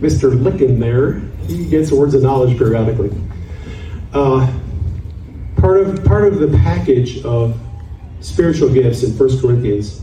Mr. 0.00 0.32
Licken 0.32 0.80
there, 0.80 1.20
he 1.46 1.66
gets 1.66 1.92
words 1.92 2.14
of 2.14 2.22
knowledge 2.22 2.56
periodically. 2.56 3.10
Uh, 4.14 4.50
part 5.56 5.80
of 5.80 6.04
part 6.04 6.26
of 6.26 6.38
the 6.38 6.48
package 6.58 7.22
of 7.24 7.58
spiritual 8.20 8.72
gifts 8.72 9.02
in 9.02 9.16
1 9.16 9.40
Corinthians 9.40 10.02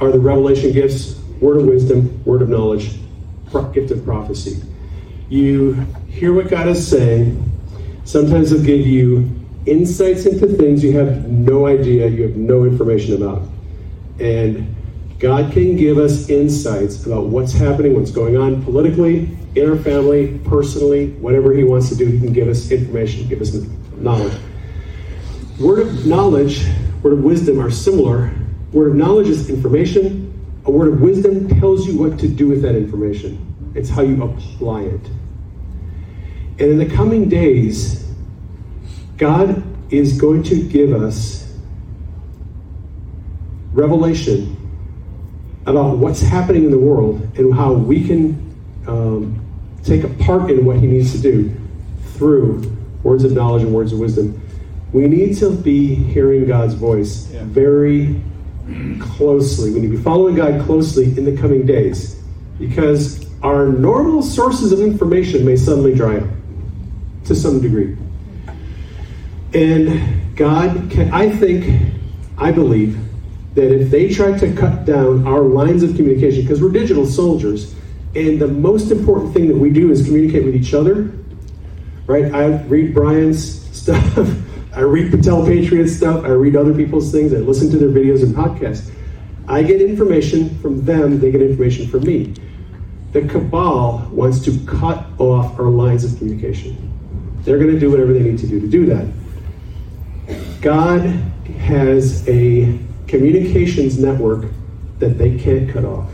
are 0.00 0.10
the 0.10 0.18
revelation 0.18 0.72
gifts, 0.72 1.16
word 1.40 1.58
of 1.58 1.66
wisdom, 1.66 2.22
word 2.24 2.42
of 2.42 2.48
knowledge, 2.48 2.98
gift 3.72 3.90
of 3.90 4.04
prophecy. 4.04 4.62
You 5.34 5.74
hear 6.06 6.32
what 6.32 6.48
God 6.48 6.68
is 6.68 6.86
saying. 6.86 7.42
Sometimes 8.04 8.50
He'll 8.50 8.62
give 8.62 8.86
you 8.86 9.28
insights 9.66 10.26
into 10.26 10.46
things 10.46 10.84
you 10.84 10.96
have 10.96 11.28
no 11.28 11.66
idea, 11.66 12.06
you 12.06 12.22
have 12.22 12.36
no 12.36 12.62
information 12.62 13.20
about. 13.20 13.42
And 14.20 14.72
God 15.18 15.52
can 15.52 15.76
give 15.76 15.98
us 15.98 16.28
insights 16.28 17.04
about 17.04 17.26
what's 17.26 17.52
happening, 17.52 17.94
what's 17.94 18.12
going 18.12 18.36
on 18.36 18.62
politically, 18.62 19.36
in 19.56 19.68
our 19.68 19.76
family, 19.76 20.38
personally, 20.44 21.10
whatever 21.14 21.52
He 21.52 21.64
wants 21.64 21.88
to 21.88 21.96
do, 21.96 22.06
He 22.06 22.20
can 22.20 22.32
give 22.32 22.46
us 22.46 22.70
information, 22.70 23.26
give 23.26 23.40
us 23.40 23.56
knowledge. 23.96 24.40
Word 25.58 25.80
of 25.80 26.06
knowledge, 26.06 26.64
word 27.02 27.14
of 27.14 27.24
wisdom 27.24 27.60
are 27.60 27.72
similar. 27.72 28.32
Word 28.70 28.92
of 28.92 28.94
knowledge 28.94 29.26
is 29.26 29.50
information. 29.50 30.32
A 30.66 30.70
word 30.70 30.92
of 30.92 31.00
wisdom 31.00 31.48
tells 31.58 31.88
you 31.88 31.98
what 31.98 32.20
to 32.20 32.28
do 32.28 32.46
with 32.46 32.62
that 32.62 32.76
information. 32.76 33.40
It's 33.74 33.90
how 33.90 34.02
you 34.02 34.22
apply 34.22 34.82
it. 34.82 35.00
And 36.58 36.70
in 36.70 36.78
the 36.78 36.86
coming 36.86 37.28
days, 37.28 38.08
God 39.16 39.62
is 39.92 40.20
going 40.20 40.42
to 40.44 40.62
give 40.62 40.92
us 40.92 41.52
revelation 43.72 44.56
about 45.66 45.98
what's 45.98 46.20
happening 46.20 46.64
in 46.64 46.70
the 46.70 46.78
world 46.78 47.20
and 47.36 47.52
how 47.52 47.72
we 47.72 48.06
can 48.06 48.54
um, 48.86 49.44
take 49.82 50.04
a 50.04 50.08
part 50.08 50.50
in 50.50 50.64
what 50.64 50.76
He 50.76 50.86
needs 50.86 51.12
to 51.12 51.18
do 51.20 51.54
through 52.14 52.76
words 53.02 53.24
of 53.24 53.32
knowledge 53.32 53.62
and 53.62 53.74
words 53.74 53.92
of 53.92 53.98
wisdom. 53.98 54.40
We 54.92 55.08
need 55.08 55.36
to 55.38 55.50
be 55.50 55.94
hearing 55.94 56.46
God's 56.46 56.74
voice 56.74 57.30
yeah. 57.32 57.42
very 57.44 58.20
closely. 59.00 59.72
We 59.72 59.80
need 59.80 59.90
to 59.90 59.96
be 59.96 60.02
following 60.02 60.36
God 60.36 60.64
closely 60.64 61.06
in 61.06 61.24
the 61.24 61.36
coming 61.36 61.66
days 61.66 62.22
because 62.58 63.26
our 63.42 63.66
normal 63.66 64.22
sources 64.22 64.70
of 64.70 64.80
information 64.80 65.44
may 65.44 65.56
suddenly 65.56 65.94
dry 65.94 66.18
up 66.18 66.28
to 67.24 67.34
some 67.34 67.60
degree. 67.60 67.96
And 69.54 70.36
God 70.36 70.90
can, 70.90 71.12
I 71.12 71.30
think, 71.30 71.92
I 72.38 72.50
believe, 72.50 72.98
that 73.54 73.72
if 73.72 73.90
they 73.90 74.12
try 74.12 74.36
to 74.36 74.52
cut 74.54 74.84
down 74.84 75.26
our 75.26 75.42
lines 75.42 75.82
of 75.82 75.94
communication, 75.94 76.42
because 76.42 76.60
we're 76.60 76.70
digital 76.70 77.06
soldiers, 77.06 77.74
and 78.16 78.40
the 78.40 78.48
most 78.48 78.90
important 78.90 79.32
thing 79.32 79.48
that 79.48 79.56
we 79.56 79.70
do 79.70 79.90
is 79.90 80.04
communicate 80.04 80.44
with 80.44 80.56
each 80.56 80.74
other, 80.74 81.12
right? 82.06 82.32
I 82.34 82.62
read 82.64 82.94
Brian's 82.94 83.68
stuff, 83.76 84.18
I 84.74 84.80
read 84.80 85.12
Patel 85.12 85.46
Patriot 85.46 85.88
stuff, 85.88 86.24
I 86.24 86.28
read 86.28 86.56
other 86.56 86.74
people's 86.74 87.12
things, 87.12 87.32
I 87.32 87.36
listen 87.36 87.70
to 87.70 87.78
their 87.78 87.90
videos 87.90 88.22
and 88.22 88.34
podcasts. 88.34 88.90
I 89.46 89.62
get 89.62 89.80
information 89.80 90.58
from 90.58 90.84
them, 90.84 91.20
they 91.20 91.30
get 91.30 91.42
information 91.42 91.86
from 91.86 92.04
me. 92.04 92.34
The 93.12 93.22
cabal 93.28 94.08
wants 94.10 94.40
to 94.44 94.58
cut 94.66 95.06
off 95.18 95.58
our 95.60 95.68
lines 95.68 96.02
of 96.02 96.18
communication. 96.18 96.93
They're 97.44 97.58
going 97.58 97.72
to 97.72 97.78
do 97.78 97.90
whatever 97.90 98.12
they 98.12 98.22
need 98.22 98.38
to 98.38 98.46
do 98.46 98.60
to 98.60 98.68
do 98.68 98.86
that. 98.86 99.06
God 100.60 101.00
has 101.60 102.26
a 102.28 102.78
communications 103.06 103.98
network 103.98 104.46
that 104.98 105.18
they 105.18 105.38
can't 105.38 105.68
cut 105.70 105.84
off. 105.84 106.10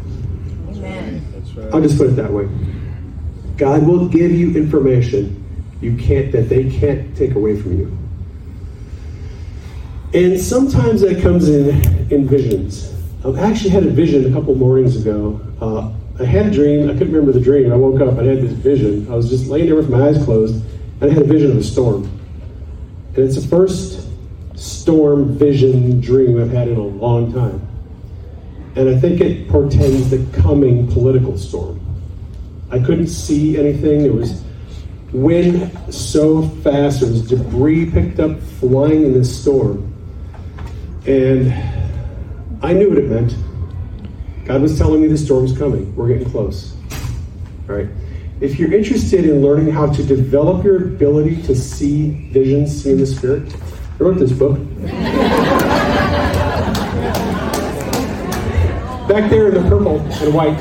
That's 0.67 1.53
right. 1.55 1.73
I'll 1.73 1.81
just 1.81 1.97
put 1.97 2.09
it 2.09 2.17
that 2.17 2.33
way. 2.33 2.49
God 3.57 3.87
will 3.87 4.09
give 4.09 4.33
you 4.33 4.57
information 4.57 5.37
you 5.81 5.97
can't 5.97 6.33
that 6.33 6.49
they 6.49 6.71
can't 6.71 7.17
take 7.17 7.35
away 7.35 7.61
from 7.61 7.79
you. 7.79 7.99
And 10.13 10.41
sometimes 10.41 11.01
that 11.03 11.23
comes 11.23 11.49
in 11.49 11.69
in 12.11 12.27
visions. 12.27 12.93
I 13.25 13.39
actually 13.41 13.71
had 13.71 13.85
a 13.85 13.91
vision 13.91 14.31
a 14.31 14.35
couple 14.35 14.55
mornings 14.55 15.01
ago. 15.01 15.41
Uh, 15.61 15.93
I 16.21 16.27
had 16.27 16.47
a 16.47 16.51
dream. 16.51 16.91
I 16.91 16.93
couldn't 16.95 17.13
remember 17.13 17.33
the 17.33 17.41
dream. 17.41 17.73
I 17.73 17.77
woke 17.77 18.01
up. 18.01 18.19
I 18.19 18.25
had 18.25 18.43
this 18.43 18.53
vision. 18.53 19.11
I 19.11 19.15
was 19.15 19.29
just 19.31 19.47
laying 19.47 19.67
there 19.67 19.77
with 19.77 19.89
my 19.89 20.09
eyes 20.09 20.23
closed, 20.25 20.65
and 21.01 21.11
I 21.11 21.15
had 21.15 21.23
a 21.23 21.27
vision 21.27 21.51
of 21.53 21.57
a 21.57 21.63
storm. 21.63 22.05
And 23.15 23.19
it's 23.19 23.41
the 23.41 23.49
first 23.49 24.09
storm 24.55 25.37
vision 25.37 26.01
dream 26.01 26.41
I've 26.41 26.51
had 26.51 26.69
in 26.69 26.77
a 26.77 26.83
long 26.83 27.33
time. 27.33 27.67
And 28.77 28.89
I 28.89 28.99
think 28.99 29.21
it 29.21 29.49
portends 29.49 30.11
the 30.11 30.25
coming 30.41 30.87
political 30.93 31.37
storm. 31.37 31.81
I 32.71 32.79
couldn't 32.79 33.09
see 33.09 33.59
anything. 33.59 34.03
It 34.03 34.15
was 34.15 34.45
wind 35.13 35.71
so 35.93 36.43
fast. 36.63 37.01
There 37.01 37.11
was 37.11 37.27
debris 37.27 37.91
picked 37.91 38.21
up 38.21 38.39
flying 38.61 39.05
in 39.05 39.13
this 39.13 39.43
storm. 39.43 39.87
And 41.07 41.53
I 42.63 42.73
knew 42.75 42.91
what 42.91 42.99
it 42.99 43.09
meant. 43.09 43.35
God 44.45 44.63
was 44.63 44.77
telling 44.77 45.01
me 45.01 45.09
the 45.09 45.19
storm's 45.19 45.57
coming. 45.57 45.95
We're 45.97 46.09
getting 46.09 46.31
close. 46.31 46.77
All 47.69 47.77
right. 47.77 47.89
If 48.41 48.59
you're 48.59 48.73
interested 48.73 49.27
in 49.27 49.43
learning 49.43 49.71
how 49.71 49.93
to 49.93 50.03
develop 50.03 50.65
your 50.65 50.77
ability 50.77 51.43
to 51.43 51.55
see 51.55 52.09
visions, 52.33 52.83
see 52.83 52.93
in 52.93 52.97
the 52.97 53.07
spirit, 53.07 53.55
I 53.55 54.03
wrote 54.03 54.19
this 54.19 54.33
book. 54.33 54.59
Back 59.07 59.29
there 59.29 59.49
in 59.49 59.55
the 59.55 59.69
purple 59.69 60.01
and 60.01 60.33
white, 60.35 60.59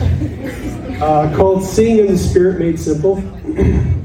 uh, 1.02 1.34
called 1.38 1.64
Seeing 1.64 2.00
in 2.00 2.08
the 2.08 2.18
Spirit 2.18 2.60
Made 2.60 2.78
Simple. 2.78 3.16
there 3.16 3.96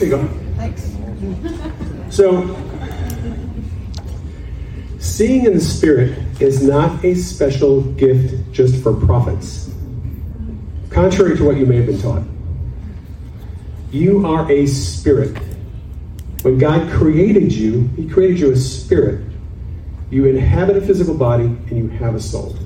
you 0.00 0.08
go. 0.08 0.26
Thanks. 0.56 0.96
So, 2.08 2.56
seeing 4.98 5.44
in 5.44 5.52
the 5.52 5.60
Spirit 5.60 6.18
is 6.40 6.62
not 6.62 7.04
a 7.04 7.14
special 7.16 7.82
gift 7.82 8.50
just 8.50 8.82
for 8.82 8.94
prophets, 8.94 9.70
contrary 10.88 11.36
to 11.36 11.44
what 11.44 11.58
you 11.58 11.66
may 11.66 11.76
have 11.76 11.86
been 11.86 12.00
taught. 12.00 12.22
You 13.92 14.26
are 14.26 14.50
a 14.50 14.66
spirit. 14.66 15.36
When 16.40 16.58
God 16.58 16.90
created 16.90 17.52
you, 17.52 17.88
He 17.94 18.08
created 18.08 18.40
you 18.40 18.50
a 18.50 18.56
spirit. 18.56 19.24
You 20.10 20.24
inhabit 20.24 20.78
a 20.78 20.80
physical 20.80 21.14
body 21.14 21.44
and 21.44 21.72
you 21.76 21.88
have 21.98 22.14
a 22.14 22.20
soul. 22.20 22.56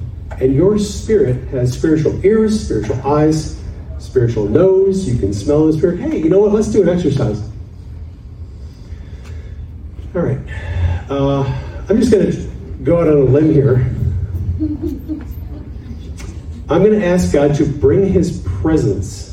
And 0.40 0.54
your 0.54 0.78
spirit 0.78 1.48
has 1.48 1.76
spiritual 1.76 2.24
ears, 2.24 2.64
spiritual 2.64 3.04
eyes, 3.04 3.60
spiritual 3.98 4.48
nose. 4.48 5.08
You 5.08 5.18
can 5.18 5.34
smell 5.34 5.66
the 5.66 5.72
spirit. 5.72 5.98
Hey, 5.98 6.18
you 6.18 6.28
know 6.28 6.38
what? 6.38 6.52
Let's 6.52 6.68
do 6.68 6.82
an 6.82 6.88
exercise. 6.88 7.42
All 10.14 10.22
right. 10.22 10.38
Uh, 11.10 11.42
I'm 11.88 12.00
just 12.00 12.12
going 12.12 12.30
to 12.30 12.42
go 12.84 13.00
out 13.00 13.08
on 13.08 13.16
a 13.16 13.24
limb 13.24 13.52
here. 13.52 13.76
I'm 16.68 16.82
going 16.82 16.98
to 16.98 17.04
ask 17.04 17.32
God 17.32 17.56
to 17.56 17.64
bring 17.64 18.12
His 18.12 18.42
presence. 18.42 19.25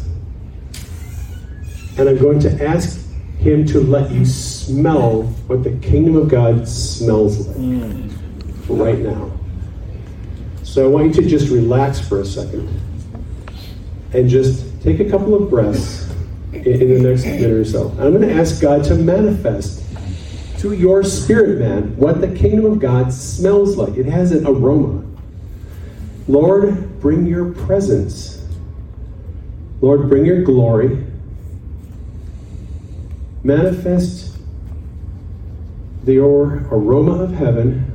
And 1.97 2.09
I'm 2.09 2.17
going 2.17 2.39
to 2.39 2.65
ask 2.65 3.07
Him 3.37 3.65
to 3.67 3.79
let 3.79 4.11
you 4.11 4.25
smell 4.25 5.23
what 5.47 5.63
the 5.63 5.71
kingdom 5.77 6.15
of 6.15 6.29
God 6.29 6.67
smells 6.67 7.47
like 7.47 7.57
hmm. 7.57 8.81
right 8.81 8.99
now. 8.99 9.31
So 10.63 10.85
I 10.85 10.87
want 10.87 11.15
you 11.15 11.21
to 11.21 11.29
just 11.29 11.49
relax 11.49 11.99
for 11.99 12.21
a 12.21 12.25
second 12.25 12.67
and 14.13 14.29
just 14.29 14.81
take 14.81 14.99
a 14.99 15.09
couple 15.09 15.35
of 15.35 15.49
breaths 15.49 16.09
in, 16.51 16.63
in 16.65 16.93
the 17.03 17.09
next 17.09 17.25
minute 17.25 17.51
or 17.51 17.65
so. 17.65 17.89
I'm 17.91 18.11
going 18.11 18.21
to 18.21 18.33
ask 18.33 18.61
God 18.61 18.83
to 18.85 18.95
manifest 18.95 19.83
to 20.59 20.73
your 20.73 21.03
spirit 21.03 21.59
man 21.59 21.95
what 21.97 22.21
the 22.21 22.33
kingdom 22.33 22.65
of 22.65 22.79
God 22.79 23.13
smells 23.13 23.75
like. 23.75 23.97
It 23.97 24.05
has 24.05 24.31
an 24.31 24.47
aroma. 24.47 25.03
Lord, 26.27 27.01
bring 27.01 27.25
your 27.25 27.51
presence. 27.51 28.45
Lord, 29.81 30.07
bring 30.07 30.25
your 30.25 30.41
glory. 30.43 31.05
Manifest 33.43 34.37
the 36.03 36.17
aroma 36.17 37.23
of 37.23 37.33
heaven. 37.33 37.89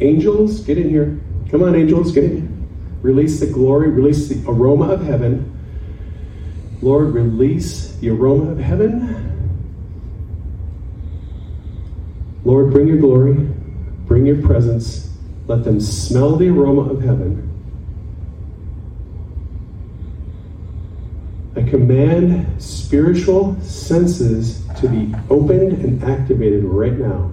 Angels, 0.00 0.60
get 0.60 0.78
in 0.78 0.88
here. 0.88 1.20
Come 1.50 1.62
on, 1.62 1.74
angels, 1.74 2.12
get 2.12 2.24
in 2.24 2.36
here. 2.36 2.48
Release 3.02 3.40
the 3.40 3.46
glory, 3.46 3.88
release 3.88 4.28
the 4.28 4.42
aroma 4.48 4.86
of 4.86 5.04
heaven. 5.04 5.56
Lord, 6.82 7.12
release 7.14 7.96
the 7.96 8.10
aroma 8.10 8.50
of 8.50 8.58
heaven. 8.58 9.26
Lord, 12.44 12.70
bring 12.72 12.88
your 12.88 12.98
glory, 12.98 13.34
bring 14.06 14.26
your 14.26 14.40
presence. 14.42 15.10
Let 15.46 15.64
them 15.64 15.80
smell 15.80 16.36
the 16.36 16.48
aroma 16.48 16.90
of 16.90 17.02
heaven. 17.02 17.49
Command 21.70 22.62
spiritual 22.62 23.58
senses 23.60 24.66
to 24.80 24.88
be 24.88 25.14
opened 25.30 25.72
and 25.72 26.02
activated 26.04 26.64
right 26.64 26.94
now. 26.94 27.30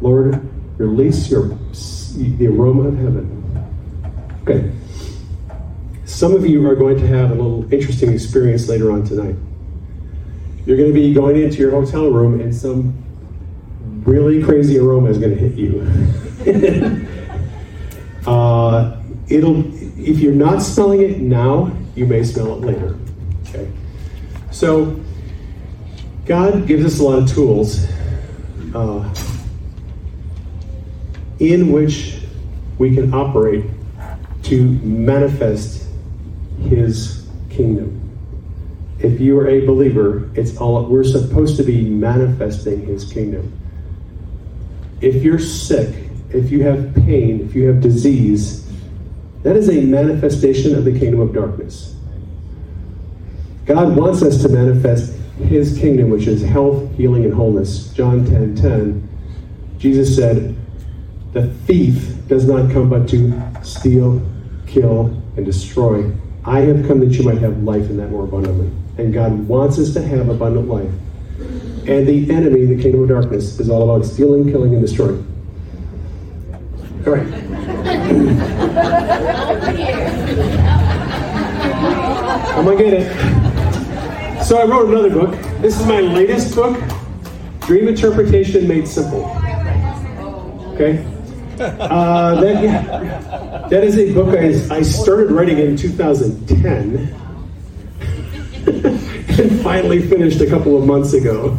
Lord, 0.00 0.48
release 0.78 1.30
your 1.30 1.48
the 2.14 2.46
aroma 2.46 2.88
of 2.88 2.98
heaven. 2.98 3.38
Okay. 4.42 4.70
Some 6.04 6.34
of 6.34 6.46
you 6.46 6.68
are 6.68 6.74
going 6.76 6.98
to 6.98 7.06
have 7.06 7.30
a 7.30 7.34
little 7.34 7.72
interesting 7.72 8.12
experience 8.12 8.68
later 8.68 8.92
on 8.92 9.04
tonight. 9.04 9.36
You're 10.66 10.76
going 10.76 10.92
to 10.92 10.94
be 10.94 11.14
going 11.14 11.40
into 11.40 11.56
your 11.58 11.70
hotel 11.70 12.10
room 12.10 12.40
and 12.40 12.54
some 12.54 12.94
really 14.04 14.42
crazy 14.42 14.78
aroma 14.78 15.08
is 15.08 15.18
going 15.18 15.36
to 15.36 15.48
hit 15.48 15.54
you. 15.54 15.80
uh, 18.26 19.00
it'll 19.28 19.64
if 19.98 20.18
you're 20.18 20.34
not 20.34 20.60
smelling 20.60 21.00
it 21.00 21.18
now, 21.20 21.70
you 21.94 22.06
may 22.06 22.24
smell 22.24 22.54
it 22.54 22.60
later. 22.60 22.98
So 24.62 24.94
God 26.24 26.68
gives 26.68 26.84
us 26.84 27.00
a 27.00 27.02
lot 27.02 27.18
of 27.18 27.28
tools 27.28 27.84
uh, 28.72 29.12
in 31.40 31.72
which 31.72 32.20
we 32.78 32.94
can 32.94 33.12
operate 33.12 33.64
to 34.44 34.62
manifest 34.84 35.88
His 36.60 37.26
kingdom. 37.50 38.08
If 39.00 39.18
you 39.18 39.36
are 39.40 39.48
a 39.48 39.66
believer, 39.66 40.30
it's 40.36 40.56
all 40.58 40.84
we're 40.84 41.02
supposed 41.02 41.56
to 41.56 41.64
be 41.64 41.82
manifesting 41.82 42.86
His 42.86 43.12
kingdom. 43.12 43.52
If 45.00 45.24
you're 45.24 45.40
sick, 45.40 46.08
if 46.30 46.52
you 46.52 46.62
have 46.62 46.94
pain, 46.94 47.40
if 47.40 47.56
you 47.56 47.66
have 47.66 47.80
disease, 47.80 48.64
that 49.42 49.56
is 49.56 49.68
a 49.68 49.80
manifestation 49.80 50.76
of 50.76 50.84
the 50.84 50.96
kingdom 50.96 51.18
of 51.18 51.34
darkness. 51.34 51.91
God 53.66 53.96
wants 53.96 54.22
us 54.22 54.42
to 54.42 54.48
manifest 54.48 55.16
His 55.38 55.78
kingdom, 55.78 56.10
which 56.10 56.26
is 56.26 56.42
health, 56.42 56.90
healing, 56.96 57.24
and 57.24 57.32
wholeness. 57.32 57.92
John 57.92 58.24
10 58.24 58.56
10. 58.56 59.08
Jesus 59.78 60.16
said, 60.16 60.56
The 61.32 61.48
thief 61.66 62.26
does 62.26 62.46
not 62.46 62.72
come 62.72 62.88
but 62.88 63.08
to 63.10 63.40
steal, 63.62 64.20
kill, 64.66 65.06
and 65.36 65.46
destroy. 65.46 66.10
I 66.44 66.60
have 66.60 66.86
come 66.88 66.98
that 67.00 67.12
you 67.12 67.22
might 67.22 67.38
have 67.38 67.62
life 67.62 67.88
in 67.88 67.96
that 67.98 68.10
more 68.10 68.24
abundantly. 68.24 68.70
And 68.98 69.14
God 69.14 69.46
wants 69.46 69.78
us 69.78 69.92
to 69.94 70.02
have 70.02 70.28
abundant 70.28 70.68
life. 70.68 70.90
And 71.86 72.06
the 72.06 72.30
enemy, 72.32 72.66
the 72.66 72.82
kingdom 72.82 73.04
of 73.04 73.08
darkness, 73.08 73.60
is 73.60 73.70
all 73.70 73.88
about 73.88 74.04
stealing, 74.06 74.50
killing, 74.50 74.72
and 74.72 74.82
destroying. 74.82 75.24
All 77.06 77.12
right. 77.12 77.26
I'm 82.54 82.64
gonna 82.64 82.76
get 82.76 82.92
it. 82.92 83.51
So 84.44 84.58
I 84.58 84.64
wrote 84.64 84.88
another 84.88 85.08
book. 85.08 85.30
This 85.60 85.78
is 85.78 85.86
my 85.86 86.00
latest 86.00 86.56
book, 86.56 86.76
Dream 87.60 87.86
Interpretation 87.86 88.66
Made 88.66 88.88
Simple. 88.88 89.24
Okay. 90.72 91.06
Uh, 91.60 92.40
that, 92.40 92.64
yeah, 92.64 93.68
that 93.70 93.84
is 93.84 93.96
a 93.98 94.12
book 94.12 94.36
I, 94.36 94.78
I 94.78 94.82
started 94.82 95.30
writing 95.30 95.58
in 95.58 95.76
2010 95.76 97.14
and 99.38 99.60
finally 99.62 100.02
finished 100.08 100.40
a 100.40 100.46
couple 100.48 100.76
of 100.76 100.84
months 100.86 101.12
ago 101.12 101.56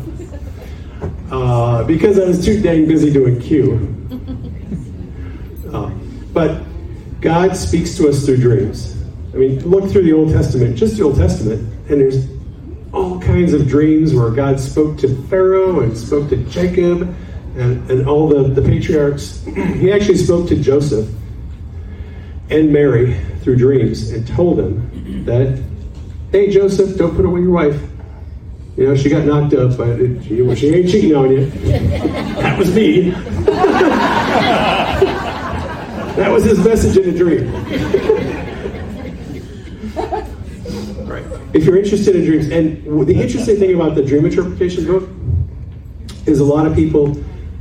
uh, 1.31 1.86
because 1.86 2.19
I 2.19 2.25
was 2.25 2.43
too 2.43 2.61
dang 2.61 2.86
busy 2.86 3.13
doing 3.13 3.39
Q. 3.39 3.75
Uh, 5.71 5.89
but 6.34 6.61
God 7.21 7.55
speaks 7.55 7.95
to 7.95 8.09
us 8.09 8.25
through 8.25 8.38
dreams. 8.38 9.01
I 9.34 9.38
mean, 9.38 9.67
look 9.67 9.89
through 9.89 10.03
the 10.03 10.13
Old 10.13 10.34
Testament, 10.34 10.75
just 10.75 10.97
the 10.97 11.03
Old 11.03 11.15
Testament, 11.15 11.61
and 11.89 12.01
there's 12.01 12.42
all 12.93 13.19
kinds 13.19 13.53
of 13.53 13.67
dreams 13.67 14.13
where 14.13 14.29
God 14.29 14.59
spoke 14.59 14.99
to 14.99 15.15
Pharaoh 15.23 15.79
and 15.81 15.97
spoke 15.97 16.29
to 16.29 16.37
Jacob 16.45 17.01
and, 17.55 17.89
and 17.89 18.07
all 18.07 18.27
the, 18.29 18.43
the 18.43 18.61
patriarchs. 18.61 19.43
he 19.55 19.91
actually 19.91 20.17
spoke 20.17 20.47
to 20.49 20.55
Joseph 20.55 21.09
and 22.49 22.71
Mary 22.71 23.19
through 23.41 23.55
dreams 23.57 24.11
and 24.11 24.27
told 24.27 24.57
them 24.57 25.25
that, 25.25 25.59
hey, 26.31 26.51
Joseph, 26.51 26.95
don't 26.97 27.15
put 27.15 27.25
away 27.25 27.41
your 27.41 27.51
wife. 27.51 27.81
You 28.77 28.87
know, 28.87 28.95
she 28.95 29.09
got 29.09 29.25
knocked 29.25 29.53
up, 29.53 29.77
but 29.77 29.99
it, 29.99 30.23
she, 30.23 30.41
well, 30.41 30.55
she 30.55 30.73
ain't 30.73 30.89
cheating 30.89 31.15
on 31.15 31.31
you. 31.31 31.45
that 31.49 32.57
was 32.57 32.73
me. 32.75 33.09
that 36.15 36.29
was 36.31 36.43
his 36.43 36.63
message 36.63 36.97
in 36.97 37.09
a 37.09 37.17
dream. 37.17 37.53
right. 41.07 41.43
If 41.54 41.66
you're 41.66 41.78
interested 41.78 42.16
in 42.16 42.26
dreams, 42.26 42.49
and 42.49 43.08
the 43.08 43.14
interesting 43.14 43.58
thing 43.58 43.76
about 43.76 43.93
the 43.93 44.04
dream 44.04 44.26
interpretation 44.26 44.88
book 44.88 45.08
is 46.26 46.39
a 46.39 46.43
lot 46.43 46.66
of 46.66 46.74
people 46.74 47.16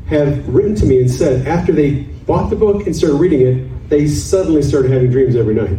have 0.06 0.48
written 0.48 0.74
to 0.76 0.86
me 0.86 1.00
and 1.00 1.10
said 1.10 1.46
after 1.46 1.72
they 1.72 2.02
bought 2.26 2.48
the 2.48 2.56
book 2.56 2.86
and 2.86 2.96
started 2.96 3.16
reading 3.16 3.42
it, 3.42 3.88
they 3.90 4.06
suddenly 4.06 4.62
started 4.62 4.90
having 4.90 5.10
dreams 5.10 5.36
every 5.36 5.54
night. 5.54 5.78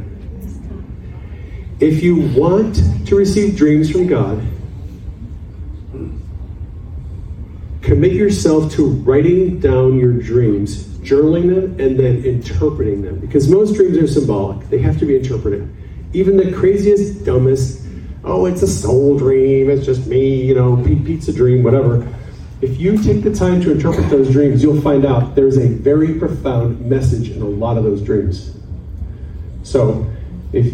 If 1.80 2.04
you 2.04 2.18
want 2.40 2.76
to 3.08 3.16
receive 3.16 3.58
dreams 3.58 3.90
from 3.90 4.06
God, 4.06 4.46
commit 7.82 8.14
yourself 8.14 8.72
to 8.74 8.88
writing 8.88 9.60
down 9.60 9.98
your 10.00 10.14
dreams, 10.14 10.86
journaling 11.00 11.50
them, 11.50 11.80
and 11.80 12.00
then 12.00 12.24
interpreting 12.24 13.02
them. 13.02 13.20
Because 13.20 13.50
most 13.50 13.74
dreams 13.74 13.98
are 13.98 14.08
symbolic, 14.08 14.70
they 14.70 14.78
have 14.78 15.00
to 15.00 15.06
be 15.06 15.16
interpreted. 15.16 15.68
Even 16.14 16.38
the 16.38 16.52
craziest, 16.54 17.26
dumbest, 17.26 17.83
oh, 18.24 18.46
it's 18.46 18.62
a 18.62 18.68
soul 18.68 19.18
dream, 19.18 19.70
it's 19.70 19.86
just 19.86 20.08
me, 20.08 20.44
you 20.44 20.56
know, 20.56 20.78
pizza 20.84 21.34
dream, 21.34 21.64
whatever. 21.64 22.08
If 22.62 22.80
you 22.80 22.98
take 22.98 23.24
the 23.24 23.34
time 23.34 23.62
to 23.62 23.72
interpret 23.72 24.10
those 24.10 24.32
dreams, 24.32 24.64
you'll 24.64 24.82
find 24.82 25.06
out 25.06 25.36
there's 25.36 25.58
a 25.58 25.68
very 25.68 26.18
profound 26.18 26.80
message 26.82 27.30
in 27.30 27.42
a 27.42 27.48
lot 27.48 27.78
of 27.78 27.84
those 27.84 28.02
dreams. 28.02 28.56
So, 29.64 30.10
if 30.54 30.74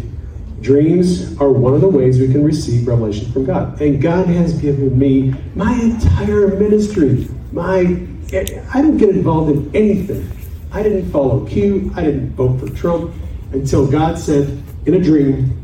dreams 0.60 1.36
are 1.40 1.50
one 1.50 1.74
of 1.74 1.80
the 1.80 1.88
ways 1.88 2.20
we 2.20 2.28
can 2.30 2.44
receive 2.44 2.86
revelation 2.86 3.32
from 3.32 3.44
God, 3.44 3.80
and 3.80 4.00
God 4.00 4.28
has 4.28 4.60
given 4.60 4.96
me 4.96 5.34
my 5.56 5.72
entire 5.74 6.48
ministry, 6.48 7.26
my 7.50 8.06
I 8.32 8.82
didn't 8.82 8.98
get 8.98 9.08
involved 9.08 9.50
in 9.50 9.74
anything. 9.74 10.30
I 10.70 10.84
didn't 10.84 11.10
follow 11.10 11.44
Q. 11.46 11.92
I 11.96 12.04
didn't 12.04 12.36
vote 12.36 12.60
for 12.60 12.68
Trump 12.76 13.12
until 13.52 13.90
God 13.90 14.16
said 14.16 14.62
in 14.86 14.94
a 14.94 15.00
dream, 15.00 15.56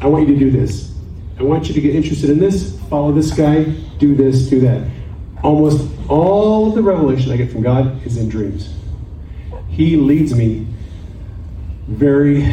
"I 0.00 0.06
want 0.06 0.28
you 0.28 0.34
to 0.34 0.38
do 0.38 0.50
this. 0.52 0.93
I 1.38 1.42
want 1.42 1.68
you 1.68 1.74
to 1.74 1.80
get 1.80 1.94
interested 1.94 2.30
in 2.30 2.38
this. 2.38 2.78
Follow 2.88 3.12
this 3.12 3.32
guy. 3.32 3.64
Do 3.98 4.14
this. 4.14 4.48
Do 4.48 4.60
that." 4.60 4.88
Almost 5.42 5.88
all 6.08 6.68
of 6.68 6.74
the 6.74 6.82
revelation 6.82 7.32
I 7.32 7.36
get 7.36 7.50
from 7.50 7.62
God 7.62 8.04
is 8.06 8.16
in 8.16 8.28
dreams. 8.28 8.74
He 9.68 9.96
leads 9.96 10.34
me 10.34 10.66
very, 11.88 12.44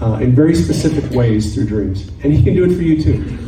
uh, 0.00 0.18
in 0.20 0.34
very 0.34 0.54
specific 0.54 1.10
ways 1.10 1.54
through 1.54 1.66
dreams, 1.66 2.10
and 2.22 2.32
He 2.32 2.42
can 2.42 2.54
do 2.54 2.64
it 2.64 2.74
for 2.76 2.82
you 2.82 3.02
too. 3.02 3.38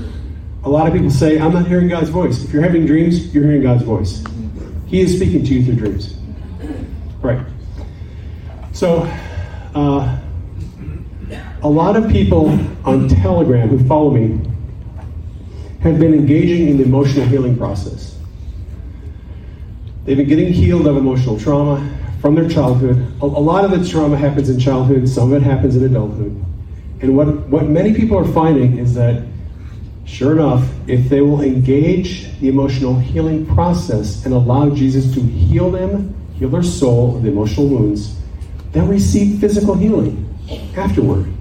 A 0.65 0.69
lot 0.69 0.87
of 0.87 0.93
people 0.93 1.11
say, 1.11 1.39
"I'm 1.39 1.53
not 1.53 1.67
hearing 1.67 1.89
God's 1.89 2.11
voice." 2.11 2.45
If 2.45 2.53
you're 2.53 2.63
having 2.63 2.85
dreams, 2.85 3.33
you're 3.35 3.45
hearing 3.45 3.63
God's 3.63 3.85
voice. 3.85 4.25
He 4.87 5.01
is 5.01 5.17
speaking 5.17 5.45
to 5.45 5.55
you 5.55 5.65
through 5.65 5.77
dreams. 5.77 6.15
Right. 7.23 7.41
So, 8.73 9.09
uh, 9.75 10.19
a 11.63 11.69
lot 11.69 11.97
of 11.97 12.09
people 12.09 12.51
on 12.85 13.09
Telegram 13.09 13.69
who 13.69 13.79
follow 13.87 14.11
me 14.11 14.41
have 15.91 16.01
been 16.01 16.15
engaging 16.15 16.69
in 16.69 16.79
the 16.79 16.85
emotional 16.85 17.27
healing 17.27 17.57
process. 17.57 18.19
They've 20.05 20.17
been 20.17 20.29
getting 20.29 20.53
healed 20.53 20.87
of 20.87 20.97
emotional 20.97 21.39
trauma 21.39 21.87
from 22.21 22.35
their 22.35 22.49
childhood. 22.49 22.97
A, 23.21 23.27
lot 23.27 23.65
of 23.65 23.71
the 23.71 23.87
trauma 23.87 24.17
happens 24.17 24.49
in 24.49 24.59
childhood, 24.59 25.07
some 25.09 25.33
of 25.33 25.43
it 25.43 25.45
happens 25.45 25.77
in 25.77 25.85
adulthood. 25.85 26.43
And 27.01 27.17
what, 27.17 27.27
what 27.49 27.69
many 27.69 27.93
people 27.93 28.17
are 28.17 28.33
finding 28.33 28.79
is 28.79 28.95
that, 28.95 29.23
sure 30.07 30.33
enough, 30.33 30.67
if 30.87 31.11
they 31.11 31.21
will 31.21 31.43
engage 31.43 32.39
the 32.41 32.49
emotional 32.49 32.99
healing 32.99 33.45
process 33.47 34.25
and 34.25 34.33
allow 34.33 34.71
Jesus 34.71 35.13
to 35.15 35.21
heal 35.21 35.71
them, 35.71 36.15
heal 36.39 36.49
their 36.49 36.63
soul 36.63 37.17
of 37.17 37.23
the 37.23 37.29
emotional 37.29 37.69
wounds, 37.69 38.17
they'll 38.73 38.87
receive 38.87 39.39
physical 39.39 39.75
healing 39.75 40.21
afterward. 40.77 41.34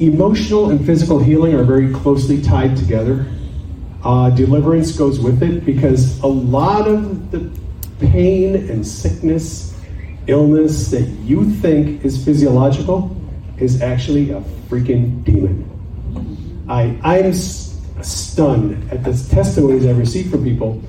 Emotional 0.00 0.70
and 0.70 0.84
physical 0.84 1.20
healing 1.20 1.54
are 1.54 1.62
very 1.62 1.92
closely 1.92 2.42
tied 2.42 2.76
together. 2.76 3.26
Uh, 4.02 4.28
deliverance 4.30 4.92
goes 4.92 5.20
with 5.20 5.42
it 5.42 5.64
because 5.64 6.18
a 6.20 6.26
lot 6.26 6.88
of 6.88 7.30
the 7.30 7.50
pain 8.00 8.56
and 8.56 8.86
sickness, 8.86 9.72
illness 10.26 10.90
that 10.90 11.02
you 11.22 11.48
think 11.48 12.04
is 12.04 12.22
physiological 12.24 13.16
is 13.58 13.80
actually 13.82 14.30
a 14.30 14.40
freaking 14.68 15.22
demon. 15.24 15.70
I, 16.68 16.98
I'm 17.04 17.32
stunned 17.32 18.90
at 18.90 19.04
the 19.04 19.12
testimonies 19.30 19.86
I 19.86 19.92
receive 19.92 20.30
from 20.30 20.42
people 20.42 20.82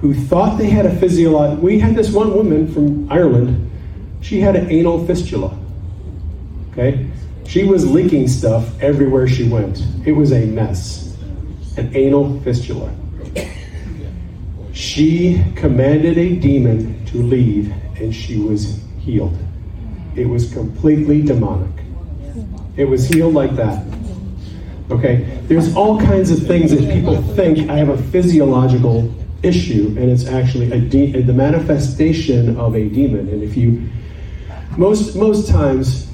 who 0.00 0.14
thought 0.14 0.58
they 0.58 0.68
had 0.68 0.84
a 0.84 0.96
physiological. 0.96 1.62
We 1.62 1.78
had 1.78 1.94
this 1.94 2.10
one 2.10 2.34
woman 2.34 2.72
from 2.72 3.10
Ireland, 3.10 3.70
she 4.20 4.40
had 4.40 4.56
an 4.56 4.68
anal 4.68 5.06
fistula. 5.06 5.56
Okay? 6.72 7.08
She 7.52 7.64
was 7.64 7.86
leaking 7.86 8.28
stuff 8.28 8.80
everywhere 8.80 9.28
she 9.28 9.46
went. 9.46 9.84
It 10.06 10.12
was 10.12 10.32
a 10.32 10.46
mess 10.46 11.14
an 11.76 11.94
anal 11.94 12.40
fistula. 12.40 12.90
She 14.72 15.44
commanded 15.54 16.16
a 16.16 16.36
demon 16.36 17.04
to 17.06 17.18
leave, 17.18 17.70
and 18.00 18.14
she 18.14 18.38
was 18.38 18.80
healed. 19.00 19.36
It 20.16 20.26
was 20.26 20.50
completely 20.50 21.20
demonic. 21.20 21.84
It 22.78 22.86
was 22.86 23.06
healed 23.06 23.34
like 23.34 23.54
that. 23.56 23.84
Okay? 24.90 25.38
There's 25.42 25.76
all 25.76 26.00
kinds 26.00 26.30
of 26.30 26.46
things 26.46 26.70
that 26.70 26.90
people 26.90 27.20
think 27.34 27.68
I 27.68 27.76
have 27.76 27.90
a 27.90 27.98
physiological 27.98 29.12
issue, 29.42 29.94
and 29.98 30.10
it's 30.10 30.26
actually 30.26 30.72
a 30.72 30.80
de- 30.80 31.20
the 31.20 31.34
manifestation 31.34 32.56
of 32.56 32.76
a 32.76 32.88
demon. 32.88 33.28
And 33.28 33.42
if 33.42 33.58
you, 33.58 33.90
most 34.78 35.16
most 35.16 35.50
times, 35.50 36.11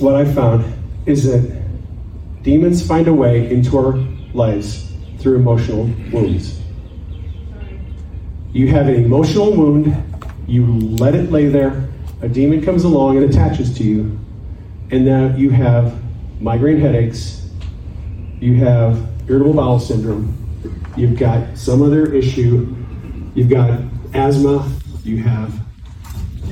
what 0.00 0.14
I 0.14 0.24
found 0.24 0.64
is 1.06 1.24
that 1.24 1.62
demons 2.42 2.86
find 2.86 3.08
a 3.08 3.12
way 3.12 3.50
into 3.50 3.78
our 3.78 3.94
lives 4.34 4.92
through 5.18 5.36
emotional 5.36 5.84
wounds. 6.12 6.60
You 8.52 8.68
have 8.68 8.88
an 8.88 8.94
emotional 8.94 9.54
wound, 9.56 9.96
you 10.46 10.66
let 10.66 11.14
it 11.14 11.30
lay 11.30 11.46
there, 11.46 11.88
a 12.22 12.28
demon 12.28 12.62
comes 12.62 12.84
along 12.84 13.16
and 13.16 13.28
attaches 13.28 13.76
to 13.78 13.84
you, 13.84 14.18
and 14.90 15.04
now 15.04 15.34
you 15.36 15.50
have 15.50 16.00
migraine 16.40 16.80
headaches, 16.80 17.50
you 18.40 18.54
have 18.56 19.08
irritable 19.28 19.54
bowel 19.54 19.80
syndrome, 19.80 20.32
you've 20.96 21.18
got 21.18 21.56
some 21.56 21.82
other 21.82 22.12
issue, 22.12 22.74
you've 23.34 23.50
got 23.50 23.80
asthma, 24.14 24.70
you 25.04 25.22
have 25.22 25.65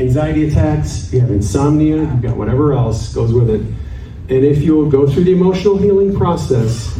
anxiety 0.01 0.49
attacks, 0.49 1.13
you 1.13 1.21
have 1.21 1.31
insomnia, 1.31 1.97
you've 1.97 2.23
got 2.23 2.37
whatever 2.37 2.73
else 2.73 3.15
goes 3.15 3.33
with 3.33 3.51
it. 3.51 3.61
And 3.61 4.45
if 4.45 4.63
you'll 4.63 4.91
go 4.91 5.07
through 5.07 5.25
the 5.25 5.33
emotional 5.33 5.77
healing 5.77 6.17
process, 6.17 6.99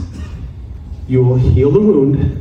you 1.09 1.23
will 1.23 1.37
heal 1.37 1.71
the 1.71 1.81
wound, 1.81 2.41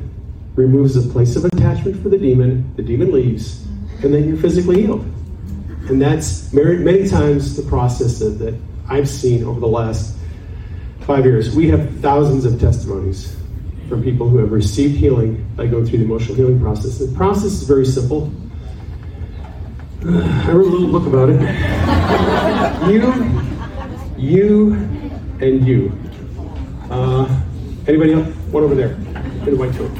removes 0.55 0.93
the 0.93 1.11
place 1.11 1.35
of 1.35 1.45
attachment 1.45 2.01
for 2.01 2.09
the 2.09 2.17
demon, 2.17 2.73
the 2.75 2.83
demon 2.83 3.11
leaves, 3.11 3.65
and 4.03 4.13
then 4.13 4.27
you're 4.27 4.37
physically 4.37 4.81
healed. 4.81 5.05
And 5.89 6.01
that's 6.01 6.53
many, 6.53 7.07
times 7.07 7.55
the 7.55 7.63
process 7.63 8.19
that, 8.19 8.39
that 8.39 8.57
I've 8.89 9.09
seen 9.09 9.43
over 9.43 9.59
the 9.59 9.67
last 9.67 10.15
five 11.01 11.25
years. 11.25 11.55
We 11.55 11.67
have 11.69 11.99
thousands 11.99 12.45
of 12.45 12.59
testimonies 12.59 13.35
from 13.89 14.01
people 14.03 14.29
who 14.29 14.37
have 14.37 14.51
received 14.51 14.95
healing 14.95 15.45
by 15.55 15.67
going 15.67 15.85
through 15.85 15.99
the 15.99 16.05
emotional 16.05 16.35
healing 16.35 16.59
process. 16.59 16.99
The 16.99 17.13
process 17.15 17.51
is 17.51 17.63
very 17.63 17.85
simple. 17.85 18.31
I 20.05 20.51
wrote 20.51 20.67
a 20.67 20.69
little 20.69 20.91
book 20.91 21.07
about 21.07 21.29
it. 21.29 21.39
you, 22.91 22.99
you, 24.17 24.73
and 25.39 25.65
you. 25.65 25.97
Uh, 26.91 27.41
anybody 27.87 28.11
else? 28.11 28.27
One 28.51 28.63
over 28.63 28.75
there 28.75 28.95
in 28.95 29.45
the 29.45 29.55
white 29.55 29.71
coat. 29.75 29.91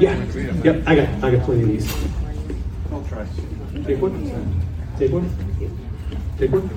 Yeah. 0.00 0.24
Yep. 0.64 0.82
I 0.88 0.96
got. 0.96 1.08
I 1.22 1.30
got 1.36 1.44
plenty 1.44 1.62
of 1.62 1.68
these. 1.68 1.88
I'll 2.90 3.04
try. 3.04 3.24
Take 3.84 4.02
one. 4.02 4.60
Take 4.98 5.12
one. 5.12 5.30
Take 6.38 6.50
one. 6.50 6.68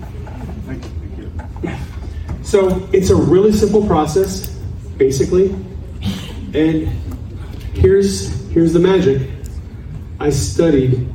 Thank 0.67 0.85
you. 1.17 1.31
Yeah. 1.63 1.79
So 2.43 2.87
it's 2.93 3.09
a 3.09 3.15
really 3.15 3.53
simple 3.53 3.87
process, 3.87 4.49
basically. 4.97 5.49
And 6.53 6.87
here's 7.73 8.47
here's 8.51 8.73
the 8.73 8.79
magic. 8.79 9.38
I 10.19 10.29
studied 10.29 11.07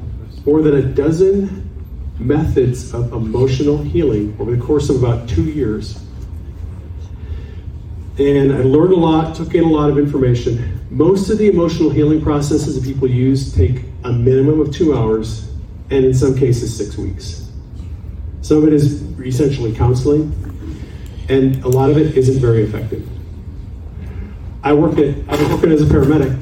more 0.46 0.62
than 0.62 0.76
a 0.76 0.82
dozen 0.82 1.70
methods 2.18 2.94
of 2.94 3.12
emotional 3.12 3.78
healing 3.78 4.36
over 4.38 4.54
the 4.54 4.62
course 4.62 4.88
of 4.88 5.02
about 5.02 5.28
two 5.28 5.44
years 5.44 6.04
And 8.18 8.52
I 8.52 8.58
learned 8.58 8.92
a 8.92 8.96
lot, 8.96 9.34
took 9.34 9.54
in 9.54 9.64
a 9.64 9.68
lot 9.68 9.90
of 9.90 9.98
information. 9.98 10.80
Most 10.88 11.30
of 11.30 11.38
the 11.38 11.48
emotional 11.48 11.90
healing 11.90 12.22
processes 12.22 12.80
that 12.80 12.84
people 12.84 13.10
use 13.10 13.52
take 13.52 13.82
a 14.04 14.12
minimum 14.12 14.60
of 14.60 14.72
two 14.72 14.96
hours, 14.96 15.50
and 15.90 16.04
in 16.04 16.14
some 16.14 16.38
cases, 16.38 16.76
six 16.76 16.96
weeks. 16.96 17.50
Some 18.42 18.58
of 18.58 18.68
it 18.68 18.72
is 18.72 19.02
essentially 19.18 19.74
counseling, 19.74 20.32
and 21.28 21.60
a 21.64 21.68
lot 21.68 21.90
of 21.90 21.98
it 21.98 22.16
isn't 22.16 22.40
very 22.40 22.62
effective. 22.62 23.08
I 24.62 24.72
work 24.74 24.96
at 24.98 25.16
I 25.28 25.36
was 25.36 25.48
working 25.48 25.72
as 25.72 25.82
a 25.82 25.86
paramedic, 25.86 26.40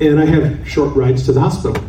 and 0.00 0.20
I 0.20 0.24
have 0.26 0.68
short 0.68 0.94
rides 0.96 1.24
to 1.26 1.32
the 1.32 1.40
hospital. 1.40 1.82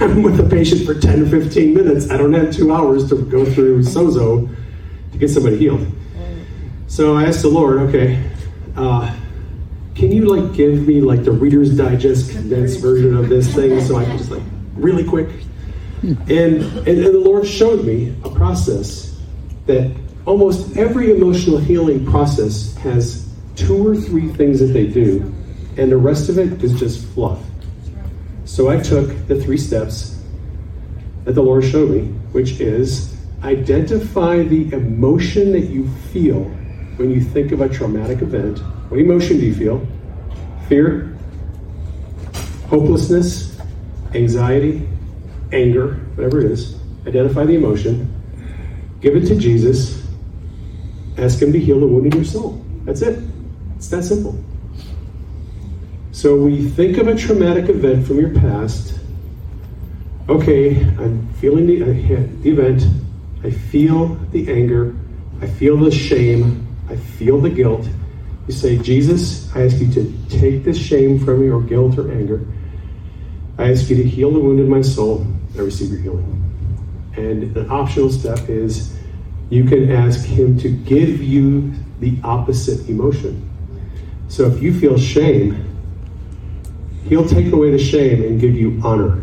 I'm 0.00 0.22
with 0.24 0.40
a 0.40 0.48
patient 0.48 0.84
for 0.84 0.94
10 0.94 1.22
or 1.22 1.26
15 1.26 1.74
minutes. 1.74 2.10
I 2.10 2.16
don't 2.16 2.32
have 2.32 2.52
two 2.52 2.72
hours 2.72 3.08
to 3.10 3.16
go 3.16 3.44
through 3.44 3.82
sozo 3.82 4.54
to 5.12 5.18
get 5.18 5.28
somebody 5.28 5.56
healed. 5.58 5.86
So 6.86 7.16
I 7.16 7.24
asked 7.24 7.42
the 7.42 7.48
Lord, 7.48 7.78
okay, 7.88 8.30
uh, 8.76 9.14
can 9.94 10.10
you 10.10 10.26
like 10.26 10.54
give 10.54 10.86
me 10.86 11.00
like 11.00 11.24
the 11.24 11.32
Reader's 11.32 11.76
Digest 11.76 12.30
condensed 12.30 12.80
version 12.80 13.16
of 13.16 13.28
this 13.28 13.54
thing 13.54 13.80
so 13.80 13.96
I 13.96 14.04
can 14.04 14.18
just 14.18 14.30
like 14.30 14.42
really 14.74 15.04
quick? 15.04 15.28
And, 16.02 16.28
and, 16.28 16.88
and 16.88 17.04
the 17.04 17.18
Lord 17.18 17.46
showed 17.46 17.84
me 17.84 18.14
a 18.24 18.30
process 18.30 19.18
that 19.66 19.90
almost 20.26 20.76
every 20.76 21.10
emotional 21.10 21.58
healing 21.58 22.04
process 22.04 22.74
has 22.76 23.28
two 23.56 23.86
or 23.86 23.96
three 23.96 24.28
things 24.28 24.60
that 24.60 24.66
they 24.66 24.86
do, 24.86 25.33
and 25.76 25.90
the 25.90 25.96
rest 25.96 26.28
of 26.28 26.38
it 26.38 26.62
is 26.62 26.78
just 26.78 27.04
fluff. 27.14 27.40
So 28.44 28.68
I 28.68 28.78
took 28.78 29.26
the 29.26 29.40
three 29.42 29.58
steps 29.58 30.22
that 31.24 31.32
the 31.32 31.42
Lord 31.42 31.64
showed 31.64 31.90
me, 31.90 32.08
which 32.32 32.60
is 32.60 33.16
identify 33.42 34.42
the 34.42 34.72
emotion 34.72 35.52
that 35.52 35.70
you 35.70 35.88
feel 36.12 36.44
when 36.96 37.10
you 37.10 37.20
think 37.20 37.52
of 37.52 37.60
a 37.60 37.68
traumatic 37.68 38.22
event. 38.22 38.58
What 38.90 39.00
emotion 39.00 39.38
do 39.38 39.46
you 39.46 39.54
feel? 39.54 39.86
Fear, 40.68 41.16
hopelessness, 42.68 43.58
anxiety, 44.14 44.88
anger, 45.52 45.94
whatever 46.14 46.40
it 46.40 46.50
is. 46.50 46.78
Identify 47.06 47.44
the 47.44 47.54
emotion, 47.54 48.12
give 49.00 49.16
it 49.16 49.26
to 49.26 49.36
Jesus, 49.36 50.06
ask 51.18 51.40
Him 51.40 51.52
to 51.52 51.58
heal 51.58 51.80
the 51.80 51.86
wound 51.86 52.06
in 52.06 52.12
your 52.12 52.24
soul. 52.24 52.64
That's 52.84 53.02
it. 53.02 53.22
It's 53.76 53.88
that 53.88 54.04
simple. 54.04 54.38
So 56.14 56.36
we 56.36 56.64
think 56.64 56.98
of 56.98 57.08
a 57.08 57.16
traumatic 57.16 57.68
event 57.68 58.06
from 58.06 58.20
your 58.20 58.30
past. 58.30 59.00
Okay, 60.28 60.80
I'm 60.80 61.26
feeling 61.34 61.66
the, 61.66 61.82
uh, 61.82 61.86
the 62.40 62.50
event. 62.50 62.84
I 63.42 63.50
feel 63.50 64.14
the 64.30 64.48
anger. 64.48 64.94
I 65.42 65.48
feel 65.48 65.76
the 65.76 65.90
shame. 65.90 66.68
I 66.88 66.94
feel 66.94 67.40
the 67.40 67.50
guilt. 67.50 67.88
You 68.46 68.54
say, 68.54 68.78
Jesus, 68.78 69.52
I 69.56 69.64
ask 69.64 69.78
you 69.78 69.90
to 69.90 70.14
take 70.28 70.62
this 70.62 70.78
shame 70.78 71.18
from 71.18 71.40
me 71.40 71.50
or 71.50 71.60
guilt 71.60 71.98
or 71.98 72.08
anger. 72.12 72.46
I 73.58 73.72
ask 73.72 73.90
you 73.90 73.96
to 73.96 74.04
heal 74.04 74.30
the 74.30 74.38
wound 74.38 74.60
in 74.60 74.70
my 74.70 74.82
soul. 74.82 75.26
I 75.56 75.62
receive 75.62 75.90
your 75.90 76.00
healing. 76.00 77.10
And 77.16 77.56
an 77.56 77.68
optional 77.72 78.12
step 78.12 78.48
is 78.48 78.96
you 79.50 79.64
can 79.64 79.90
ask 79.90 80.24
Him 80.24 80.56
to 80.60 80.68
give 80.68 81.20
you 81.20 81.74
the 81.98 82.16
opposite 82.22 82.88
emotion. 82.88 83.50
So 84.28 84.46
if 84.46 84.62
you 84.62 84.78
feel 84.78 84.96
shame, 84.96 85.73
He'll 87.08 87.28
take 87.28 87.52
away 87.52 87.70
the 87.70 87.78
shame 87.78 88.22
and 88.22 88.40
give 88.40 88.54
you 88.54 88.80
honor. 88.82 89.22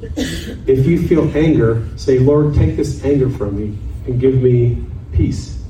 If 0.00 0.86
you 0.86 1.06
feel 1.06 1.30
anger, 1.36 1.86
say, 1.96 2.18
Lord, 2.18 2.54
take 2.54 2.76
this 2.76 3.04
anger 3.04 3.30
from 3.30 3.56
me 3.56 3.78
and 4.06 4.20
give 4.20 4.42
me 4.42 4.84
peace. 5.12 5.62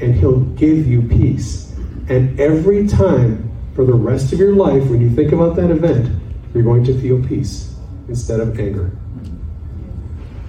And 0.00 0.14
He'll 0.14 0.40
give 0.40 0.86
you 0.86 1.02
peace. 1.02 1.72
And 2.08 2.38
every 2.38 2.88
time 2.88 3.50
for 3.74 3.84
the 3.84 3.94
rest 3.94 4.32
of 4.32 4.38
your 4.38 4.52
life, 4.52 4.84
when 4.88 5.00
you 5.00 5.14
think 5.14 5.32
about 5.32 5.56
that 5.56 5.70
event, 5.70 6.20
you're 6.52 6.62
going 6.62 6.84
to 6.84 7.00
feel 7.00 7.22
peace 7.26 7.74
instead 8.08 8.40
of 8.40 8.58
anger. 8.58 8.90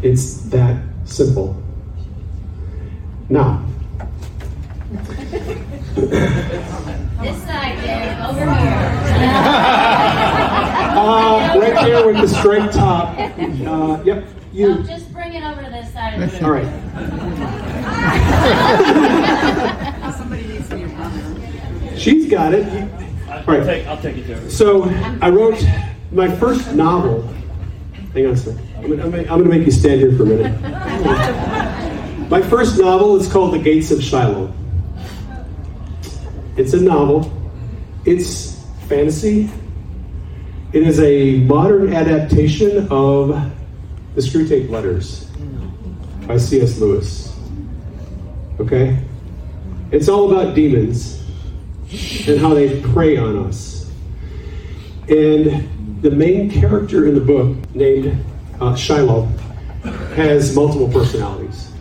It's 0.01 0.41
that 0.49 0.83
simple. 1.05 1.61
Now, 3.29 3.63
This 7.23 7.37
side, 7.43 7.75
Dave, 7.81 8.17
over 8.27 8.39
here. 8.39 8.73
uh, 10.95 11.57
right 11.59 11.85
there 11.85 12.05
with 12.05 12.17
the 12.17 12.27
striped 12.27 12.73
top. 12.73 13.17
Uh, 13.63 14.01
yep, 14.03 14.25
No, 14.25 14.29
you. 14.51 14.83
just 14.83 15.11
bring 15.13 15.33
it 15.33 15.43
over 15.43 15.63
to 15.63 15.69
this 15.69 15.91
side 15.93 16.21
of 16.21 16.29
the 16.31 16.37
room. 16.37 16.45
All 16.45 16.51
right. 16.51 16.65
Somebody 20.17 20.45
needs 20.47 20.67
to 20.69 20.75
be 20.75 20.83
a 20.83 21.97
She's 21.97 22.29
got 22.29 22.53
it. 22.53 22.65
I'll, 23.29 23.39
All 23.39 23.45
right. 23.57 23.63
take, 23.65 23.87
I'll 23.87 24.01
take 24.01 24.17
it 24.17 24.27
to. 24.27 24.49
So 24.51 24.83
I 25.21 25.29
wrote 25.29 25.63
my 26.11 26.27
first 26.35 26.73
novel. 26.73 27.23
Hang 28.13 28.25
on 28.27 28.33
a 28.33 28.37
second. 28.37 28.59
I'm 28.77 28.89
gonna, 28.89 29.03
I'm 29.03 29.11
gonna- 29.11 29.23
I'm 29.23 29.37
gonna 29.39 29.49
make 29.49 29.65
you 29.65 29.71
stand 29.71 30.01
here 30.01 30.11
for 30.15 30.23
a 30.23 30.25
minute. 30.27 30.59
My 32.29 32.41
first 32.41 32.77
novel 32.79 33.15
is 33.15 33.27
called 33.31 33.53
The 33.53 33.59
Gates 33.59 33.91
of 33.91 34.03
Shiloh. 34.03 34.51
It's 36.55 36.73
a 36.73 36.81
novel. 36.81 37.31
It's 38.05 38.63
fantasy. 38.87 39.49
It 40.71 40.83
is 40.83 40.99
a 40.99 41.39
modern 41.39 41.93
adaptation 41.93 42.87
of 42.91 43.29
The 44.15 44.21
Screwtape 44.21 44.69
Letters 44.69 45.31
by 46.27 46.37
C.S. 46.37 46.77
Lewis. 46.79 47.35
Okay? 48.59 48.99
It's 49.91 50.07
all 50.07 50.31
about 50.31 50.53
demons 50.53 51.23
and 52.27 52.39
how 52.39 52.53
they 52.53 52.81
prey 52.81 53.17
on 53.17 53.37
us. 53.47 53.91
And 55.09 56.01
the 56.03 56.11
main 56.11 56.51
character 56.51 57.07
in 57.07 57.15
the 57.15 57.21
book, 57.21 57.57
named 57.75 58.23
uh, 58.59 58.75
Shiloh, 58.75 59.25
has 60.15 60.55
multiple 60.55 60.89
personalities. 60.89 61.71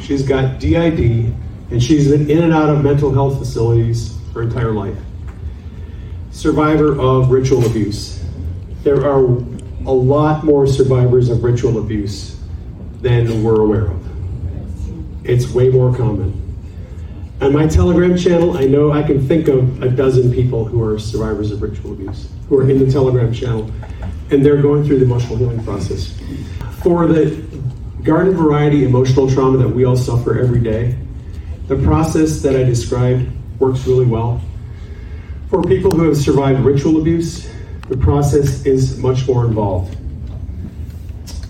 She's 0.00 0.22
got 0.22 0.60
DID, 0.60 1.34
and 1.74 1.82
she's 1.82 2.08
been 2.08 2.30
in 2.30 2.44
and 2.44 2.52
out 2.52 2.70
of 2.70 2.84
mental 2.84 3.12
health 3.12 3.36
facilities 3.36 4.16
her 4.32 4.42
entire 4.42 4.70
life. 4.70 4.96
Survivor 6.30 6.96
of 7.00 7.32
ritual 7.32 7.66
abuse. 7.66 8.24
There 8.84 9.04
are 9.04 9.18
a 9.18 9.92
lot 9.92 10.44
more 10.44 10.68
survivors 10.68 11.30
of 11.30 11.42
ritual 11.42 11.78
abuse 11.78 12.38
than 13.00 13.42
we're 13.42 13.60
aware 13.60 13.86
of. 13.88 15.26
It's 15.26 15.50
way 15.50 15.68
more 15.68 15.92
common. 15.96 16.40
On 17.40 17.52
my 17.52 17.66
Telegram 17.66 18.16
channel, 18.16 18.56
I 18.56 18.66
know 18.66 18.92
I 18.92 19.02
can 19.02 19.26
think 19.26 19.48
of 19.48 19.82
a 19.82 19.88
dozen 19.88 20.32
people 20.32 20.64
who 20.64 20.80
are 20.80 20.96
survivors 20.96 21.50
of 21.50 21.60
ritual 21.60 21.94
abuse, 21.94 22.28
who 22.48 22.60
are 22.60 22.70
in 22.70 22.78
the 22.78 22.88
Telegram 22.88 23.32
channel, 23.32 23.68
and 24.30 24.46
they're 24.46 24.62
going 24.62 24.84
through 24.84 25.00
the 25.00 25.06
emotional 25.06 25.38
healing 25.38 25.64
process. 25.64 26.16
For 26.84 27.08
the 27.08 27.44
garden 28.04 28.36
variety 28.36 28.84
emotional 28.84 29.28
trauma 29.28 29.58
that 29.58 29.68
we 29.68 29.84
all 29.84 29.96
suffer 29.96 30.38
every 30.38 30.60
day, 30.60 30.96
the 31.66 31.76
process 31.76 32.42
that 32.42 32.54
I 32.56 32.62
described 32.62 33.30
works 33.58 33.86
really 33.86 34.06
well. 34.06 34.40
For 35.50 35.62
people 35.62 35.90
who 35.90 36.04
have 36.04 36.16
survived 36.16 36.60
ritual 36.60 37.00
abuse, 37.00 37.48
the 37.88 37.96
process 37.96 38.64
is 38.66 38.98
much 38.98 39.26
more 39.26 39.44
involved. 39.44 39.96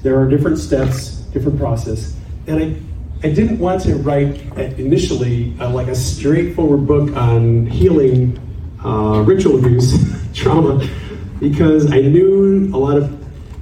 There 0.02 0.18
are 0.20 0.28
different 0.28 0.58
steps, 0.58 1.16
different 1.32 1.58
process, 1.58 2.14
and 2.46 2.62
I 2.62 2.76
I 3.24 3.30
didn't 3.30 3.58
want 3.58 3.80
to 3.84 3.96
write 3.96 4.38
uh, 4.58 4.64
initially 4.76 5.56
uh, 5.58 5.70
like 5.70 5.88
a 5.88 5.94
straightforward 5.94 6.86
book 6.86 7.16
on 7.16 7.64
healing 7.64 8.38
uh, 8.84 9.22
ritual 9.24 9.58
abuse 9.58 9.94
trauma 10.34 10.86
because 11.40 11.90
I 11.90 12.02
knew 12.02 12.70
a 12.74 12.76
lot 12.76 12.98
of 12.98 13.10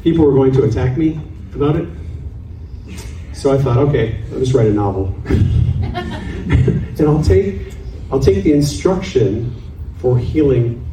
people 0.03 0.24
were 0.24 0.32
going 0.32 0.50
to 0.55 0.64
attack 0.64 0.98
me 0.98 1.20
about 1.55 1.76
it. 1.76 1.88
So 3.34 3.53
I 3.53 3.59
thought, 3.59 3.76
okay, 3.76 4.20
I'll 4.32 4.40
just 4.40 4.53
write 4.53 4.66
a 4.66 4.72
novel, 4.72 5.14
and 6.99 7.09
I'll 7.09 7.22
take 7.22 7.74
I'll 8.11 8.20
take 8.20 8.45
the 8.45 8.53
instruction 8.53 9.55
for 9.99 10.18
healing 10.18 10.84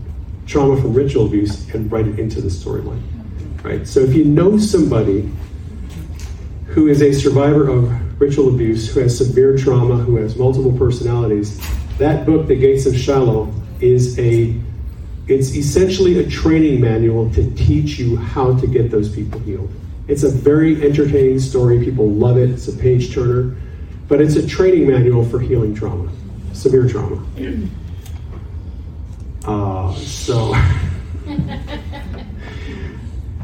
trauma 0.45 0.79
from 0.81 0.93
ritual 0.93 1.25
abuse 1.25 1.69
and 1.73 1.91
write 1.91 2.07
it 2.07 2.19
into 2.19 2.41
the 2.41 2.49
storyline. 2.49 3.01
Right. 3.63 3.87
So 3.87 3.99
if 3.99 4.13
you 4.13 4.25
know 4.25 4.57
somebody 4.57 5.29
who 6.67 6.87
is 6.87 7.01
a 7.01 7.11
survivor 7.11 7.67
of 7.67 8.21
ritual 8.21 8.53
abuse, 8.53 8.93
who 8.93 9.01
has 9.01 9.17
severe 9.17 9.57
trauma, 9.57 9.97
who 9.97 10.15
has 10.15 10.37
multiple 10.37 10.71
personalities, 10.77 11.59
that 11.97 12.25
book, 12.25 12.47
The 12.47 12.55
Gates 12.55 12.85
of 12.85 12.97
Shiloh, 12.97 13.53
is 13.81 14.17
a 14.19 14.55
it's 15.27 15.55
essentially 15.55 16.19
a 16.19 16.27
training 16.27 16.81
manual 16.81 17.31
to 17.33 17.51
teach 17.51 17.99
you 17.99 18.17
how 18.17 18.57
to 18.57 18.65
get 18.65 18.89
those 18.89 19.13
people 19.13 19.39
healed. 19.41 19.71
It's 20.07 20.23
a 20.23 20.29
very 20.29 20.83
entertaining 20.83 21.39
story. 21.39 21.83
People 21.83 22.09
love 22.09 22.37
it. 22.37 22.49
It's 22.49 22.67
a 22.67 22.75
page 22.75 23.13
turner, 23.13 23.55
but 24.09 24.19
it's 24.19 24.35
a 24.35 24.45
training 24.45 24.87
manual 24.87 25.23
for 25.23 25.39
healing 25.39 25.73
trauma, 25.73 26.11
severe 26.51 26.89
trauma. 26.89 27.23
Uh, 29.45 29.93
so, 29.93 30.53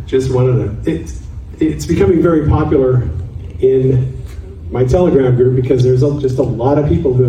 just 0.08 0.34
wanted 0.34 0.84
to. 0.84 0.92
It's 0.92 1.22
it's 1.60 1.86
becoming 1.86 2.22
very 2.22 2.50
popular 2.50 3.04
in 3.60 4.12
my 4.72 4.84
Telegram 4.84 5.36
group 5.36 5.56
because 5.56 5.84
there's 5.84 6.02
just 6.22 6.40
a 6.40 6.44
lot 6.44 6.78
of 6.78 6.90
people 6.90 7.14
who 7.14 7.26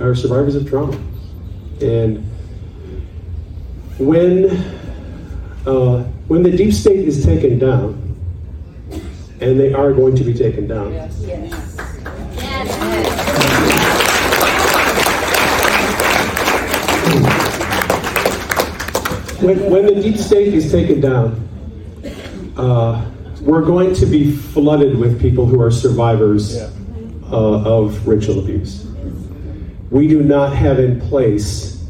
are 0.00 0.14
survivors 0.14 0.56
of 0.56 0.68
trauma, 0.68 0.98
and 1.80 2.24
when 3.98 4.46
uh, 5.66 6.02
when 6.28 6.42
the 6.42 6.56
deep 6.56 6.72
state 6.72 7.06
is 7.06 7.22
taken 7.24 7.58
down, 7.58 8.16
and 9.40 9.60
they 9.60 9.74
are 9.74 9.92
going 9.92 10.16
to 10.16 10.24
be 10.24 10.32
taken 10.32 10.66
down. 10.66 10.92
When, 19.40 19.70
when 19.70 19.86
the 19.86 19.94
deep 20.02 20.16
state 20.16 20.52
is 20.52 20.72
taken 20.72 21.00
down, 21.00 21.48
uh, 22.56 23.08
we're 23.40 23.64
going 23.64 23.94
to 23.94 24.04
be 24.04 24.32
flooded 24.32 24.98
with 24.98 25.20
people 25.20 25.46
who 25.46 25.62
are 25.62 25.70
survivors 25.70 26.56
uh, 26.56 26.68
of 27.30 28.08
ritual 28.08 28.40
abuse. 28.40 28.84
We 29.90 30.08
do 30.08 30.24
not 30.24 30.56
have 30.56 30.80
in 30.80 31.00
place 31.02 31.86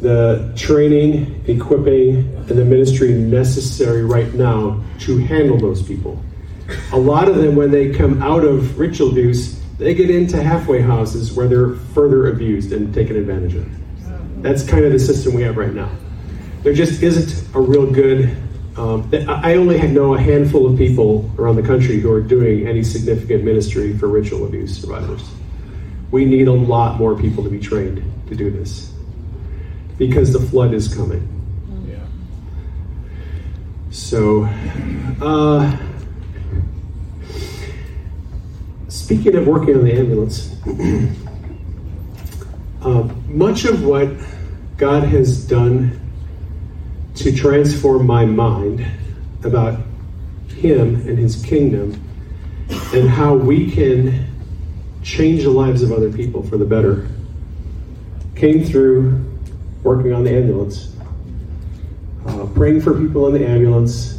the 0.00 0.52
training, 0.56 1.44
equipping, 1.46 2.16
and 2.16 2.48
the 2.48 2.64
ministry 2.64 3.12
necessary 3.12 4.04
right 4.04 4.34
now 4.34 4.82
to 5.00 5.18
handle 5.18 5.58
those 5.58 5.80
people. 5.80 6.20
A 6.92 6.98
lot 6.98 7.28
of 7.28 7.36
them, 7.36 7.54
when 7.54 7.70
they 7.70 7.94
come 7.94 8.20
out 8.20 8.42
of 8.42 8.80
ritual 8.80 9.10
abuse, 9.10 9.60
they 9.78 9.94
get 9.94 10.10
into 10.10 10.42
halfway 10.42 10.80
houses 10.80 11.32
where 11.34 11.46
they're 11.46 11.74
further 11.94 12.30
abused 12.30 12.72
and 12.72 12.92
taken 12.92 13.14
advantage 13.14 13.54
of. 13.54 14.42
That's 14.42 14.66
kind 14.66 14.84
of 14.84 14.90
the 14.90 14.98
system 14.98 15.32
we 15.32 15.42
have 15.42 15.56
right 15.56 15.72
now. 15.72 15.88
There 16.62 16.72
just 16.72 17.02
isn't 17.02 17.54
a 17.54 17.60
real 17.60 17.90
good. 17.90 18.36
Um, 18.76 19.10
I 19.28 19.54
only 19.54 19.80
know 19.88 20.14
a 20.14 20.20
handful 20.20 20.66
of 20.66 20.76
people 20.76 21.30
around 21.38 21.56
the 21.56 21.62
country 21.62 22.00
who 22.00 22.12
are 22.12 22.20
doing 22.20 22.66
any 22.66 22.82
significant 22.82 23.44
ministry 23.44 23.96
for 23.96 24.08
ritual 24.08 24.46
abuse 24.46 24.78
survivors. 24.80 25.22
We 26.10 26.24
need 26.24 26.48
a 26.48 26.52
lot 26.52 26.98
more 26.98 27.14
people 27.16 27.42
to 27.44 27.50
be 27.50 27.58
trained 27.58 28.02
to 28.28 28.34
do 28.34 28.50
this 28.50 28.92
because 29.98 30.32
the 30.32 30.40
flood 30.40 30.74
is 30.74 30.92
coming. 30.92 31.26
Yeah. 31.88 32.04
So, 33.90 34.44
uh, 35.22 35.76
speaking 38.88 39.36
of 39.36 39.46
working 39.46 39.76
on 39.76 39.84
the 39.84 39.94
ambulance, 39.94 40.54
uh, 42.82 43.02
much 43.28 43.64
of 43.64 43.84
what 43.84 44.10
God 44.76 45.04
has 45.04 45.46
done 45.46 46.00
to 47.16 47.34
transform 47.34 48.06
my 48.06 48.24
mind 48.24 48.86
about 49.44 49.80
Him 50.48 50.96
and 51.08 51.18
His 51.18 51.42
kingdom 51.44 52.02
and 52.94 53.08
how 53.08 53.34
we 53.34 53.70
can 53.70 54.26
change 55.02 55.44
the 55.44 55.50
lives 55.50 55.82
of 55.82 55.92
other 55.92 56.12
people 56.12 56.42
for 56.42 56.56
the 56.56 56.64
better 56.64 57.08
came 58.34 58.64
through 58.64 59.24
working 59.82 60.12
on 60.12 60.24
the 60.24 60.30
ambulance 60.30 60.96
uh, 62.26 62.46
praying 62.46 62.80
for 62.80 62.98
people 62.98 63.26
in 63.28 63.40
the 63.40 63.48
ambulance, 63.48 64.18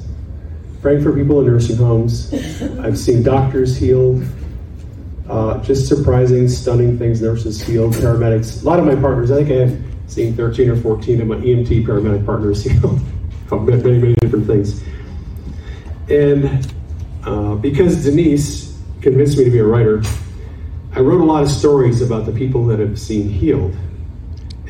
praying 0.81 1.03
for 1.03 1.13
people 1.13 1.41
in 1.41 1.47
nursing 1.47 1.75
homes. 1.75 2.33
I've 2.79 2.97
seen 2.97 3.21
doctors 3.21 3.75
healed, 3.75 4.23
uh, 5.29 5.61
just 5.61 5.87
surprising, 5.87 6.47
stunning 6.47 6.97
things 6.97 7.21
nurses 7.21 7.61
healed, 7.61 7.93
paramedics. 7.93 8.63
A 8.63 8.65
lot 8.65 8.79
of 8.79 8.85
my 8.85 8.95
partners, 8.95 9.31
I 9.31 9.43
think 9.43 9.51
I 9.51 9.65
have 9.65 9.86
seen 10.07 10.35
13 10.35 10.69
or 10.69 10.75
14 10.77 11.21
of 11.21 11.27
my 11.27 11.35
EMT 11.35 11.85
paramedic 11.85 12.25
partners 12.25 12.63
healed 12.65 12.99
of 13.51 13.65
many, 13.65 13.99
many 13.99 14.15
different 14.15 14.47
things. 14.47 14.83
And 16.09 16.73
uh, 17.25 17.55
because 17.55 18.03
Denise 18.03 18.77
convinced 19.01 19.37
me 19.37 19.43
to 19.43 19.51
be 19.51 19.59
a 19.59 19.65
writer, 19.65 20.01
I 20.93 21.01
wrote 21.01 21.21
a 21.21 21.25
lot 21.25 21.43
of 21.43 21.49
stories 21.49 22.01
about 22.01 22.25
the 22.25 22.31
people 22.31 22.65
that 22.67 22.79
have 22.79 22.99
seen 22.99 23.29
healed. 23.29 23.75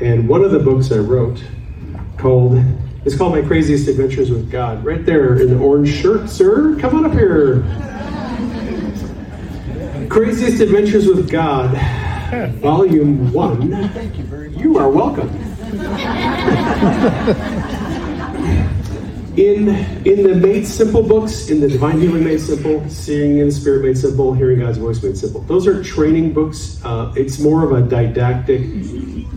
And 0.01 0.27
one 0.27 0.43
of 0.43 0.51
the 0.51 0.59
books 0.59 0.91
I 0.91 0.97
wrote 0.97 1.43
called 2.17 2.61
it's 3.05 3.15
called 3.15 3.31
My 3.31 3.41
Craziest 3.41 3.87
Adventures 3.87 4.29
with 4.29 4.51
God. 4.51 4.83
Right 4.83 5.05
there 5.05 5.39
in 5.39 5.47
the 5.47 5.57
orange 5.57 5.93
shirt, 5.93 6.29
sir. 6.29 6.77
Come 6.77 6.97
on 6.97 7.05
up 7.05 7.13
here. 7.13 7.61
Craziest 10.09 10.59
Adventures 10.59 11.07
with 11.07 11.29
God, 11.29 11.73
Volume 12.27 13.31
1. 13.31 13.89
Thank 13.89 14.17
you 14.17 14.23
very 14.25 14.49
much. 14.49 14.61
You 14.61 14.77
are 14.77 14.89
welcome. 14.89 15.29
In 19.37 19.69
in 20.03 20.23
the 20.23 20.35
Made 20.35 20.65
Simple 20.65 21.03
books, 21.03 21.49
in 21.49 21.61
the 21.61 21.67
Divine 21.67 22.01
Healing 22.01 22.23
Made 22.23 22.41
Simple, 22.41 22.89
Seeing 22.89 23.37
in 23.37 23.45
the 23.45 23.51
Spirit 23.51 23.85
Made 23.85 23.95
Simple, 23.95 24.33
Hearing 24.33 24.61
God's 24.61 24.79
Voice 24.79 25.03
Made 25.03 25.15
Simple. 25.15 25.41
Those 25.41 25.67
are 25.67 25.83
training 25.83 26.33
books. 26.33 26.83
Uh, 26.83 27.13
it's 27.15 27.37
more 27.37 27.63
of 27.63 27.71
a 27.71 27.87
didactic. 27.87 28.61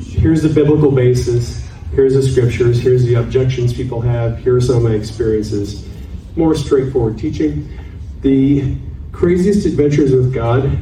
Here's 0.00 0.40
the 0.40 0.48
biblical 0.48 0.90
basis. 0.90 1.68
Here's 1.92 2.14
the 2.14 2.22
scriptures. 2.22 2.80
Here's 2.80 3.04
the 3.04 3.16
objections 3.16 3.74
people 3.74 4.00
have. 4.00 4.38
Here 4.38 4.56
are 4.56 4.60
some 4.62 4.78
of 4.78 4.84
my 4.84 4.92
experiences. 4.92 5.86
More 6.34 6.54
straightforward 6.54 7.18
teaching. 7.18 7.68
The 8.22 8.74
craziest 9.12 9.66
adventures 9.66 10.12
with 10.12 10.32
God 10.32 10.78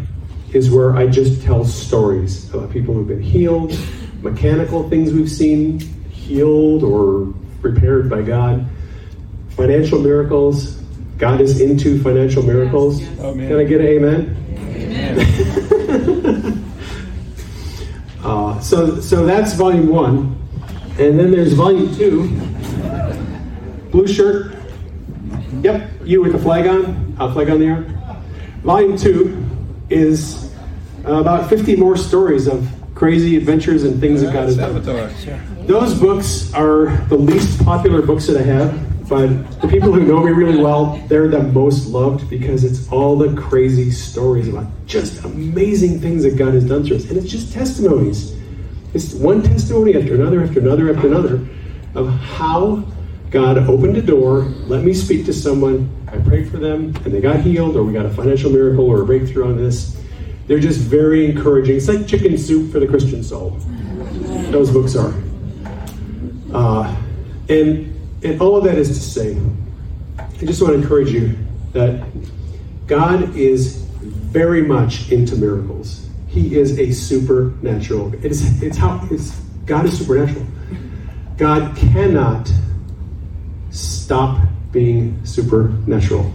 is 0.52 0.70
where 0.70 0.96
I 0.96 1.06
just 1.06 1.42
tell 1.42 1.64
stories 1.64 2.52
about 2.52 2.70
people 2.70 2.94
who've 2.94 3.06
been 3.06 3.22
healed, 3.22 3.78
mechanical 4.22 4.88
things 4.88 5.12
we've 5.12 5.30
seen 5.30 5.80
healed 6.10 6.82
or 6.82 7.34
repaired 7.60 8.08
by 8.08 8.22
God, 8.22 8.66
financial 9.50 10.00
miracles. 10.00 10.76
God 11.18 11.40
is 11.40 11.60
into 11.60 12.02
financial 12.02 12.42
miracles. 12.42 13.00
yes. 13.00 13.10
Oh, 13.20 13.34
man. 13.34 13.48
Can 13.48 13.58
I 13.58 13.64
get 13.64 13.80
an 13.80 13.86
amen? 13.88 14.34
uh, 18.24 18.60
so, 18.60 19.00
so 19.00 19.26
that's 19.26 19.54
volume 19.54 19.88
one, 19.88 20.36
and 20.98 21.18
then 21.18 21.30
there's 21.30 21.52
volume 21.52 21.94
two. 21.94 22.28
Blue 23.90 24.06
shirt. 24.06 24.54
Yep, 25.62 25.90
you 26.04 26.22
with 26.22 26.32
the 26.32 26.38
flag 26.38 26.66
on. 26.66 27.16
Flag 27.32 27.50
on 27.50 27.58
the 27.58 27.68
arm. 27.68 27.98
Volume 28.62 28.96
two 28.96 29.47
is 29.90 30.54
uh, 31.06 31.14
about 31.20 31.48
50 31.48 31.76
more 31.76 31.96
stories 31.96 32.46
of 32.46 32.68
crazy 32.94 33.36
adventures 33.36 33.84
and 33.84 34.00
things 34.00 34.20
that 34.22 34.32
God 34.32 34.44
has 34.44 34.56
done. 34.56 34.74
Those 35.66 35.98
books 35.98 36.52
are 36.54 36.96
the 37.08 37.16
least 37.16 37.64
popular 37.64 38.02
books 38.02 38.26
that 38.26 38.36
I 38.36 38.42
have, 38.42 39.08
but 39.08 39.28
the 39.60 39.68
people 39.68 39.92
who 39.92 40.02
know 40.04 40.22
me 40.22 40.32
really 40.32 40.60
well, 40.60 40.96
they're 41.08 41.28
the 41.28 41.42
most 41.42 41.86
loved 41.88 42.28
because 42.28 42.64
it's 42.64 42.90
all 42.90 43.16
the 43.16 43.40
crazy 43.40 43.90
stories 43.90 44.48
about 44.48 44.66
just 44.86 45.24
amazing 45.24 46.00
things 46.00 46.22
that 46.24 46.36
God 46.36 46.54
has 46.54 46.64
done 46.64 46.84
through 46.84 46.96
us. 46.96 47.04
And 47.08 47.16
it's 47.16 47.30
just 47.30 47.52
testimonies. 47.52 48.34
It's 48.94 49.14
one 49.14 49.42
testimony 49.42 49.94
after 49.96 50.14
another, 50.14 50.42
after 50.42 50.60
another, 50.60 50.94
after 50.94 51.06
another 51.06 51.46
of 51.94 52.08
how 52.08 52.84
God 53.30 53.58
opened 53.58 53.96
a 53.96 54.02
door, 54.02 54.42
let 54.66 54.84
me 54.84 54.94
speak 54.94 55.26
to 55.26 55.32
someone, 55.32 55.90
I 56.12 56.18
prayed 56.18 56.50
for 56.50 56.56
them, 56.56 56.94
and 57.04 57.12
they 57.12 57.20
got 57.20 57.40
healed, 57.40 57.76
or 57.76 57.82
we 57.82 57.92
got 57.92 58.06
a 58.06 58.10
financial 58.10 58.50
miracle 58.50 58.86
or 58.86 59.02
a 59.02 59.06
breakthrough 59.06 59.48
on 59.48 59.56
this. 59.56 60.00
They're 60.46 60.58
just 60.58 60.80
very 60.80 61.26
encouraging. 61.26 61.76
It's 61.76 61.88
like 61.88 62.06
chicken 62.06 62.38
soup 62.38 62.72
for 62.72 62.80
the 62.80 62.86
Christian 62.86 63.22
soul. 63.22 63.50
Those 64.50 64.70
books 64.70 64.96
are. 64.96 65.12
Uh, 66.52 66.96
and 67.50 67.94
and 68.22 68.40
all 68.40 68.56
of 68.56 68.64
that 68.64 68.78
is 68.78 68.88
to 68.88 68.94
say, 68.94 69.38
I 70.18 70.44
just 70.44 70.62
want 70.62 70.74
to 70.74 70.80
encourage 70.80 71.10
you 71.10 71.36
that 71.72 72.08
God 72.86 73.36
is 73.36 73.76
very 74.02 74.62
much 74.62 75.12
into 75.12 75.36
miracles. 75.36 76.08
He 76.26 76.56
is 76.56 76.78
a 76.78 76.92
supernatural. 76.92 78.14
It's 78.24 78.62
it's 78.62 78.76
how 78.76 79.06
it's 79.10 79.38
God 79.66 79.84
is 79.84 79.98
supernatural. 79.98 80.46
God 81.36 81.76
cannot 81.76 82.50
stop 83.70 84.48
being 84.72 85.24
supernatural 85.24 86.32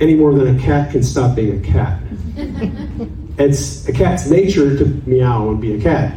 any 0.00 0.14
more 0.14 0.34
than 0.34 0.56
a 0.56 0.60
cat 0.60 0.92
can 0.92 1.02
stop 1.02 1.34
being 1.34 1.58
a 1.58 1.66
cat. 1.66 2.00
It's 3.38 3.86
a 3.86 3.92
cat's 3.92 4.28
nature 4.28 4.76
to 4.76 4.84
meow 5.08 5.50
and 5.50 5.60
be 5.60 5.74
a 5.74 5.80
cat. 5.80 6.12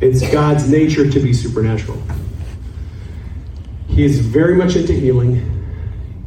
It's 0.00 0.22
God's 0.30 0.70
nature 0.70 1.10
to 1.10 1.18
be 1.18 1.32
supernatural. 1.32 2.00
He 3.88 4.04
is 4.04 4.20
very 4.20 4.54
much 4.54 4.76
into 4.76 4.92
healing, 4.92 5.42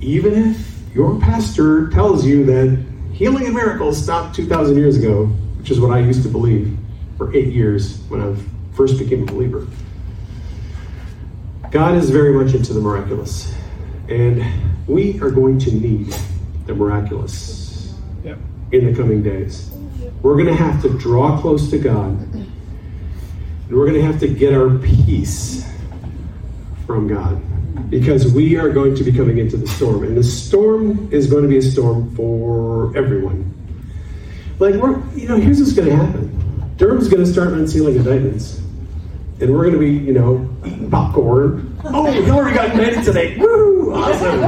even 0.02 0.34
if 0.52 0.70
your 0.94 1.18
pastor 1.22 1.90
tells 1.92 2.26
you 2.26 2.44
that 2.46 2.86
healing 3.14 3.46
and 3.46 3.56
miracles 3.56 4.02
stopped 4.04 4.36
2,000 4.36 4.76
years 4.76 4.98
ago, 4.98 5.28
which 5.58 5.72
is 5.72 5.80
what 5.80 5.92
I 5.92 6.00
used 6.00 6.24
to 6.24 6.30
believe 6.30 6.78
for 7.18 7.34
eight 7.34 7.54
years 7.54 8.00
when 8.10 8.22
I 8.22 8.36
first 8.76 9.00
became 9.00 9.24
a 9.24 9.26
believer. 9.26 9.66
God 11.72 11.96
is 11.96 12.10
very 12.10 12.34
much 12.34 12.54
into 12.54 12.74
the 12.74 12.82
miraculous, 12.82 13.56
and 14.10 14.44
we 14.88 15.20
are 15.22 15.32
going 15.32 15.60
to 15.60 15.72
need 15.72 16.16
the 16.66 16.74
miraculous 16.76 17.94
Yep. 18.24 18.40
in 18.72 18.86
the 18.86 18.96
coming 18.96 19.22
days. 19.22 19.72
We're 20.22 20.34
going 20.34 20.48
to 20.48 20.56
have 20.56 20.82
to 20.82 20.90
draw 20.98 21.40
close 21.40 21.70
to 21.70 21.78
God. 21.78 22.12
And 22.34 22.50
we're 23.70 23.86
going 23.88 24.00
to 24.00 24.04
have 24.04 24.20
to 24.20 24.28
get 24.28 24.54
our 24.54 24.78
peace 24.78 25.68
from 26.86 27.08
God 27.08 27.42
because 27.90 28.32
we 28.34 28.58
are 28.58 28.70
going 28.70 28.96
to 28.96 29.04
be 29.04 29.12
coming 29.12 29.38
into 29.38 29.58
the 29.58 29.68
storm. 29.68 30.04
And 30.04 30.18
the 30.18 30.24
storm 30.24 31.10
is 31.12 31.28
going 31.28 31.44
to 31.44 31.50
be 31.50 31.58
a 31.58 31.62
storm 31.62 32.16
for 32.16 32.96
everyone. 32.98 33.52
Like, 34.60 34.76
we're, 34.76 35.00
you 35.14 35.28
know, 35.28 35.36
here's 35.38 35.60
what's 35.60 35.74
going 35.74 35.90
to 35.90 35.96
happen 35.96 36.32
Durham's 36.78 37.08
going 37.08 37.24
to 37.24 37.32
start 37.32 37.54
unsealing 37.54 37.96
indictments. 37.96 38.60
And 39.40 39.54
we're 39.54 39.70
going 39.70 39.74
to 39.74 39.80
be, 39.80 39.92
you 39.92 40.14
know, 40.14 40.50
eating 40.66 40.90
popcorn. 40.90 41.65
Oh, 41.88 42.12
Hillary 42.12 42.54
got 42.54 42.72
indicted 42.72 43.04
today. 43.04 43.38
Woo! 43.38 43.94
Awesome. 43.94 44.40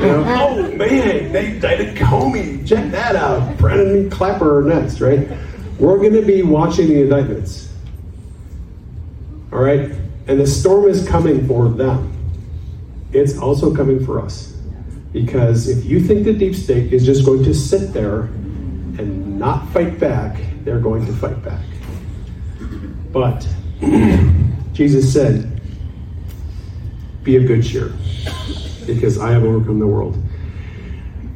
You 0.00 0.06
know, 0.06 0.24
oh, 0.26 0.62
man, 0.76 1.32
they 1.32 1.52
indicted 1.52 1.94
Comey. 1.96 2.66
Check 2.66 2.90
that 2.90 3.16
out. 3.16 3.56
Brennan 3.58 4.08
Clapper 4.10 4.60
are 4.60 4.62
next, 4.62 5.00
right? 5.00 5.28
We're 5.78 5.98
going 5.98 6.14
to 6.14 6.22
be 6.22 6.42
watching 6.42 6.88
the 6.88 7.02
indictments. 7.02 7.72
All 9.52 9.60
right? 9.60 9.90
And 10.26 10.40
the 10.40 10.46
storm 10.46 10.88
is 10.88 11.06
coming 11.06 11.46
for 11.46 11.68
them. 11.68 12.16
It's 13.12 13.36
also 13.38 13.74
coming 13.74 14.04
for 14.04 14.20
us. 14.20 14.56
Because 15.12 15.68
if 15.68 15.84
you 15.84 16.00
think 16.00 16.24
the 16.24 16.32
deep 16.32 16.54
state 16.54 16.92
is 16.92 17.04
just 17.04 17.24
going 17.26 17.42
to 17.44 17.52
sit 17.52 17.92
there 17.92 18.22
and 18.22 19.38
not 19.38 19.68
fight 19.70 19.98
back, 19.98 20.40
they're 20.64 20.80
going 20.80 21.04
to 21.06 21.12
fight 21.12 21.42
back. 21.42 21.64
But 23.12 23.46
Jesus 24.72 25.12
said, 25.12 25.59
Be 27.22 27.36
of 27.36 27.46
good 27.46 27.62
cheer, 27.62 27.92
because 28.86 29.18
I 29.18 29.30
have 29.32 29.44
overcome 29.44 29.78
the 29.78 29.86
world. 29.86 30.16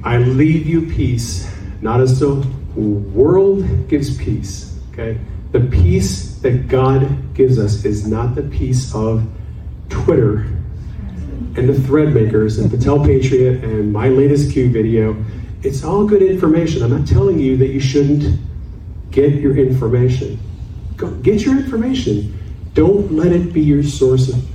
I 0.03 0.19
leave 0.19 0.67
you 0.67 0.87
peace, 0.91 1.51
not 1.83 2.01
as 2.01 2.21
the 2.21 2.37
world 2.75 3.89
gives 3.89 4.17
peace. 4.17 4.79
Okay? 4.93 5.19
The 5.53 5.61
peace 5.61 6.37
that 6.37 6.69
God 6.69 7.35
gives 7.35 7.59
us 7.59 7.85
is 7.85 8.07
not 8.07 8.35
the 8.35 8.43
peace 8.43 8.95
of 8.95 9.27
Twitter 9.89 10.47
and 11.57 11.69
the 11.69 11.79
thread 11.83 12.13
makers 12.15 12.59
and 12.59 12.71
Patel 12.71 13.05
Patriot 13.05 13.63
and 13.63 13.93
my 13.93 14.09
latest 14.09 14.53
Q 14.53 14.71
video. 14.71 15.17
It's 15.63 15.85
all 15.85 16.07
good 16.07 16.23
information. 16.23 16.83
I'm 16.83 16.91
not 16.91 17.07
telling 17.07 17.39
you 17.39 17.57
that 17.59 17.69
you 17.69 17.81
shouldn't 17.81 18.41
get 19.11 19.35
your 19.35 19.57
information. 19.57 20.39
Go, 20.97 21.11
get 21.17 21.43
your 21.43 21.57
information. 21.57 22.39
Don't 22.75 23.13
let 23.13 23.33
it 23.33 23.53
be 23.53 23.61
your 23.61 23.83
source 23.83 24.29
of. 24.29 24.54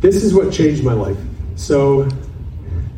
This 0.00 0.24
is 0.24 0.34
what 0.34 0.52
changed 0.52 0.82
my 0.82 0.94
life. 0.94 1.18
So, 1.56 2.08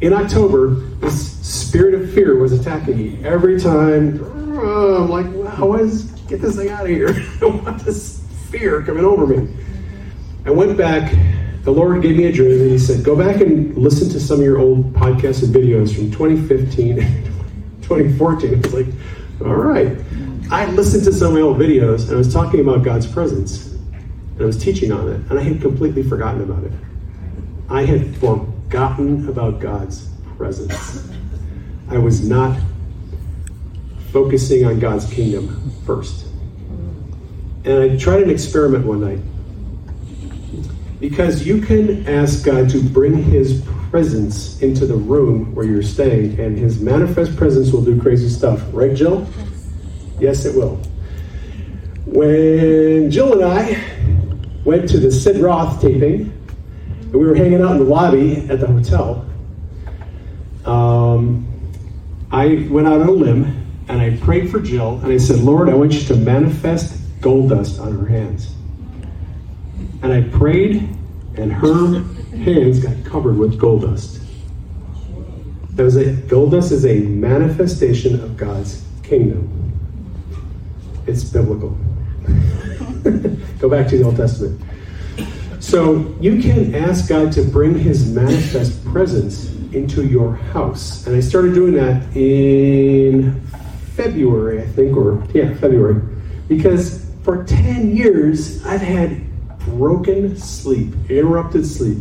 in 0.00 0.12
October, 0.12 0.74
this 1.00 1.36
spirit 1.38 1.94
of 1.94 2.12
fear 2.12 2.36
was 2.38 2.52
attacking 2.52 2.96
me 2.96 3.24
every 3.24 3.60
time. 3.60 4.22
I'm 4.24 5.08
like, 5.08 5.26
wow, 5.32 5.74
is, 5.74 6.04
get 6.28 6.40
this 6.40 6.56
thing 6.56 6.68
out 6.68 6.82
of 6.82 6.88
here. 6.88 7.08
I 7.10 7.36
don't 7.40 7.64
want 7.64 7.84
this 7.84 8.24
fear 8.50 8.82
coming 8.82 9.04
over 9.04 9.26
me. 9.26 9.52
I 10.44 10.50
went 10.50 10.76
back. 10.76 11.12
The 11.62 11.72
Lord 11.72 12.02
gave 12.02 12.16
me 12.16 12.26
a 12.26 12.32
dream, 12.32 12.60
and 12.60 12.70
He 12.70 12.78
said, 12.78 13.04
"Go 13.04 13.16
back 13.16 13.40
and 13.40 13.76
listen 13.76 14.08
to 14.10 14.20
some 14.20 14.38
of 14.38 14.44
your 14.44 14.58
old 14.58 14.92
podcasts 14.92 15.44
and 15.44 15.54
videos 15.54 15.94
from 15.94 16.10
2015 16.10 16.98
and 16.98 17.24
2014." 17.82 18.54
I 18.54 18.56
was 18.56 18.74
like, 18.74 18.86
"All 19.40 19.54
right." 19.54 19.96
I 20.50 20.66
listened 20.72 21.04
to 21.04 21.12
some 21.12 21.28
of 21.28 21.34
my 21.34 21.40
old 21.40 21.58
videos, 21.58 22.02
and 22.02 22.12
I 22.12 22.16
was 22.16 22.32
talking 22.32 22.60
about 22.60 22.82
God's 22.82 23.06
presence, 23.06 23.72
and 23.72 24.40
I 24.40 24.44
was 24.44 24.58
teaching 24.58 24.92
on 24.92 25.08
it, 25.08 25.20
and 25.30 25.38
I 25.38 25.42
had 25.42 25.60
completely 25.60 26.02
forgotten 26.02 26.42
about 26.42 26.64
it. 26.64 26.72
I 27.72 27.86
had 27.86 28.14
forgotten 28.16 29.26
about 29.30 29.58
God's 29.58 30.06
presence. 30.36 31.10
I 31.88 31.96
was 31.96 32.28
not 32.28 32.60
focusing 34.12 34.66
on 34.66 34.78
God's 34.78 35.10
kingdom 35.10 35.72
first. 35.86 36.26
And 37.64 37.78
I 37.78 37.96
tried 37.96 38.24
an 38.24 38.28
experiment 38.28 38.84
one 38.84 39.00
night. 39.00 39.20
Because 41.00 41.46
you 41.46 41.62
can 41.62 42.06
ask 42.06 42.44
God 42.44 42.68
to 42.70 42.82
bring 42.82 43.14
His 43.14 43.62
presence 43.90 44.60
into 44.60 44.84
the 44.84 44.94
room 44.94 45.54
where 45.54 45.64
you're 45.64 45.82
staying, 45.82 46.38
and 46.38 46.58
His 46.58 46.78
manifest 46.78 47.34
presence 47.38 47.72
will 47.72 47.82
do 47.82 47.98
crazy 47.98 48.28
stuff. 48.28 48.62
Right, 48.74 48.94
Jill? 48.94 49.26
Yes, 50.20 50.44
it 50.44 50.54
will. 50.54 50.76
When 52.04 53.10
Jill 53.10 53.32
and 53.32 53.44
I 53.44 53.82
went 54.66 54.90
to 54.90 55.00
the 55.00 55.10
Sid 55.10 55.38
Roth 55.38 55.80
taping, 55.80 56.38
and 57.12 57.20
we 57.20 57.26
were 57.26 57.34
hanging 57.34 57.60
out 57.60 57.72
in 57.72 57.78
the 57.78 57.84
lobby 57.84 58.38
at 58.48 58.58
the 58.58 58.66
hotel, 58.66 59.26
um, 60.64 61.46
I 62.30 62.66
went 62.70 62.88
out 62.88 63.02
on 63.02 63.08
a 63.08 63.12
limb 63.12 63.62
and 63.88 64.00
I 64.00 64.16
prayed 64.16 64.50
for 64.50 64.60
Jill, 64.60 65.00
and 65.02 65.12
I 65.12 65.18
said, 65.18 65.40
Lord, 65.40 65.68
I 65.68 65.74
want 65.74 65.92
you 65.92 66.00
to 66.04 66.16
manifest 66.16 66.98
gold 67.20 67.50
dust 67.50 67.78
on 67.78 67.98
her 67.98 68.06
hands. 68.06 68.54
And 70.02 70.12
I 70.12 70.22
prayed, 70.22 70.88
and 71.36 71.52
her 71.52 72.02
hands 72.36 72.78
got 72.78 73.04
covered 73.04 73.36
with 73.36 73.58
gold 73.58 73.82
dust. 73.82 74.20
That 75.72 75.82
was 75.82 75.96
a 75.96 76.12
gold 76.12 76.52
dust 76.52 76.72
is 76.72 76.86
a 76.86 77.00
manifestation 77.00 78.20
of 78.20 78.36
God's 78.36 78.84
kingdom. 79.02 79.48
It's 81.06 81.24
biblical. 81.24 81.76
Go 83.58 83.68
back 83.68 83.88
to 83.88 83.98
the 83.98 84.04
Old 84.04 84.16
Testament. 84.16 84.60
So 85.62 86.12
you 86.20 86.42
can 86.42 86.74
ask 86.74 87.08
God 87.08 87.30
to 87.32 87.42
bring 87.42 87.78
His 87.78 88.10
manifest 88.12 88.84
presence 88.84 89.48
into 89.72 90.04
your 90.04 90.34
house, 90.34 91.06
and 91.06 91.14
I 91.16 91.20
started 91.20 91.54
doing 91.54 91.72
that 91.74 92.04
in 92.16 93.40
February, 93.94 94.60
I 94.60 94.66
think, 94.66 94.96
or 94.96 95.24
yeah, 95.32 95.54
February, 95.54 96.02
because 96.48 97.06
for 97.22 97.44
ten 97.44 97.96
years 97.96 98.66
I've 98.66 98.80
had 98.80 99.22
broken 99.60 100.36
sleep, 100.36 100.94
interrupted 101.08 101.64
sleep. 101.64 101.98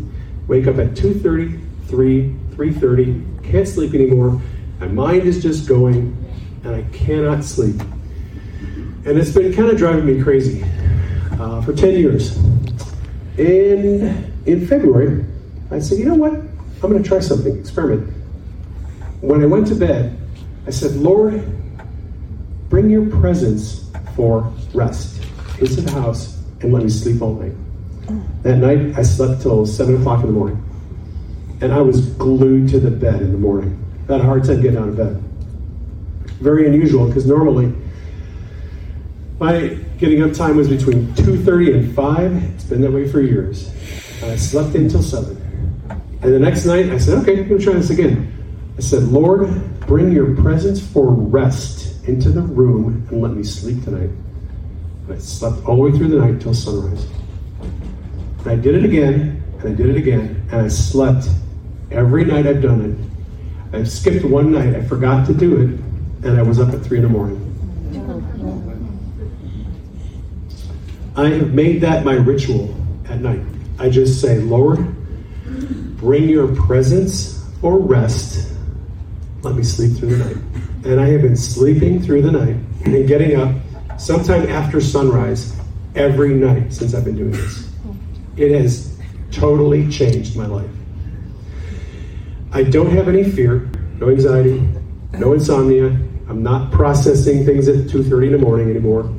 Wake 0.47 0.65
up 0.65 0.79
at 0.79 0.89
2.30, 0.95 1.61
3, 1.85 2.35
3.30, 2.55 3.43
can't 3.51 3.67
sleep 3.67 3.93
anymore. 3.93 4.41
My 4.79 4.87
mind 4.87 5.21
is 5.21 5.41
just 5.41 5.69
going, 5.69 6.17
and 6.63 6.75
I 6.75 6.81
cannot 6.91 7.43
sleep. 7.43 7.79
And 7.79 9.19
it's 9.19 9.31
been 9.31 9.53
kind 9.53 9.69
of 9.69 9.77
driving 9.77 10.05
me 10.07 10.21
crazy 10.21 10.65
uh, 11.39 11.61
for 11.61 11.73
10 11.73 11.93
years. 11.93 12.37
And 13.37 14.47
in 14.47 14.67
February, 14.67 15.25
I 15.69 15.79
said, 15.79 15.99
you 15.99 16.05
know 16.05 16.15
what? 16.15 16.33
I'm 16.33 16.89
going 16.89 17.01
to 17.01 17.07
try 17.07 17.19
something, 17.19 17.57
experiment. 17.57 18.11
When 19.21 19.41
I 19.41 19.45
went 19.45 19.67
to 19.67 19.75
bed, 19.75 20.17
I 20.67 20.71
said, 20.71 20.95
Lord, 20.95 21.43
bring 22.69 22.89
your 22.89 23.05
presence 23.09 23.89
for 24.15 24.51
rest 24.73 25.23
into 25.59 25.81
the 25.81 25.91
house 25.91 26.41
and 26.61 26.73
let 26.73 26.83
me 26.83 26.89
sleep 26.89 27.21
all 27.21 27.35
night. 27.35 27.53
That 28.43 28.57
night, 28.57 28.97
I 28.97 29.03
slept 29.03 29.41
till 29.41 29.65
7 29.65 30.01
o'clock 30.01 30.21
in 30.21 30.27
the 30.27 30.33
morning. 30.33 30.63
And 31.61 31.71
I 31.71 31.81
was 31.81 32.07
glued 32.15 32.69
to 32.69 32.79
the 32.79 32.91
bed 32.91 33.21
in 33.21 33.31
the 33.31 33.37
morning. 33.37 33.77
I 34.09 34.13
had 34.13 34.21
a 34.21 34.23
hard 34.25 34.43
time 34.43 34.61
getting 34.61 34.77
out 34.77 34.89
of 34.89 34.97
bed. 34.97 35.21
Very 36.41 36.67
unusual 36.67 37.07
because 37.07 37.27
normally 37.27 37.71
my 39.39 39.77
getting 40.01 40.23
up 40.23 40.33
time 40.33 40.57
was 40.57 40.67
between 40.67 41.05
2.30 41.13 41.75
and 41.75 41.95
5. 41.95 42.43
It's 42.55 42.63
been 42.63 42.81
that 42.81 42.91
way 42.91 43.07
for 43.07 43.21
years. 43.21 43.69
I 44.23 44.35
slept 44.35 44.73
until 44.73 45.03
7. 45.03 45.37
And 46.23 46.33
the 46.33 46.39
next 46.39 46.65
night, 46.65 46.89
I 46.89 46.97
said, 46.97 47.19
okay, 47.19 47.39
I'm 47.39 47.47
going 47.47 47.59
to 47.59 47.63
try 47.63 47.73
this 47.73 47.91
again. 47.91 48.73
I 48.77 48.81
said, 48.81 49.03
Lord, 49.03 49.47
bring 49.81 50.11
your 50.11 50.35
presence 50.37 50.83
for 50.85 51.11
rest 51.11 52.03
into 52.07 52.31
the 52.31 52.41
room 52.41 53.07
and 53.11 53.21
let 53.21 53.33
me 53.33 53.43
sleep 53.43 53.83
tonight. 53.83 54.09
And 55.05 55.13
I 55.13 55.19
slept 55.19 55.63
all 55.67 55.75
the 55.75 55.81
way 55.83 55.91
through 55.91 56.07
the 56.07 56.17
night 56.17 56.41
till 56.41 56.55
sunrise. 56.55 57.05
And 58.39 58.47
I 58.47 58.55
did 58.55 58.73
it 58.73 58.83
again, 58.83 59.43
and 59.59 59.69
I 59.69 59.73
did 59.75 59.87
it 59.87 59.97
again, 59.97 60.47
and 60.51 60.61
I 60.61 60.67
slept 60.67 61.29
every 61.91 62.25
night 62.25 62.47
I've 62.47 62.63
done 62.63 62.81
it. 63.71 63.77
I 63.77 63.83
skipped 63.83 64.25
one 64.25 64.51
night, 64.51 64.75
I 64.75 64.83
forgot 64.83 65.27
to 65.27 65.33
do 65.35 65.57
it, 65.57 66.25
and 66.27 66.39
I 66.39 66.41
was 66.41 66.59
up 66.59 66.73
at 66.73 66.81
3 66.81 66.97
in 66.97 67.03
the 67.03 67.09
morning. 67.09 67.37
I 71.15 71.27
have 71.29 71.53
made 71.53 71.81
that 71.81 72.05
my 72.05 72.13
ritual 72.13 72.73
at 73.09 73.19
night. 73.19 73.41
I 73.79 73.89
just 73.89 74.21
say, 74.21 74.39
Lord, 74.39 74.95
bring 75.97 76.29
your 76.29 76.55
presence 76.55 77.45
or 77.61 77.79
rest. 77.79 78.53
Let 79.41 79.55
me 79.55 79.63
sleep 79.63 79.97
through 79.97 80.15
the 80.15 80.25
night. 80.25 80.37
And 80.85 80.99
I 80.99 81.07
have 81.09 81.21
been 81.21 81.35
sleeping 81.35 82.01
through 82.01 82.21
the 82.21 82.31
night 82.31 82.55
and 82.85 83.07
getting 83.07 83.35
up 83.35 83.55
sometime 83.99 84.47
after 84.47 84.79
sunrise 84.79 85.55
every 85.95 86.33
night 86.33 86.73
since 86.73 86.93
I've 86.93 87.05
been 87.05 87.17
doing 87.17 87.31
this. 87.31 87.69
It 88.37 88.51
has 88.59 88.97
totally 89.31 89.89
changed 89.89 90.37
my 90.37 90.45
life. 90.45 90.69
I 92.53 92.63
don't 92.63 92.91
have 92.91 93.07
any 93.07 93.29
fear, 93.29 93.69
no 93.95 94.09
anxiety, 94.09 94.67
no 95.13 95.33
insomnia. 95.33 95.87
I'm 96.29 96.41
not 96.41 96.71
processing 96.71 97.45
things 97.45 97.67
at 97.67 97.75
2.30 97.87 98.27
in 98.27 98.31
the 98.31 98.37
morning 98.37 98.69
anymore. 98.69 99.13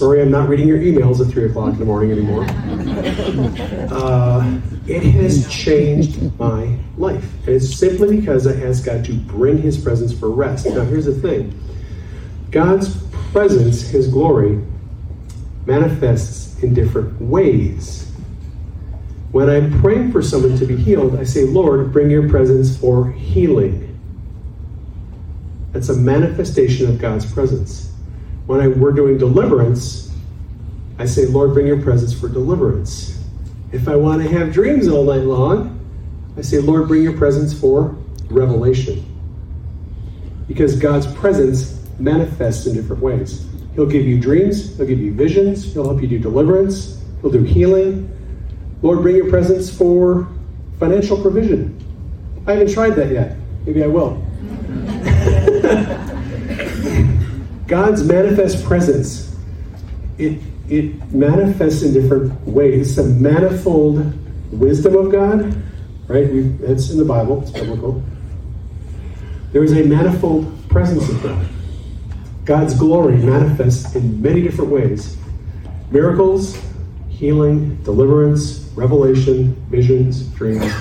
Sorry, 0.00 0.22
I'm 0.22 0.30
not 0.30 0.48
reading 0.48 0.66
your 0.66 0.78
emails 0.78 1.20
at 1.20 1.30
3 1.30 1.44
o'clock 1.44 1.74
in 1.74 1.78
the 1.78 1.84
morning 1.84 2.10
anymore. 2.10 2.46
Uh, 3.90 4.60
it 4.86 5.02
has 5.02 5.46
changed 5.52 6.38
my 6.38 6.74
life. 6.96 7.34
And 7.46 7.56
it's 7.56 7.74
simply 7.76 8.16
because 8.16 8.46
I 8.46 8.54
asked 8.62 8.86
God 8.86 9.04
to 9.04 9.12
bring 9.12 9.58
His 9.58 9.76
presence 9.76 10.18
for 10.18 10.30
rest. 10.30 10.64
Now, 10.64 10.84
here's 10.84 11.04
the 11.04 11.12
thing 11.12 11.52
God's 12.50 12.96
presence, 13.32 13.82
His 13.82 14.08
glory, 14.08 14.64
manifests 15.66 16.62
in 16.62 16.72
different 16.72 17.20
ways. 17.20 18.10
When 19.32 19.50
I'm 19.50 19.82
praying 19.82 20.12
for 20.12 20.22
someone 20.22 20.56
to 20.58 20.64
be 20.64 20.76
healed, 20.76 21.18
I 21.18 21.24
say, 21.24 21.44
Lord, 21.44 21.92
bring 21.92 22.10
your 22.10 22.26
presence 22.30 22.74
for 22.74 23.12
healing. 23.12 24.00
That's 25.72 25.90
a 25.90 25.96
manifestation 25.96 26.88
of 26.88 26.98
God's 26.98 27.30
presence. 27.30 27.89
When 28.50 28.60
I, 28.60 28.66
we're 28.66 28.90
doing 28.90 29.16
deliverance, 29.16 30.10
I 30.98 31.06
say, 31.06 31.26
Lord, 31.26 31.54
bring 31.54 31.68
your 31.68 31.80
presence 31.80 32.12
for 32.12 32.28
deliverance. 32.28 33.16
If 33.70 33.86
I 33.86 33.94
want 33.94 34.24
to 34.24 34.28
have 34.28 34.52
dreams 34.52 34.88
all 34.88 35.04
night 35.04 35.22
long, 35.22 35.78
I 36.36 36.40
say, 36.40 36.58
Lord, 36.58 36.88
bring 36.88 37.04
your 37.04 37.16
presence 37.16 37.54
for 37.54 37.96
revelation. 38.28 39.06
Because 40.48 40.74
God's 40.80 41.06
presence 41.14 41.80
manifests 42.00 42.66
in 42.66 42.74
different 42.74 43.00
ways. 43.00 43.46
He'll 43.76 43.86
give 43.86 44.04
you 44.04 44.18
dreams, 44.20 44.76
He'll 44.76 44.86
give 44.86 44.98
you 44.98 45.14
visions, 45.14 45.72
He'll 45.72 45.84
help 45.84 46.02
you 46.02 46.08
do 46.08 46.18
deliverance, 46.18 47.04
He'll 47.20 47.30
do 47.30 47.44
healing. 47.44 48.10
Lord, 48.82 49.02
bring 49.02 49.14
your 49.14 49.30
presence 49.30 49.72
for 49.72 50.26
financial 50.80 51.22
provision. 51.22 51.78
I 52.48 52.54
haven't 52.54 52.72
tried 52.72 52.96
that 52.96 53.12
yet. 53.12 53.36
Maybe 53.64 53.84
I 53.84 53.86
will. 53.86 54.20
God's 57.70 58.02
manifest 58.02 58.64
presence, 58.64 59.32
it, 60.18 60.40
it 60.68 61.12
manifests 61.12 61.82
in 61.82 61.92
different 61.92 62.32
ways. 62.44 62.96
The 62.96 63.04
manifold 63.04 64.12
wisdom 64.50 64.96
of 64.96 65.12
God, 65.12 65.54
right? 66.08 66.28
we 66.32 66.40
in 66.40 66.98
the 66.98 67.04
Bible, 67.06 67.42
it's 67.42 67.52
biblical. 67.52 68.02
There 69.52 69.62
is 69.62 69.70
a 69.70 69.84
manifold 69.84 70.52
presence 70.68 71.08
of 71.10 71.22
God. 71.22 71.46
God's 72.44 72.74
glory 72.74 73.18
manifests 73.18 73.94
in 73.94 74.20
many 74.20 74.42
different 74.42 74.72
ways 74.72 75.16
miracles, 75.92 76.58
healing, 77.08 77.76
deliverance, 77.84 78.68
revelation, 78.74 79.54
visions, 79.70 80.26
dreams. 80.30 80.72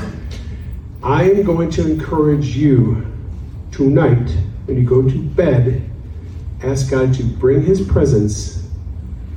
I 1.03 1.29
am 1.29 1.43
going 1.43 1.69
to 1.69 1.87
encourage 1.87 2.57
you 2.57 3.05
tonight 3.71 4.27
when 4.65 4.77
you 4.79 4.89
go 4.89 5.03
to 5.03 5.21
bed, 5.21 5.87
ask 6.63 6.89
God 6.89 7.13
to 7.15 7.23
bring 7.23 7.63
His 7.63 7.85
presence 7.85 8.67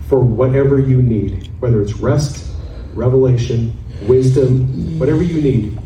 for 0.08 0.20
whatever 0.20 0.78
you 0.78 1.00
need, 1.00 1.50
whether 1.60 1.80
it's 1.80 1.94
rest, 1.94 2.54
revelation, 2.94 3.76
wisdom, 4.02 4.98
whatever 4.98 5.22
you 5.22 5.40
need. 5.40 5.78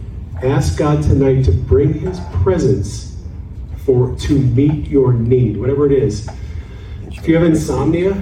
Ask 0.43 0.79
God 0.79 1.03
tonight 1.03 1.45
to 1.45 1.53
bring 1.53 1.95
His 1.95 2.21
presence 2.43 3.17
for 3.85 4.17
to 4.17 4.39
meet 4.39 4.89
your 4.89 5.13
need, 5.13 5.57
whatever 5.57 5.87
it 5.87 5.93
is. 5.93 6.29
If 7.13 7.29
you 7.29 7.37
have 7.37 7.45
insomnia, 7.45 8.13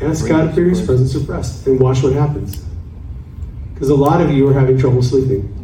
ask 0.00 0.26
God 0.26 0.54
for 0.54 0.62
His 0.62 0.84
presence 0.84 1.14
of 1.14 1.28
rest 1.28 1.66
and 1.66 1.78
watch 1.78 2.02
what 2.02 2.12
happens. 2.12 2.64
Because 3.74 3.90
a 3.90 3.94
lot 3.94 4.20
of 4.20 4.32
you 4.32 4.48
are 4.48 4.52
having 4.52 4.78
trouble 4.78 5.02
sleeping. 5.02 5.54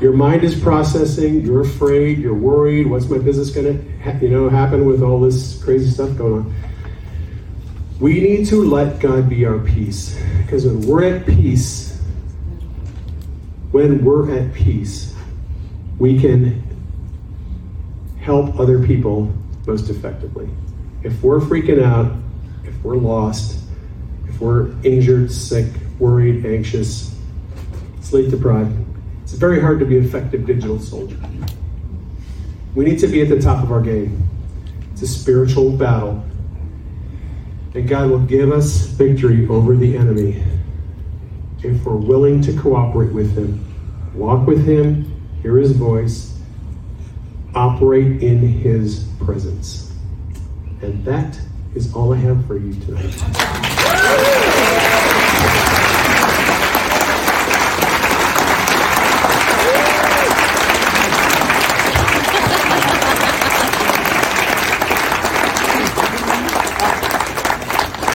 Your 0.00 0.14
mind 0.14 0.44
is 0.44 0.58
processing. 0.58 1.42
You're 1.42 1.60
afraid. 1.60 2.18
You're 2.18 2.34
worried. 2.34 2.86
What's 2.86 3.06
my 3.10 3.18
business 3.18 3.50
going 3.50 3.66
to, 3.66 4.18
you 4.24 4.30
know, 4.30 4.48
happen 4.48 4.86
with 4.86 5.02
all 5.02 5.20
this 5.20 5.62
crazy 5.62 5.90
stuff 5.90 6.16
going 6.16 6.44
on? 6.44 6.54
We 8.00 8.18
need 8.18 8.46
to 8.46 8.64
let 8.64 8.98
God 8.98 9.28
be 9.28 9.44
our 9.44 9.58
peace. 9.58 10.18
Because 10.38 10.64
when 10.64 10.80
we're 10.86 11.04
at 11.04 11.26
peace, 11.26 12.00
when 13.72 14.02
we're 14.02 14.34
at 14.34 14.54
peace, 14.54 15.14
we 15.98 16.18
can 16.18 16.62
help 18.20 18.58
other 18.58 18.84
people 18.86 19.30
most 19.66 19.90
effectively. 19.90 20.48
If 21.02 21.22
we're 21.22 21.40
freaking 21.40 21.82
out, 21.82 22.10
if 22.64 22.82
we're 22.82 22.96
lost, 22.96 23.58
if 24.26 24.40
we're 24.40 24.70
injured, 24.82 25.30
sick, 25.30 25.66
worried, 25.98 26.46
anxious, 26.46 27.14
sleep 28.00 28.30
deprived, 28.30 28.74
it's 29.30 29.38
very 29.38 29.60
hard 29.60 29.78
to 29.78 29.86
be 29.86 29.96
an 29.96 30.04
effective 30.04 30.44
digital 30.44 30.80
soldier. 30.80 31.16
We 32.74 32.84
need 32.84 32.98
to 32.98 33.06
be 33.06 33.22
at 33.22 33.28
the 33.28 33.40
top 33.40 33.62
of 33.62 33.70
our 33.70 33.80
game. 33.80 34.28
It's 34.90 35.02
a 35.02 35.06
spiritual 35.06 35.70
battle. 35.70 36.24
And 37.74 37.88
God 37.88 38.10
will 38.10 38.18
give 38.18 38.50
us 38.50 38.86
victory 38.86 39.46
over 39.46 39.76
the 39.76 39.96
enemy 39.96 40.42
if 41.62 41.84
we're 41.84 41.94
willing 41.94 42.40
to 42.42 42.52
cooperate 42.58 43.12
with 43.12 43.36
Him, 43.36 43.64
walk 44.16 44.48
with 44.48 44.66
Him, 44.66 45.04
hear 45.42 45.58
His 45.58 45.76
voice, 45.76 46.36
operate 47.54 48.24
in 48.24 48.38
His 48.40 49.06
presence. 49.20 49.92
And 50.82 51.04
that 51.04 51.38
is 51.76 51.94
all 51.94 52.12
I 52.12 52.16
have 52.16 52.44
for 52.48 52.58
you 52.58 52.72
tonight. 52.80 54.38